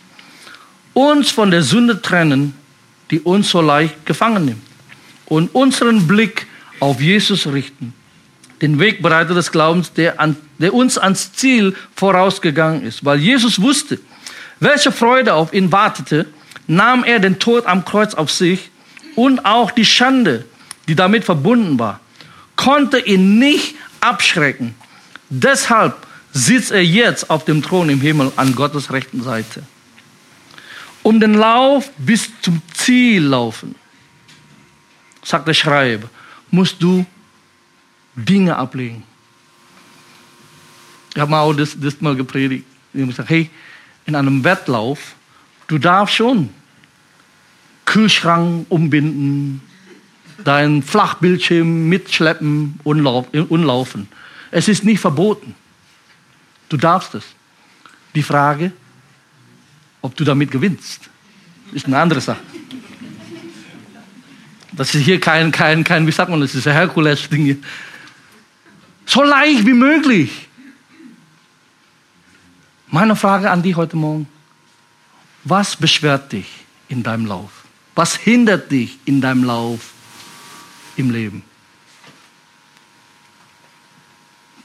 uns 0.94 1.30
von 1.30 1.50
der 1.50 1.62
Sünde 1.62 2.00
trennen, 2.02 2.54
die 3.10 3.20
uns 3.20 3.50
so 3.50 3.60
leicht 3.60 4.04
gefangen 4.06 4.44
nimmt. 4.44 4.62
Und 5.26 5.54
unseren 5.54 6.06
Blick 6.06 6.46
auf 6.80 7.00
Jesus 7.00 7.46
richten, 7.46 7.94
den 8.62 8.78
Wegbereiter 8.78 9.34
des 9.34 9.52
Glaubens, 9.52 9.92
der, 9.92 10.18
an, 10.20 10.36
der 10.58 10.72
uns 10.72 10.96
ans 10.96 11.32
Ziel 11.34 11.76
vorausgegangen 11.94 12.84
ist. 12.84 13.04
Weil 13.04 13.18
Jesus 13.18 13.60
wusste, 13.60 13.98
welche 14.60 14.92
Freude 14.92 15.34
auf 15.34 15.52
ihn 15.52 15.70
wartete, 15.70 16.26
nahm 16.66 17.04
er 17.04 17.18
den 17.18 17.38
Tod 17.38 17.66
am 17.66 17.84
Kreuz 17.84 18.14
auf 18.14 18.30
sich 18.30 18.70
und 19.16 19.44
auch 19.44 19.70
die 19.72 19.84
Schande, 19.84 20.46
die 20.88 20.94
damit 20.94 21.24
verbunden 21.24 21.78
war, 21.78 22.00
konnte 22.56 22.98
ihn 22.98 23.38
nicht 23.38 23.74
abschrecken. 24.00 24.74
Deshalb 25.28 25.94
sitzt 26.32 26.70
er 26.70 26.84
jetzt 26.84 27.28
auf 27.28 27.44
dem 27.44 27.62
Thron 27.62 27.90
im 27.90 28.00
Himmel 28.00 28.32
an 28.36 28.54
Gottes 28.54 28.92
rechten 28.92 29.22
Seite 29.22 29.64
um 31.02 31.18
den 31.18 31.34
Lauf 31.34 31.90
bis 31.98 32.30
zum 32.40 32.62
Ziel 32.72 33.22
laufen, 33.22 33.74
sagt 35.22 35.48
der 35.48 35.54
Schreiber, 35.54 36.08
musst 36.50 36.82
du 36.82 37.04
Dinge 38.14 38.56
ablegen. 38.56 39.04
Ich 41.14 41.20
habe 41.20 41.30
mal 41.30 41.40
auch 41.40 41.52
das, 41.52 41.76
das 41.78 42.00
mal 42.00 42.16
gepredigt. 42.16 42.64
Ich 42.92 43.00
habe 43.00 43.10
gesagt, 43.10 43.30
hey, 43.30 43.50
in 44.06 44.14
einem 44.14 44.44
Wettlauf, 44.44 45.14
du 45.66 45.78
darfst 45.78 46.16
schon 46.16 46.50
Kühlschrank 47.84 48.66
umbinden, 48.68 49.60
deinen 50.44 50.82
Flachbildschirm 50.82 51.88
mitschleppen 51.88 52.80
und, 52.84 53.06
und 53.06 53.62
laufen. 53.62 54.08
Es 54.50 54.68
ist 54.68 54.84
nicht 54.84 55.00
verboten. 55.00 55.54
Du 56.68 56.76
darfst 56.76 57.14
es. 57.14 57.24
Die 58.14 58.22
Frage, 58.22 58.72
ob 60.00 60.16
du 60.16 60.24
damit 60.24 60.50
gewinnst, 60.50 61.08
ist 61.72 61.86
eine 61.86 61.98
andere 61.98 62.20
Sache. 62.20 62.40
Das 64.72 64.94
ist 64.94 65.02
hier 65.02 65.20
kein, 65.20 65.52
kein, 65.52 65.84
kein 65.84 66.06
wie 66.06 66.12
sagt 66.12 66.30
man, 66.30 66.40
das 66.40 66.54
ist 66.54 66.66
ein 66.66 66.72
Herkules-Ding. 66.72 67.62
So 69.06 69.22
leicht 69.22 69.66
wie 69.66 69.72
möglich. 69.72 70.48
Meine 72.88 73.16
Frage 73.16 73.50
an 73.50 73.62
dich 73.62 73.76
heute 73.76 73.96
Morgen. 73.96 74.28
Was 75.44 75.76
beschwert 75.76 76.32
dich 76.32 76.48
in 76.88 77.02
deinem 77.02 77.26
Lauf? 77.26 77.50
Was 77.94 78.16
hindert 78.16 78.70
dich 78.70 78.98
in 79.04 79.20
deinem 79.20 79.44
Lauf 79.44 79.92
im 80.96 81.10
Leben? 81.10 81.42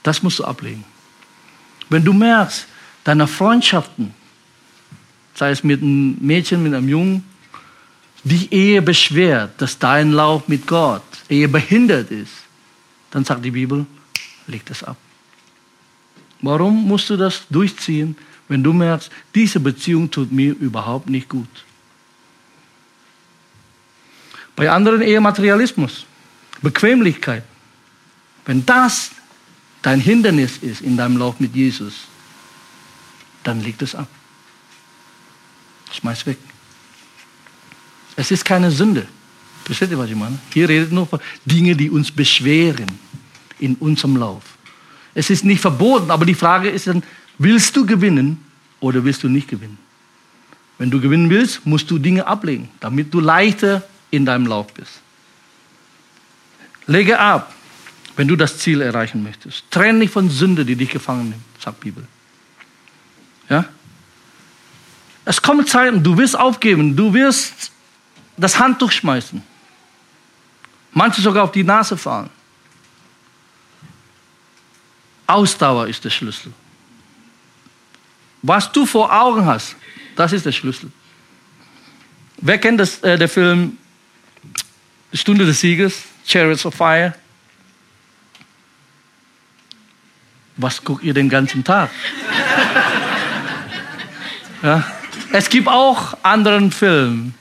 Das 0.03 0.23
musst 0.23 0.39
du 0.39 0.45
ablegen. 0.45 0.83
Wenn 1.89 2.03
du 2.03 2.13
merkst, 2.13 2.67
deine 3.03 3.27
Freundschaften 3.27 4.13
sei 5.37 5.51
es 5.51 5.63
mit 5.63 5.81
einem 5.81 6.17
Mädchen, 6.19 6.63
mit 6.63 6.73
einem 6.73 6.89
Jungen, 6.89 7.23
die 8.23 8.51
Ehe 8.51 8.81
beschwert, 8.81 9.61
dass 9.61 9.77
dein 9.77 10.11
Lauf 10.11 10.47
mit 10.47 10.65
Gott, 10.65 11.03
Ehe 11.29 11.47
behindert 11.47 12.09
ist, 12.09 12.33
dann 13.11 13.23
sagt 13.23 13.45
die 13.45 13.51
Bibel, 13.51 13.85
leg 14.47 14.65
das 14.65 14.83
ab. 14.83 14.97
Warum 16.41 16.87
musst 16.87 17.09
du 17.09 17.17
das 17.17 17.43
durchziehen, 17.49 18.15
wenn 18.47 18.63
du 18.63 18.73
merkst, 18.73 19.11
diese 19.33 19.59
Beziehung 19.59 20.09
tut 20.09 20.31
mir 20.31 20.53
überhaupt 20.53 21.09
nicht 21.09 21.29
gut? 21.29 21.65
Bei 24.55 24.69
anderen 24.71 25.01
eher 25.01 25.21
Materialismus, 25.21 26.05
Bequemlichkeit. 26.61 27.43
Wenn 28.45 28.65
das 28.65 29.11
dein 29.81 29.99
Hindernis 29.99 30.57
ist 30.57 30.81
in 30.81 30.97
deinem 30.97 31.17
Lauf 31.17 31.39
mit 31.39 31.55
Jesus, 31.55 31.93
dann 33.43 33.61
leg 33.61 33.81
es 33.81 33.93
ab. 33.93 34.07
Schmeiß 35.91 36.25
weg. 36.25 36.37
Es 38.15 38.31
ist 38.31 38.43
keine 38.43 38.71
Sünde. 38.71 39.07
Versteht 39.63 39.91
ihr, 39.91 39.97
was 39.97 40.09
ich 40.09 40.15
meine? 40.15 40.39
Hier 40.53 40.67
redet 40.67 40.91
nur 40.91 41.05
von 41.05 41.19
Dingen, 41.45 41.77
die 41.77 41.89
uns 41.89 42.11
beschweren 42.11 42.87
in 43.59 43.75
unserem 43.75 44.15
Lauf. 44.17 44.43
Es 45.13 45.29
ist 45.29 45.43
nicht 45.43 45.61
verboten, 45.61 46.11
aber 46.11 46.25
die 46.25 46.35
Frage 46.35 46.69
ist 46.69 46.87
dann, 46.87 47.03
willst 47.37 47.75
du 47.75 47.85
gewinnen 47.85 48.43
oder 48.79 49.03
willst 49.03 49.23
du 49.23 49.29
nicht 49.29 49.47
gewinnen? 49.47 49.77
Wenn 50.77 50.91
du 50.91 51.01
gewinnen 51.01 51.29
willst, 51.29 51.65
musst 51.65 51.89
du 51.89 51.97
Dinge 51.97 52.27
ablegen, 52.27 52.69
damit 52.79 53.13
du 53.13 53.19
leichter 53.19 53.83
in 54.11 54.25
deinem 54.25 54.45
Lauf 54.45 54.71
bist. 54.73 55.01
Lege 56.85 57.19
ab, 57.19 57.53
wenn 58.15 58.27
du 58.27 58.35
das 58.35 58.59
Ziel 58.59 58.81
erreichen 58.81 59.23
möchtest. 59.23 59.69
Trenne 59.71 59.99
dich 60.01 60.11
von 60.11 60.29
Sünde, 60.29 60.65
die 60.65 60.75
dich 60.75 60.89
gefangen 60.89 61.29
nimmt, 61.29 61.43
sagt 61.59 61.83
die 61.83 61.91
Bibel. 61.91 62.07
Ja? 63.49 63.65
Es 65.25 65.41
kommen 65.41 65.65
Zeiten, 65.65 66.03
du 66.03 66.17
wirst 66.17 66.37
aufgeben, 66.37 66.95
du 66.95 67.13
wirst 67.13 67.71
das 68.37 68.59
Handtuch 68.59 68.91
schmeißen. 68.91 69.41
Manche 70.93 71.21
sogar 71.21 71.43
auf 71.43 71.51
die 71.51 71.63
Nase 71.63 71.97
fahren. 71.97 72.29
Ausdauer 75.27 75.87
ist 75.87 76.03
der 76.03 76.09
Schlüssel. 76.09 76.53
Was 78.41 78.71
du 78.71 78.85
vor 78.85 79.11
Augen 79.11 79.45
hast, 79.45 79.75
das 80.15 80.33
ist 80.33 80.45
der 80.45 80.51
Schlüssel. 80.51 80.91
Wer 82.37 82.57
kennt 82.57 82.79
das, 82.79 82.99
äh, 82.99 83.17
der 83.17 83.27
Film 83.27 83.77
Stunde 85.13 85.45
des 85.45 85.59
Sieges, 85.59 86.03
Chariots 86.25 86.65
of 86.65 86.73
Fire? 86.73 87.13
Was 90.55 90.83
guckt 90.83 91.03
ihr 91.03 91.13
den 91.13 91.29
ganzen 91.29 91.63
Tag? 91.63 91.89
ja? 94.63 94.83
Es 95.31 95.49
gibt 95.49 95.67
auch 95.67 96.17
anderen 96.23 96.71
Film. 96.71 97.33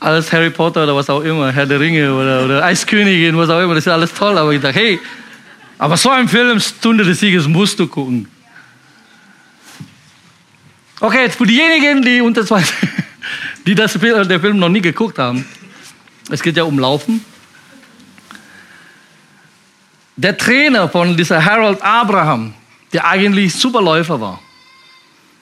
Alles 0.00 0.32
Harry 0.32 0.48
Potter 0.48 0.84
oder 0.84 0.96
was 0.96 1.10
auch 1.10 1.20
immer, 1.20 1.52
Herr 1.52 1.66
der 1.66 1.78
Ringe 1.78 2.12
oder, 2.14 2.44
oder 2.44 2.64
Eiskönigin, 2.64 3.36
was 3.36 3.50
auch 3.50 3.60
immer, 3.60 3.74
das 3.74 3.86
ist 3.86 3.92
alles 3.92 4.12
toll. 4.14 4.36
Aber 4.38 4.50
ich 4.50 4.60
dachte, 4.60 4.78
hey, 4.78 4.98
aber 5.78 5.96
so 5.96 6.10
ein 6.10 6.26
Film, 6.26 6.58
Stunde 6.58 7.04
des 7.04 7.20
Sieges, 7.20 7.46
musst 7.46 7.78
du 7.78 7.86
gucken. 7.86 8.26
Okay, 11.00 11.22
jetzt 11.22 11.36
für 11.36 11.46
diejenigen, 11.46 12.02
die 12.02 12.20
unter 12.20 12.44
zwei, 12.44 12.62
die 13.66 13.74
das, 13.74 13.92
der 13.92 14.40
Film 14.40 14.58
noch 14.58 14.68
nie 14.68 14.80
geguckt 14.80 15.18
haben. 15.18 15.44
Es 16.30 16.42
geht 16.42 16.56
ja 16.56 16.64
um 16.64 16.78
Laufen. 16.78 17.24
Der 20.16 20.36
Trainer 20.36 20.88
von 20.88 21.16
dieser 21.16 21.42
Harold 21.44 21.80
Abraham, 21.82 22.54
der 22.92 23.06
eigentlich 23.06 23.54
Superläufer 23.54 24.20
war, 24.20 24.40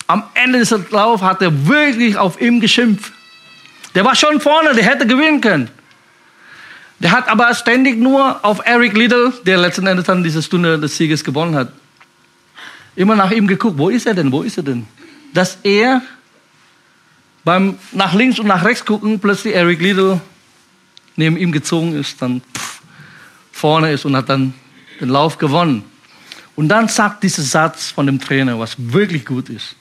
am 0.06 0.22
Ende 0.34 0.60
des 0.60 0.70
Laufs 0.90 1.22
hat 1.22 1.42
er 1.42 1.66
wirklich 1.66 2.16
auf 2.16 2.40
ihm 2.40 2.60
geschimpft. 2.60 3.12
Der 3.94 4.04
war 4.04 4.14
schon 4.14 4.40
vorne, 4.40 4.74
der 4.74 4.84
hätte 4.84 5.06
gewinnen 5.06 5.40
können. 5.40 5.70
Der 7.00 7.12
hat 7.12 7.28
aber 7.28 7.54
ständig 7.54 7.96
nur 7.98 8.44
auf 8.44 8.60
Eric 8.64 8.96
Liddell, 8.96 9.32
der 9.46 9.58
letzten 9.58 9.86
Endes 9.86 10.06
dann 10.06 10.24
diese 10.24 10.42
Stunde 10.42 10.78
des 10.78 10.96
Sieges 10.96 11.22
gewonnen 11.22 11.54
hat, 11.54 11.72
immer 12.96 13.14
nach 13.14 13.30
ihm 13.30 13.46
geguckt. 13.46 13.78
Wo 13.78 13.88
ist 13.88 14.06
er 14.06 14.14
denn? 14.14 14.32
Wo 14.32 14.42
ist 14.42 14.56
er 14.56 14.64
denn? 14.64 14.86
Dass 15.32 15.58
er 15.62 16.02
beim 17.44 17.78
nach 17.92 18.14
links 18.14 18.38
und 18.40 18.46
nach 18.46 18.64
rechts 18.64 18.84
gucken 18.84 19.20
plötzlich 19.20 19.54
Eric 19.54 19.80
Liddell 19.80 20.20
neben 21.16 21.36
ihm 21.36 21.52
gezogen 21.52 21.94
ist, 21.94 22.20
dann 22.20 22.42
pff, 22.56 22.80
vorne 23.52 23.92
ist 23.92 24.04
und 24.04 24.16
hat 24.16 24.28
dann 24.28 24.54
den 25.00 25.08
Lauf 25.08 25.38
gewonnen. 25.38 25.84
Und 26.56 26.68
dann 26.68 26.88
sagt 26.88 27.22
dieser 27.22 27.42
Satz 27.42 27.92
von 27.92 28.06
dem 28.06 28.20
Trainer, 28.20 28.58
was 28.58 28.74
wirklich 28.76 29.24
gut 29.24 29.48
ist. 29.48 29.76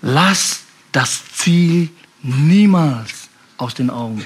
Lass 0.00 0.62
das 0.90 1.22
Ziel 1.34 1.90
niemals 2.22 3.28
aus 3.56 3.74
den 3.74 3.90
Augen. 3.90 4.24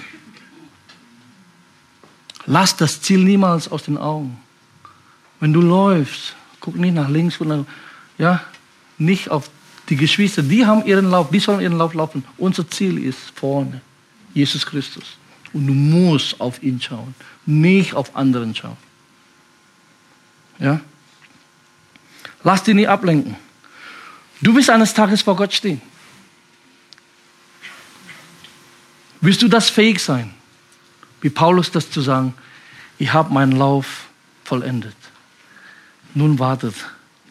Lass 2.47 2.77
das 2.77 3.01
Ziel 3.03 3.25
niemals 3.25 3.69
aus 3.69 3.85
den 3.85 3.99
Augen. 3.99 4.39
Wenn 5.41 5.53
du 5.53 5.61
läufst, 5.61 6.35
guck 6.61 6.77
nicht 6.77 6.95
nach 6.95 7.09
links 7.09 7.39
und 7.39 7.67
ja, 8.19 8.41
nicht 8.99 9.31
auf 9.31 9.51
die 9.89 9.97
Geschwister. 9.97 10.43
Die 10.43 10.65
haben 10.65 10.85
ihren 10.85 11.11
Lauf, 11.11 11.31
die 11.31 11.41
sollen 11.41 11.61
ihren 11.61 11.77
Lauf 11.77 11.95
laufen. 11.95 12.25
Unser 12.39 12.69
Ziel 12.69 13.03
ist 13.05 13.19
vorne, 13.35 13.81
Jesus 14.33 14.65
Christus. 14.65 15.17
Und 15.53 15.67
du 15.67 15.75
musst 15.75 16.41
auf 16.41 16.63
ihn 16.63 16.81
schauen, 16.81 17.15
nicht 17.45 17.95
auf 17.95 18.15
anderen 18.17 18.55
schauen. 18.55 18.77
Ja? 20.59 20.81
Lass 22.43 22.63
dich 22.63 22.75
nicht 22.75 22.89
ablenken. 22.89 23.37
Du 24.41 24.55
wirst 24.55 24.71
eines 24.71 24.95
Tages 24.95 25.23
vor 25.23 25.37
Gott 25.37 25.53
stehen. 25.53 25.81
Wirst 29.21 29.43
du 29.43 29.49
das 29.49 29.71
fähig 29.71 30.01
sein, 30.01 30.33
wie 31.21 31.31
Paulus 31.31 31.71
das 31.71 31.91
zu 31.91 32.01
sagen, 32.01 32.35
ich 32.99 33.13
habe 33.13 33.33
meinen 33.33 33.53
Lauf 33.53 34.07
vollendet. 34.45 34.97
Nun 36.15 36.39
wartet 36.39 36.75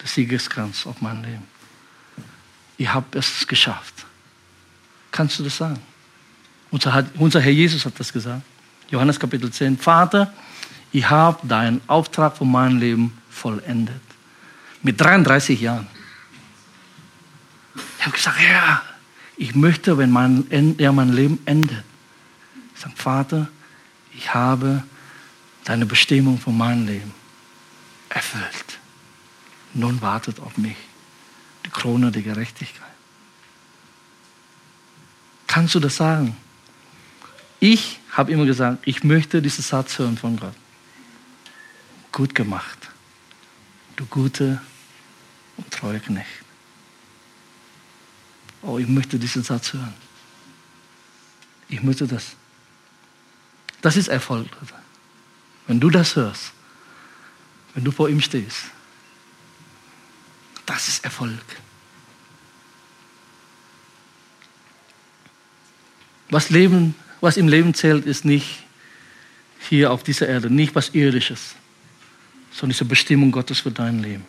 der 0.00 0.06
Siegeskranz 0.06 0.86
auf 0.86 1.00
mein 1.00 1.22
Leben. 1.22 1.42
Ich 2.76 2.92
habe 2.92 3.18
es 3.18 3.46
geschafft. 3.46 4.04
Kannst 5.10 5.38
du 5.38 5.44
das 5.44 5.56
sagen? 5.56 5.80
Unser, 6.70 7.06
unser 7.14 7.40
Herr 7.40 7.52
Jesus 7.52 7.84
hat 7.84 7.98
das 7.98 8.12
gesagt. 8.12 8.42
Johannes 8.90 9.18
Kapitel 9.18 9.50
10. 9.50 9.78
Vater, 9.78 10.32
ich 10.92 11.08
habe 11.08 11.46
deinen 11.46 11.80
Auftrag 11.86 12.36
von 12.36 12.50
meinem 12.50 12.78
Leben 12.78 13.18
vollendet. 13.30 14.00
Mit 14.82 15.00
33 15.00 15.60
Jahren. 15.60 15.86
Ich 17.98 18.04
habe 18.04 18.16
gesagt, 18.16 18.36
ja, 18.40 18.82
ich 19.36 19.54
möchte, 19.54 19.98
wenn 19.98 20.10
mein, 20.10 20.76
ja, 20.78 20.92
mein 20.92 21.12
Leben 21.12 21.38
endet. 21.44 21.84
Ich 22.74 22.80
sage, 22.80 22.96
Vater, 22.96 23.48
ich 24.14 24.32
habe 24.34 24.82
deine 25.64 25.86
Bestimmung 25.86 26.38
von 26.38 26.56
meinem 26.56 26.86
Leben 26.86 27.12
erfüllt. 28.08 28.78
Nun 29.74 30.00
wartet 30.00 30.40
auf 30.40 30.56
mich 30.56 30.76
die 31.64 31.70
Krone 31.70 32.10
der 32.10 32.22
Gerechtigkeit. 32.22 32.86
Kannst 35.46 35.74
du 35.74 35.80
das 35.80 35.96
sagen? 35.96 36.36
Ich 37.60 38.00
habe 38.12 38.32
immer 38.32 38.46
gesagt, 38.46 38.86
ich 38.86 39.04
möchte 39.04 39.42
diesen 39.42 39.62
Satz 39.62 39.98
hören 39.98 40.16
von 40.16 40.36
Gott. 40.38 40.54
Gut 42.12 42.34
gemacht, 42.34 42.90
du 43.96 44.06
gute 44.06 44.60
und 45.56 45.70
treue 45.70 46.00
Knecht. 46.00 46.35
Oh, 48.62 48.78
ich 48.78 48.88
möchte 48.88 49.18
diesen 49.18 49.42
Satz 49.42 49.72
hören. 49.72 49.94
Ich 51.68 51.82
möchte 51.82 52.06
das. 52.06 52.36
Das 53.82 53.96
ist 53.96 54.08
Erfolg. 54.08 54.48
Wenn 55.66 55.80
du 55.80 55.90
das 55.90 56.16
hörst, 56.16 56.52
wenn 57.74 57.84
du 57.84 57.90
vor 57.90 58.08
ihm 58.08 58.20
stehst, 58.20 58.64
das 60.64 60.88
ist 60.88 61.04
Erfolg. 61.04 61.44
Was, 66.30 66.50
Leben, 66.50 66.94
was 67.20 67.36
im 67.36 67.48
Leben 67.48 67.74
zählt, 67.74 68.04
ist 68.04 68.24
nicht 68.24 68.64
hier 69.68 69.92
auf 69.92 70.02
dieser 70.02 70.28
Erde, 70.28 70.50
nicht 70.50 70.74
was 70.74 70.90
Irdisches, 70.90 71.54
sondern 72.50 72.70
diese 72.70 72.84
Bestimmung 72.84 73.30
Gottes 73.30 73.60
für 73.60 73.70
dein 73.70 74.00
Leben. 74.00 74.24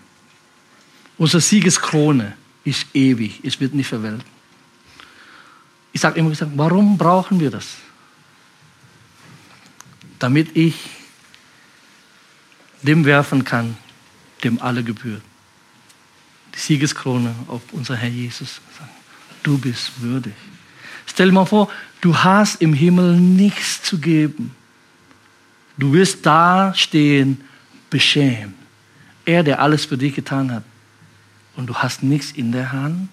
Unsere 1.17 1.41
Siegeskrone 1.41 2.37
ist 2.67 2.85
ewig, 2.93 3.39
es 3.43 3.59
wird 3.61 3.73
nicht 3.73 3.87
verwelken. 3.87 4.25
Ich 5.93 6.01
sage 6.01 6.19
immer 6.19 6.29
gesagt, 6.29 6.51
warum 6.55 6.97
brauchen 6.97 7.39
wir 7.39 7.49
das? 7.49 7.65
Damit 10.19 10.55
ich 10.55 10.75
dem 12.81 13.05
werfen 13.05 13.43
kann, 13.45 13.77
dem 14.43 14.61
alle 14.61 14.83
gebührt. 14.83 15.21
Die 16.53 16.59
Siegeskrone 16.59 17.33
auf 17.47 17.61
unser 17.71 17.95
Herr 17.95 18.09
Jesus. 18.09 18.59
Du 19.43 19.57
bist 19.57 20.01
würdig. 20.01 20.33
Stell 21.05 21.27
dir 21.27 21.33
mal 21.33 21.45
vor, 21.45 21.69
du 22.01 22.17
hast 22.17 22.61
im 22.61 22.73
Himmel 22.73 23.15
nichts 23.15 23.81
zu 23.81 23.97
geben. 23.97 24.53
Du 25.77 25.93
wirst 25.93 26.25
da 26.25 26.73
stehen, 26.75 27.41
beschämt. 27.89 28.55
Er, 29.25 29.43
der 29.43 29.61
alles 29.61 29.85
für 29.85 29.97
dich 29.97 30.15
getan 30.15 30.51
hat. 30.51 30.63
Und 31.57 31.67
du 31.67 31.75
hast 31.75 32.03
nichts 32.03 32.31
in 32.31 32.53
der 32.53 32.71
Hand. 32.71 33.09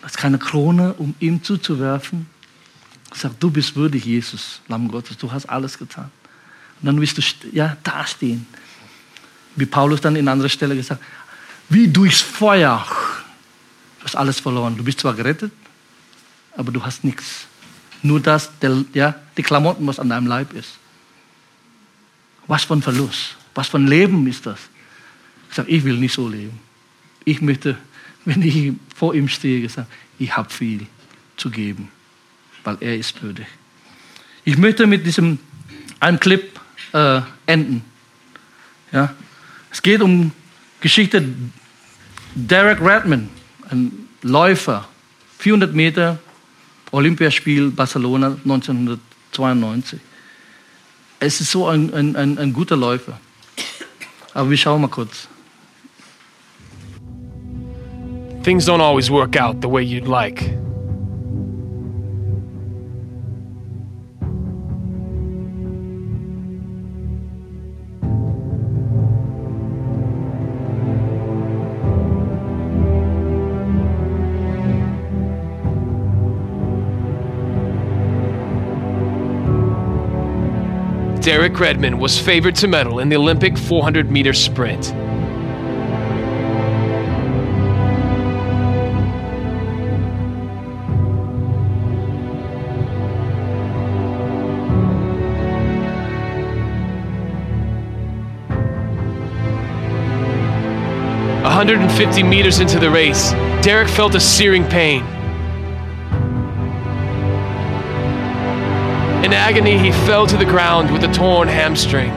Du 0.00 0.06
hast 0.06 0.18
keine 0.18 0.38
Krone, 0.38 0.92
um 0.94 1.14
ihm 1.20 1.42
zuzuwerfen. 1.42 2.26
Sag, 3.14 3.40
du 3.40 3.50
bist 3.50 3.76
würdig, 3.76 4.04
Jesus, 4.04 4.60
Lamm 4.68 4.88
Gottes. 4.88 5.16
Du 5.16 5.32
hast 5.32 5.46
alles 5.46 5.78
getan. 5.78 6.10
Und 6.80 6.86
dann 6.86 7.00
wirst 7.00 7.16
du 7.16 7.22
ja, 7.52 7.76
da 7.82 8.06
stehen. 8.06 8.46
Wie 9.54 9.64
Paulus 9.64 10.02
dann 10.02 10.16
in 10.16 10.28
anderer 10.28 10.50
Stelle 10.50 10.76
gesagt 10.76 11.00
wie 11.68 11.88
durchs 11.88 12.20
Feuer. 12.20 12.84
Du 13.98 14.04
hast 14.04 14.16
alles 14.16 14.40
verloren. 14.40 14.76
Du 14.76 14.84
bist 14.84 15.00
zwar 15.00 15.14
gerettet, 15.14 15.52
aber 16.56 16.70
du 16.70 16.84
hast 16.84 17.04
nichts. 17.04 17.46
Nur 18.02 18.20
das, 18.20 18.50
der, 18.60 18.84
ja, 18.92 19.14
die 19.36 19.42
Klamotten, 19.42 19.86
was 19.86 19.98
an 19.98 20.08
deinem 20.08 20.26
Leib 20.26 20.52
ist. 20.52 20.78
Was 22.46 22.64
für 22.64 22.74
ein 22.74 22.82
Verlust. 22.82 23.36
Was 23.54 23.68
für 23.68 23.78
ein 23.78 23.88
Leben 23.88 24.26
ist 24.26 24.46
das? 24.46 24.58
Ich 25.50 25.56
sage, 25.56 25.70
ich 25.70 25.82
will 25.82 25.96
nicht 25.96 26.14
so 26.14 26.28
leben. 26.28 26.60
Ich 27.26 27.42
möchte, 27.42 27.76
wenn 28.24 28.40
ich 28.40 28.72
vor 28.94 29.14
ihm 29.14 29.28
stehe, 29.28 29.60
gesagt, 29.60 29.92
ich 30.18 30.34
habe 30.34 30.48
viel 30.48 30.86
zu 31.36 31.50
geben, 31.50 31.90
weil 32.64 32.78
er 32.80 32.96
ist 32.96 33.20
würdig. 33.20 33.46
Ich 34.44 34.56
möchte 34.56 34.86
mit 34.86 35.04
diesem 35.04 35.40
einem 35.98 36.20
Clip 36.20 36.58
äh, 36.92 37.20
enden. 37.46 37.84
Ja? 38.92 39.12
Es 39.72 39.82
geht 39.82 40.00
um 40.02 40.30
Geschichte 40.80 41.28
Derek 42.36 42.80
Redman, 42.80 43.28
ein 43.70 44.08
Läufer, 44.22 44.88
400 45.38 45.74
Meter, 45.74 46.18
Olympiaspiel 46.92 47.70
Barcelona 47.70 48.36
1992. 48.44 49.98
Es 51.18 51.40
ist 51.40 51.50
so 51.50 51.66
ein, 51.66 51.92
ein, 51.92 52.14
ein, 52.14 52.38
ein 52.38 52.52
guter 52.52 52.76
Läufer. 52.76 53.18
Aber 54.32 54.48
wir 54.48 54.56
schauen 54.56 54.80
mal 54.82 54.88
kurz. 54.88 55.26
Things 58.46 58.64
don't 58.64 58.80
always 58.80 59.10
work 59.10 59.34
out 59.34 59.60
the 59.60 59.68
way 59.68 59.82
you'd 59.82 60.06
like. 60.06 60.38
Derek 81.20 81.58
Redmond 81.58 81.98
was 81.98 82.16
favored 82.20 82.54
to 82.54 82.68
medal 82.68 83.00
in 83.00 83.08
the 83.08 83.16
Olympic 83.16 83.58
400 83.58 84.12
meter 84.12 84.32
sprint. 84.32 84.94
Hundred 101.56 101.80
and 101.80 101.90
fifty 101.90 102.22
meters 102.22 102.60
into 102.60 102.78
the 102.78 102.90
race, 102.90 103.30
Derek 103.62 103.88
felt 103.88 104.14
a 104.14 104.20
searing 104.20 104.62
pain. 104.62 105.02
In 109.24 109.32
agony, 109.32 109.78
he 109.78 109.90
fell 109.90 110.26
to 110.26 110.36
the 110.36 110.44
ground 110.44 110.92
with 110.92 111.02
a 111.04 111.12
torn 111.14 111.48
hamstring. 111.48 112.10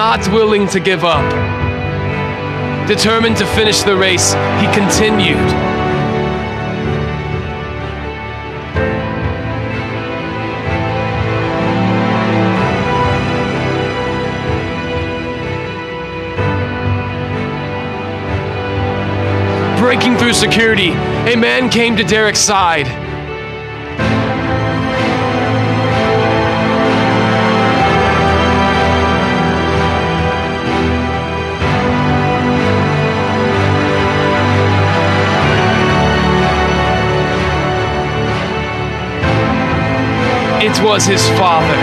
Not 0.00 0.26
willing 0.32 0.66
to 0.68 0.80
give 0.80 1.04
up. 1.04 1.28
Determined 2.88 3.36
to 3.36 3.44
finish 3.44 3.82
the 3.82 3.94
race, 3.94 4.32
he 4.32 4.66
continued. 4.72 5.36
Breaking 19.78 20.16
through 20.16 20.32
security, 20.32 20.92
a 20.92 21.36
man 21.36 21.68
came 21.68 21.94
to 21.98 22.04
Derek's 22.04 22.40
side. 22.40 22.99
It 40.62 40.78
was 40.84 41.06
his 41.06 41.26
father. 41.40 41.80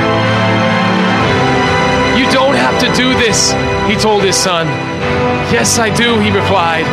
You 2.14 2.30
don't 2.32 2.54
have 2.56 2.80
to 2.80 2.88
do 2.94 3.14
this, 3.18 3.52
he 3.90 3.96
told 3.96 4.22
his 4.24 4.36
son. 4.36 4.68
Yes, 5.52 5.80
I 5.80 5.90
do, 5.90 6.20
he 6.20 6.30
replied. 6.30 6.86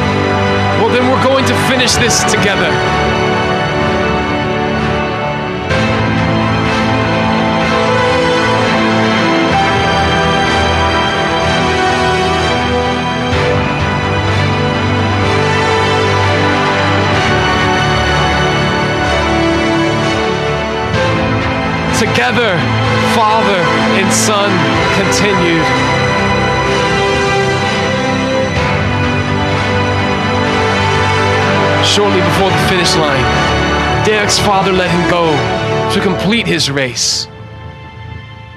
Well, 0.80 0.88
then 0.88 1.04
we're 1.10 1.22
going 1.22 1.44
to 1.44 1.54
finish 1.68 1.94
this 1.96 2.24
together. 2.24 2.72
Together, 22.24 22.56
Father 23.14 23.60
and 24.00 24.08
Son 24.10 24.48
continued. 24.96 25.68
Shortly 31.84 32.22
before 32.22 32.48
the 32.48 32.56
finish 32.70 32.96
line, 32.96 33.26
Derek's 34.06 34.38
father 34.38 34.72
let 34.72 34.90
him 34.90 35.10
go 35.10 35.36
to 35.92 36.00
complete 36.00 36.46
his 36.46 36.70
race, 36.70 37.28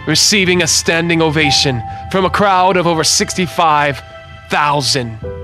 receiving 0.07 0.61
a 0.61 0.67
standing 0.67 1.21
ovation 1.21 1.83
from 2.09 2.23
a 2.23 2.29
crowd 2.29 2.77
of 2.77 2.87
over 2.87 3.03
65,000. 3.03 5.36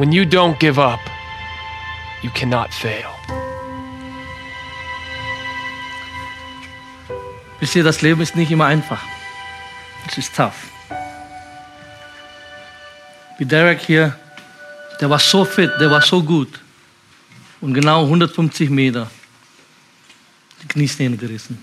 When 0.00 0.12
you 0.12 0.24
don't 0.24 0.58
give 0.58 0.78
up, 0.78 1.00
you 2.22 2.30
cannot 2.30 2.72
fail. 2.72 3.10
Wisst 7.60 7.76
ihr, 7.76 7.84
das 7.84 8.00
Leben 8.00 8.22
ist 8.22 8.34
nicht 8.34 8.50
immer 8.50 8.64
einfach. 8.64 9.02
Es 10.08 10.16
ist 10.16 10.34
tough. 10.34 10.70
Wie 13.36 13.44
Derek 13.44 13.80
hier, 13.82 14.18
der 15.02 15.10
war 15.10 15.18
so 15.18 15.44
fit, 15.44 15.70
der 15.78 15.90
war 15.90 16.00
so 16.00 16.22
gut. 16.22 16.48
Und 17.60 17.74
genau 17.74 18.04
150 18.04 18.70
Meter 18.70 19.10
die 20.62 20.68
Knieszene 20.68 21.18
gerissen. 21.18 21.62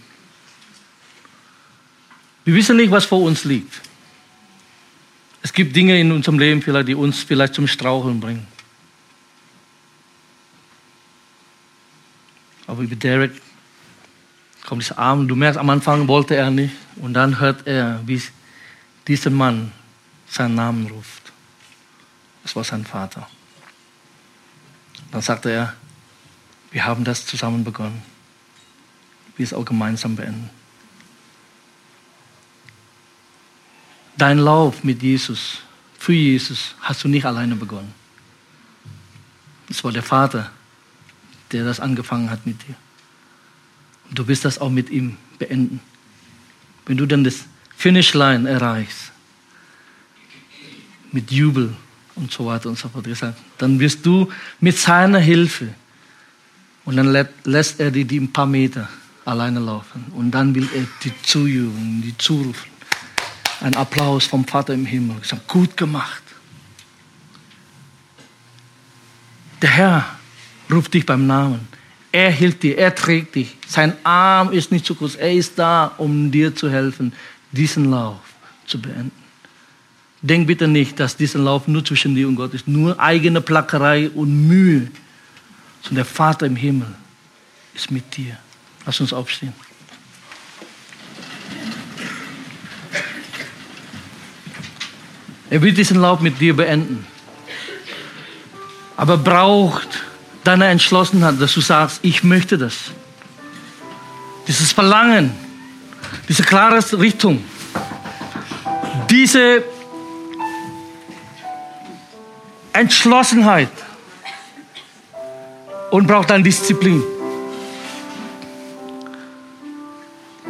Wir 2.45 2.53
wissen 2.53 2.77
nicht, 2.77 2.91
was 2.91 3.05
vor 3.05 3.23
uns 3.23 3.45
liegt. 3.45 3.86
Es 5.41 5.53
gibt 5.53 5.75
Dinge 5.75 5.99
in 5.99 6.11
unserem 6.11 6.39
Leben 6.39 6.61
vielleicht, 6.61 6.87
die 6.87 6.95
uns 6.95 7.23
vielleicht 7.23 7.53
zum 7.53 7.67
Straucheln 7.67 8.19
bringen. 8.19 8.47
Aber 12.65 12.81
wie 12.81 12.95
Derek 12.95 13.31
kommt 14.65 14.83
dieser 14.83 14.97
Arm, 14.97 15.27
du 15.27 15.35
merkst, 15.35 15.57
am 15.57 15.69
Anfang 15.69 16.07
wollte 16.07 16.35
er 16.35 16.51
nicht 16.51 16.73
und 16.97 17.13
dann 17.13 17.39
hört 17.39 17.65
er, 17.65 18.01
wie 18.05 18.21
dieser 19.07 19.29
Mann 19.29 19.71
seinen 20.27 20.55
Namen 20.55 20.87
ruft. 20.87 21.31
Das 22.43 22.55
war 22.55 22.63
sein 22.63 22.85
Vater. 22.85 23.27
Dann 25.11 25.21
sagte 25.21 25.49
er, 25.49 25.73
wir 26.71 26.83
haben 26.85 27.05
das 27.05 27.25
zusammen 27.25 27.63
begonnen. 27.63 28.01
Wir 29.37 29.45
es 29.45 29.53
auch 29.53 29.65
gemeinsam 29.65 30.15
beenden. 30.15 30.49
Dein 34.17 34.39
Lauf 34.39 34.83
mit 34.83 35.03
Jesus, 35.03 35.59
für 35.99 36.13
Jesus, 36.13 36.75
hast 36.81 37.03
du 37.03 37.07
nicht 37.07 37.25
alleine 37.25 37.55
begonnen. 37.55 37.93
Es 39.69 39.83
war 39.83 39.91
der 39.91 40.03
Vater, 40.03 40.51
der 41.51 41.65
das 41.65 41.79
angefangen 41.79 42.29
hat 42.29 42.45
mit 42.45 42.67
dir. 42.67 42.75
Und 44.09 44.17
du 44.17 44.27
wirst 44.27 44.45
das 44.45 44.59
auch 44.59 44.69
mit 44.69 44.89
ihm 44.89 45.17
beenden. 45.37 45.81
Wenn 46.85 46.97
du 46.97 47.05
dann 47.05 47.23
das 47.23 47.45
Finishline 47.75 48.49
erreichst, 48.49 49.11
mit 51.11 51.31
Jubel 51.31 51.75
und 52.15 52.31
so 52.31 52.45
weiter 52.45 52.69
und 52.69 52.77
so 52.77 52.89
fort, 52.89 53.05
gesagt, 53.05 53.39
dann 53.57 53.79
wirst 53.79 54.05
du 54.05 54.31
mit 54.59 54.77
seiner 54.77 55.19
Hilfe, 55.19 55.73
und 56.87 56.95
dann 56.95 57.11
lä 57.11 57.25
lässt 57.43 57.81
er 57.81 57.91
dir 57.91 58.05
die 58.05 58.17
ein 58.17 58.31
paar 58.31 58.45
Meter 58.45 58.87
alleine 59.25 59.59
laufen. 59.59 60.05
Und 60.15 60.31
dann 60.31 60.55
will 60.55 60.69
er 60.73 60.85
die 61.03 61.11
zujubeln, 61.21 62.01
die 62.01 62.17
zurufen. 62.17 62.76
Ein 63.61 63.75
Applaus 63.75 64.25
vom 64.25 64.45
Vater 64.45 64.73
im 64.73 64.85
Himmel. 64.85 65.17
Sage, 65.23 65.41
gut 65.47 65.75
gemacht. 65.75 66.23
Der 69.61 69.69
Herr 69.71 70.05
ruft 70.71 70.93
dich 70.93 71.05
beim 71.05 71.25
Namen. 71.25 71.67
Er 72.11 72.31
hilft 72.31 72.63
dir, 72.63 72.77
er 72.77 72.93
trägt 72.93 73.35
dich. 73.35 73.57
Sein 73.67 73.93
Arm 74.03 74.51
ist 74.51 74.71
nicht 74.71 74.85
zu 74.85 74.95
groß. 74.95 75.15
Er 75.15 75.33
ist 75.33 75.57
da, 75.57 75.93
um 75.97 76.31
dir 76.31 76.55
zu 76.55 76.69
helfen, 76.69 77.13
diesen 77.51 77.85
Lauf 77.85 78.19
zu 78.65 78.79
beenden. 78.81 79.11
Denk 80.21 80.47
bitte 80.47 80.67
nicht, 80.67 80.99
dass 80.99 81.15
dieser 81.15 81.39
Lauf 81.39 81.67
nur 81.67 81.85
zwischen 81.85 82.15
dir 82.15 82.27
und 82.27 82.35
Gott 82.35 82.53
ist. 82.53 82.67
Nur 82.67 82.99
eigene 82.99 83.41
Plackerei 83.41 84.09
und 84.09 84.47
Mühe. 84.47 84.89
Sondern 85.81 85.95
der 85.97 86.05
Vater 86.05 86.45
im 86.45 86.55
Himmel 86.55 86.93
ist 87.73 87.91
mit 87.91 88.17
dir. 88.17 88.37
Lass 88.85 88.99
uns 88.99 89.13
aufstehen. 89.13 89.53
Er 95.49 95.61
wird 95.61 95.77
diesen 95.77 96.01
Lauf 96.01 96.19
mit 96.19 96.39
dir 96.39 96.55
beenden. 96.55 97.05
Aber 98.97 99.17
braucht 99.17 99.87
deine 100.43 100.67
Entschlossenheit, 100.67 101.39
dass 101.39 101.53
du 101.53 101.61
sagst, 101.61 101.99
ich 102.01 102.23
möchte 102.23 102.57
das. 102.57 102.75
Dieses 104.47 104.71
Verlangen, 104.71 105.31
diese 106.27 106.43
klare 106.43 106.79
Richtung, 106.99 107.43
diese 109.09 109.63
Entschlossenheit 112.73 113.69
und 115.91 116.07
braucht 116.07 116.29
dann 116.29 116.43
Disziplin. 116.43 117.03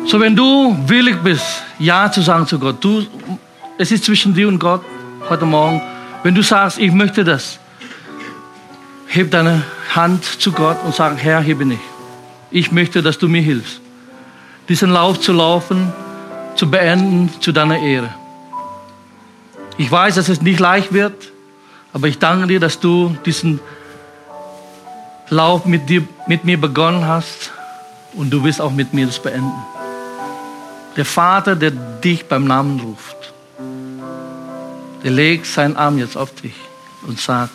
So, 0.06 0.20
wenn 0.20 0.36
du 0.36 0.78
willig 0.88 1.18
bist, 1.22 1.46
Ja 1.80 2.12
zu 2.12 2.22
sagen 2.22 2.48
zu 2.48 2.58
Gott, 2.58 2.84
du, 2.84 3.06
es 3.78 3.92
ist 3.92 4.06
zwischen 4.06 4.34
dir 4.34 4.48
und 4.48 4.60
Gott 4.60 4.84
heute 5.30 5.46
Morgen. 5.46 5.82
Wenn 6.24 6.34
du 6.34 6.42
sagst, 6.42 6.80
ich 6.80 6.92
möchte 6.92 7.24
das, 7.24 7.60
heb 9.08 9.32
deine 9.32 9.64
Hand 9.94 10.26
zu 10.26 10.52
Gott 10.52 10.78
und 10.84 10.96
sag, 10.96 11.18
Herr, 11.18 11.42
hier 11.42 11.56
bin 11.56 11.72
ich. 11.72 11.80
Ich 12.50 12.72
möchte, 12.72 13.02
dass 13.02 13.18
du 13.18 13.28
mir 13.28 13.42
hilfst, 13.42 13.82
diesen 14.68 14.90
Lauf 14.90 15.20
zu 15.20 15.32
laufen, 15.32 15.94
zu 16.56 16.70
beenden 16.70 17.30
zu 17.40 17.52
deiner 17.52 17.80
Ehre. 17.80 18.10
Ich 19.78 19.92
weiß, 19.92 20.16
dass 20.16 20.28
es 20.28 20.42
nicht 20.42 20.60
leicht 20.60 20.92
wird, 20.92 21.32
aber 21.94 22.08
ich 22.08 22.18
danke 22.18 22.48
dir, 22.48 22.60
dass 22.60 22.80
du 22.80 23.16
diesen 23.26 23.60
Lauf 25.30 25.66
mit, 25.66 25.88
dir, 25.90 26.08
mit 26.28 26.46
mir 26.46 26.60
begonnen 26.60 27.06
hast 27.06 27.52
und 28.14 28.32
du 28.32 28.44
wirst 28.44 28.60
auch 28.60 28.72
mit 28.72 28.94
mir 28.94 29.06
das 29.06 29.22
beenden. 29.22 29.52
Der 30.96 31.06
Vater, 31.06 31.56
der 31.56 31.72
dich 31.72 32.26
beim 32.26 32.46
Namen 32.46 32.80
ruft, 32.80 33.17
der 35.08 35.14
legt 35.14 35.46
seinen 35.46 35.78
Arm 35.78 35.98
jetzt 35.98 36.18
auf 36.18 36.36
dich 36.36 36.54
und 37.04 37.18
sagt, 37.18 37.54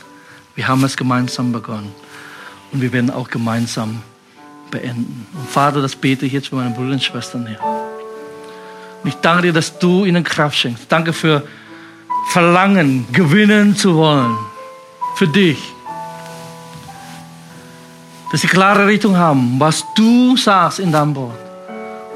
wir 0.54 0.68
haben 0.68 0.82
es 0.84 0.96
gemeinsam 0.96 1.52
begonnen 1.52 1.94
und 2.72 2.80
wir 2.80 2.90
werden 2.94 3.10
auch 3.10 3.28
gemeinsam 3.28 4.00
beenden. 4.70 5.26
Und 5.34 5.50
Vater, 5.50 5.82
das 5.82 5.94
bete 5.94 6.24
ich 6.24 6.32
jetzt 6.32 6.48
für 6.48 6.56
meine 6.56 6.70
Brüder 6.70 6.94
und 6.94 7.02
Schwestern 7.04 7.44
her. 7.44 7.58
Und 9.02 9.08
ich 9.10 9.16
danke 9.16 9.42
dir, 9.42 9.52
dass 9.52 9.78
du 9.78 10.06
ihnen 10.06 10.24
Kraft 10.24 10.56
schenkst. 10.56 10.86
Danke 10.88 11.12
für 11.12 11.46
Verlangen, 12.30 13.06
gewinnen 13.12 13.76
zu 13.76 13.96
wollen. 13.96 14.34
Für 15.16 15.28
dich. 15.28 15.58
Dass 18.30 18.40
sie 18.40 18.48
klare 18.48 18.86
Richtung 18.86 19.18
haben, 19.18 19.60
was 19.60 19.84
du 19.94 20.38
sagst 20.38 20.78
in 20.78 20.90
deinem 20.90 21.14
Wort. 21.16 21.38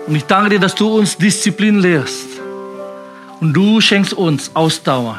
Und 0.06 0.16
ich 0.16 0.24
danke 0.24 0.48
dir, 0.48 0.60
dass 0.60 0.74
du 0.74 0.96
uns 0.96 1.14
Disziplin 1.18 1.78
lehrst. 1.78 2.35
Und 3.40 3.52
du 3.52 3.80
schenkst 3.80 4.14
uns 4.14 4.50
Ausdauer. 4.54 5.18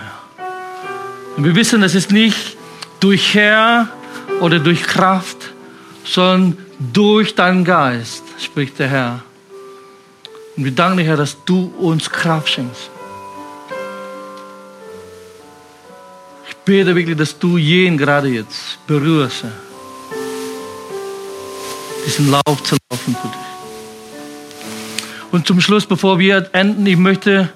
Und 1.35 1.43
wir 1.43 1.55
wissen, 1.55 1.81
das 1.81 1.93
ist 1.93 2.11
nicht 2.11 2.57
durch 2.99 3.35
Herr 3.35 3.89
oder 4.41 4.59
durch 4.59 4.83
Kraft, 4.83 5.37
sondern 6.03 6.57
durch 6.93 7.35
deinen 7.35 7.63
Geist, 7.63 8.23
spricht 8.39 8.79
der 8.79 8.87
Herr. 8.87 9.23
Und 10.55 10.63
wir 10.63 10.71
danken 10.71 10.97
dir, 10.97 11.03
Herr, 11.03 11.17
dass 11.17 11.37
du 11.45 11.71
uns 11.77 12.09
Kraft 12.09 12.49
schenkst. 12.49 12.89
Ich 16.49 16.55
bete 16.65 16.95
wirklich, 16.95 17.15
dass 17.17 17.37
du 17.37 17.57
jeden 17.57 17.97
gerade 17.97 18.29
jetzt 18.29 18.85
berührst, 18.87 19.45
diesen 22.05 22.31
Lauf 22.31 22.63
zu 22.63 22.77
laufen 22.89 23.15
für 23.21 23.27
dich. 23.27 23.47
Und 25.31 25.45
zum 25.45 25.61
Schluss, 25.61 25.85
bevor 25.85 26.17
wir 26.17 26.49
enden, 26.53 26.85
ich 26.87 26.97
möchte 26.97 27.49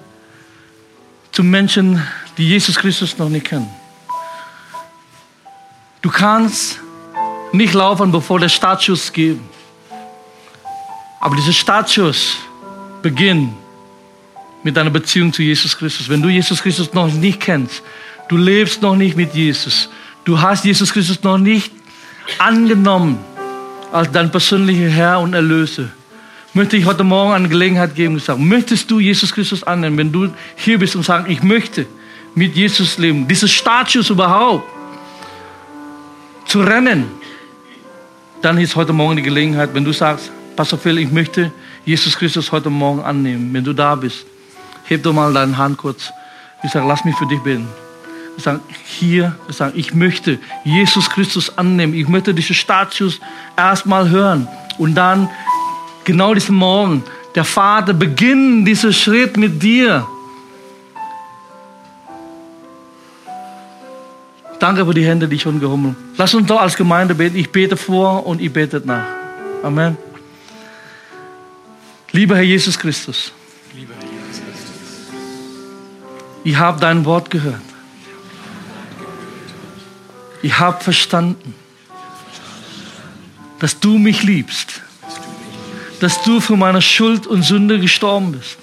zu 1.32 1.42
Menschen, 1.42 2.00
die 2.36 2.46
Jesus 2.48 2.76
Christus 2.76 3.16
noch 3.18 3.28
nicht 3.28 3.46
kennen. 3.46 3.68
Du 6.02 6.10
kannst 6.10 6.78
nicht 7.52 7.74
laufen, 7.74 8.12
bevor 8.12 8.38
der 8.38 8.48
Startschuss 8.48 9.12
geht. 9.12 9.40
Aber 11.20 11.36
dieser 11.36 11.52
Startschuss 11.52 12.36
beginnt 13.02 13.54
mit 14.62 14.76
deiner 14.76 14.90
Beziehung 14.90 15.32
zu 15.32 15.42
Jesus 15.42 15.76
Christus. 15.76 16.08
Wenn 16.08 16.22
du 16.22 16.28
Jesus 16.28 16.62
Christus 16.62 16.92
noch 16.92 17.12
nicht 17.12 17.40
kennst, 17.40 17.82
du 18.28 18.36
lebst 18.36 18.82
noch 18.82 18.96
nicht 18.96 19.16
mit 19.16 19.34
Jesus, 19.34 19.88
du 20.24 20.40
hast 20.40 20.64
Jesus 20.64 20.92
Christus 20.92 21.22
noch 21.22 21.38
nicht 21.38 21.72
angenommen 22.38 23.18
als 23.92 24.10
dein 24.10 24.30
persönlicher 24.30 24.88
Herr 24.88 25.20
und 25.20 25.34
Erlöser, 25.34 25.88
möchte 26.54 26.76
ich 26.76 26.84
heute 26.84 27.04
Morgen 27.04 27.32
eine 27.32 27.48
Gelegenheit 27.48 27.94
geben 27.94 28.14
und 28.14 28.22
sagen, 28.22 28.46
möchtest 28.46 28.90
du 28.90 29.00
Jesus 29.00 29.32
Christus 29.32 29.62
annehmen, 29.62 29.96
wenn 29.98 30.12
du 30.12 30.28
hier 30.56 30.78
bist 30.78 30.96
und 30.96 31.04
sagst, 31.04 31.30
ich 31.30 31.42
möchte 31.42 31.86
mit 32.34 32.54
Jesus 32.54 32.98
leben, 32.98 33.26
dieses 33.26 33.50
Startschuss 33.50 34.10
überhaupt 34.10 34.68
zu 36.46 36.60
rennen, 36.60 37.06
dann 38.42 38.58
ist 38.58 38.74
heute 38.76 38.92
Morgen 38.92 39.16
die 39.16 39.22
Gelegenheit, 39.22 39.70
wenn 39.72 39.84
du 39.84 39.92
sagst, 39.92 40.30
Pastor 40.56 40.78
Phil, 40.78 40.98
ich 40.98 41.10
möchte 41.10 41.52
Jesus 41.84 42.16
Christus 42.16 42.52
heute 42.52 42.70
Morgen 42.70 43.02
annehmen. 43.02 43.52
Wenn 43.52 43.64
du 43.64 43.72
da 43.72 43.94
bist, 43.94 44.26
heb 44.84 45.02
doch 45.02 45.12
mal 45.12 45.32
deine 45.32 45.56
Hand 45.56 45.78
kurz. 45.78 46.10
Ich 46.62 46.70
sage, 46.70 46.86
lass 46.86 47.04
mich 47.04 47.16
für 47.16 47.26
dich 47.26 47.40
beten. 47.40 47.68
Ich 48.36 48.44
sage, 48.44 48.60
hier, 48.84 49.36
ich 49.48 49.56
sage, 49.56 49.72
ich 49.76 49.94
möchte 49.94 50.38
Jesus 50.64 51.08
Christus 51.08 51.56
annehmen. 51.56 51.94
Ich 51.94 52.08
möchte 52.08 52.34
diesen 52.34 52.54
Status 52.54 53.20
erstmal 53.56 54.10
hören. 54.10 54.48
Und 54.78 54.94
dann, 54.94 55.28
genau 56.04 56.34
diesen 56.34 56.56
Morgen, 56.56 57.02
der 57.34 57.44
Vater 57.44 57.92
beginnt 57.92 58.66
diesen 58.66 58.92
Schritt 58.92 59.36
mit 59.36 59.62
dir. 59.62 60.06
Danke 64.58 64.86
für 64.86 64.94
die 64.94 65.04
Hände, 65.04 65.26
die 65.26 65.38
schon 65.38 65.58
gehoben 65.58 65.86
haben. 65.86 65.96
Lass 66.16 66.34
uns 66.34 66.46
doch 66.46 66.60
als 66.60 66.76
Gemeinde 66.76 67.14
beten. 67.16 67.36
Ich 67.36 67.50
bete 67.50 67.76
vor 67.76 68.24
und 68.26 68.40
ich 68.40 68.52
bete 68.52 68.80
nach. 68.84 69.04
Amen. 69.62 69.96
Lieber 72.12 72.36
Herr 72.36 72.42
Jesus 72.42 72.78
Christus, 72.78 73.32
ich 76.44 76.56
habe 76.56 76.78
dein 76.78 77.04
Wort 77.04 77.30
gehört. 77.30 77.60
Ich 80.42 80.58
habe 80.58 80.82
verstanden, 80.82 81.54
dass 83.60 83.80
du 83.80 83.96
mich 83.96 84.22
liebst, 84.22 84.82
dass 86.02 86.20
du 86.22 86.40
für 86.40 86.56
meine 86.56 86.82
Schuld 86.82 87.28
und 87.28 87.42
Sünde 87.42 87.78
gestorben 87.78 88.32
bist. 88.32 88.58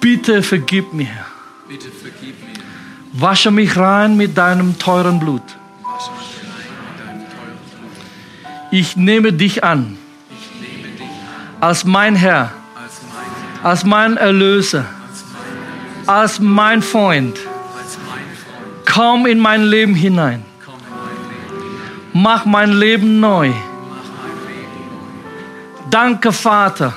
Bitte 0.00 0.42
vergib 0.42 0.94
mir. 0.94 1.08
Bitte 1.68 1.90
vergib 1.90 2.34
mir. 2.40 2.54
Wasche 3.12 3.50
mich 3.50 3.76
rein 3.76 4.16
mit 4.16 4.38
deinem 4.38 4.78
teuren 4.78 5.20
Blut. 5.20 5.42
Ich 8.70 8.96
nehme 8.96 9.34
dich 9.34 9.62
an 9.62 9.98
als 11.60 11.84
mein 11.84 12.16
Herr, 12.16 12.52
als 13.62 13.84
mein, 13.84 14.16
Erlöser, 14.16 14.86
als 15.06 15.24
mein, 16.00 16.16
als 16.16 16.40
mein 16.40 16.82
Freund. 16.82 17.36
als 17.36 17.98
mein 18.08 18.24
Freund. 18.34 18.86
Komm 18.90 19.26
in 19.26 19.38
mein 19.38 19.62
Leben 19.64 19.94
hinein. 19.94 20.51
Mach 22.12 22.44
mein 22.44 22.72
Leben 22.72 23.20
neu. 23.20 23.52
Danke, 25.90 26.32
Vater, 26.32 26.94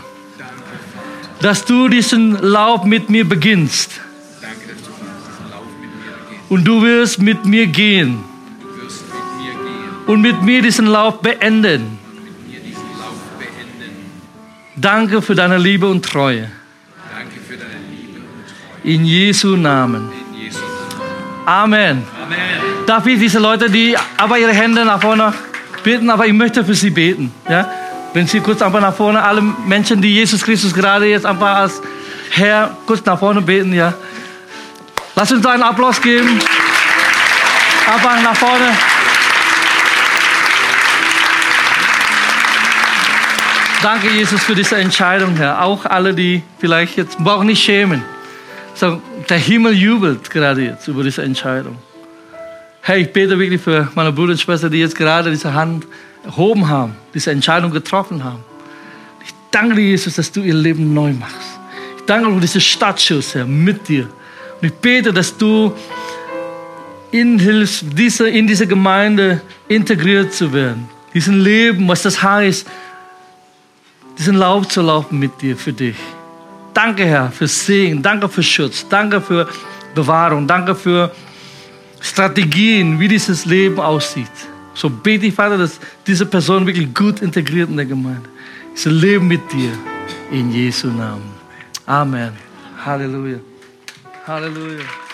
dass 1.41 1.65
du 1.65 1.87
diesen 1.89 2.37
Lauf 2.41 2.83
mit 2.83 3.09
mir 3.09 3.27
beginnst. 3.27 4.01
Und 6.47 6.63
du 6.63 6.81
wirst 6.81 7.19
mit 7.19 7.45
mir 7.45 7.67
gehen 7.67 8.23
und 10.05 10.21
mit 10.21 10.41
mir 10.43 10.61
diesen 10.61 10.87
Lauf 10.87 11.19
beenden. 11.19 11.99
Danke 14.75 15.21
für 15.21 15.35
deine 15.35 15.57
Liebe 15.57 15.87
und 15.87 16.05
Treue. 16.05 16.51
In 18.83 19.05
Jesu 19.05 19.55
Namen. 19.55 20.11
Amen. 21.45 22.14
Darf 22.85 23.07
ich 23.07 23.17
diese 23.19 23.39
Leute, 23.39 23.69
die 23.69 23.95
aber 24.17 24.37
ihre 24.37 24.53
Hände 24.53 24.85
nach 24.85 25.01
vorne 25.01 25.33
beten, 25.83 26.09
aber 26.09 26.27
ich 26.27 26.33
möchte 26.33 26.63
für 26.63 26.75
sie 26.75 26.91
beten. 26.91 27.33
Ja? 27.49 27.67
Wenn 28.13 28.27
sie 28.27 28.39
kurz 28.39 28.61
einfach 28.61 28.79
nach 28.79 28.93
vorne, 28.93 29.23
alle 29.23 29.41
Menschen, 29.41 30.01
die 30.01 30.13
Jesus 30.13 30.43
Christus 30.43 30.73
gerade 30.73 31.07
jetzt 31.07 31.25
einfach 31.25 31.55
als 31.55 31.81
Herr 32.31 32.77
kurz 32.85 33.03
nach 33.05 33.17
vorne 33.17 33.41
beten, 33.41 33.73
ja. 33.73 33.93
Lass 35.15 35.31
uns 35.31 35.41
da 35.41 35.51
einen 35.51 35.63
Applaus 35.63 35.99
geben. 35.99 36.39
Einfach 37.87 38.21
nach 38.21 38.35
vorne. 38.35 38.69
Danke, 43.81 44.09
Jesus, 44.09 44.43
für 44.43 44.55
diese 44.55 44.77
Entscheidung, 44.77 45.35
Herr. 45.37 45.63
Auch 45.63 45.85
alle, 45.85 46.13
die 46.13 46.43
vielleicht 46.59 46.97
jetzt 46.97 47.17
brauchen 47.17 47.47
nicht 47.47 47.63
schämen. 47.63 48.03
So, 48.73 49.01
der 49.29 49.37
Himmel 49.37 49.73
jubelt 49.73 50.29
gerade 50.29 50.61
jetzt 50.61 50.87
über 50.87 51.03
diese 51.03 51.23
Entscheidung. 51.23 51.77
Herr, 52.87 52.97
ich 52.97 53.11
bete 53.11 53.39
wirklich 53.39 53.59
für 53.59 53.89
meine 53.95 54.11
Brüder 54.11 54.33
und 54.33 54.39
Schwestern, 54.39 54.71
die 54.71 54.77
jetzt 54.77 54.95
gerade 54.95 55.31
diese 55.31 55.51
Hand 55.55 55.87
erhoben 56.23 56.69
haben, 56.69 56.95
diese 57.15 57.31
Entscheidung 57.31 57.71
getroffen 57.71 58.23
haben. 58.23 58.43
Ich 59.25 59.33
danke 59.49 59.73
dir, 59.73 59.81
Jesus, 59.81 60.13
dass 60.17 60.31
du 60.31 60.41
ihr 60.41 60.53
Leben 60.53 60.93
neu 60.93 61.11
machst. 61.13 61.57
Ich 61.97 62.05
danke 62.05 62.27
dir 62.27 62.35
für 62.35 62.41
diesen 62.41 62.61
Startschuss, 62.61 63.33
Herr, 63.33 63.45
mit 63.45 63.87
dir. 63.87 64.03
Und 64.61 64.67
ich 64.67 64.73
bete, 64.75 65.11
dass 65.11 65.35
du 65.35 65.73
ihnen 67.11 67.39
hilfst, 67.39 67.85
diese, 67.93 68.29
in 68.29 68.45
diese 68.45 68.67
Gemeinde 68.67 69.41
integriert 69.67 70.31
zu 70.31 70.53
werden. 70.53 70.87
Diesen 71.11 71.39
Leben, 71.39 71.87
was 71.87 72.03
das 72.03 72.21
heißt, 72.21 72.67
diesen 74.19 74.35
Lauf 74.35 74.67
zu 74.67 74.83
laufen 74.83 75.17
mit 75.17 75.41
dir, 75.41 75.57
für 75.57 75.73
dich. 75.73 75.97
Danke, 76.71 77.03
Herr, 77.03 77.31
für 77.31 77.47
Segen. 77.47 78.03
Danke 78.03 78.29
für 78.29 78.43
Schutz. 78.43 78.87
Danke 78.87 79.21
für 79.21 79.49
Bewahrung. 79.95 80.45
Danke 80.45 80.75
für 80.75 81.09
Strategien, 82.05 82.99
wie 82.99 83.07
dieses 83.07 83.45
Leben 83.45 83.79
aussieht. 83.79 84.37
So 84.75 84.89
bete 84.89 85.25
ich, 85.25 85.33
Vater, 85.33 85.57
dass 85.57 85.79
diese 86.05 86.25
Person 86.25 86.67
wirklich 86.67 86.93
gut 86.93 87.19
integriert 87.21 87.69
in 87.69 87.77
der 87.77 87.87
Gemeinde. 87.87 88.29
Sie 88.75 88.89
leben 88.89 89.27
mit 89.27 89.41
dir. 89.51 89.71
In 90.31 90.51
Jesu 90.51 90.87
Namen. 90.87 91.33
Amen. 91.87 92.33
Halleluja. 92.85 93.39
Halleluja. 94.27 95.04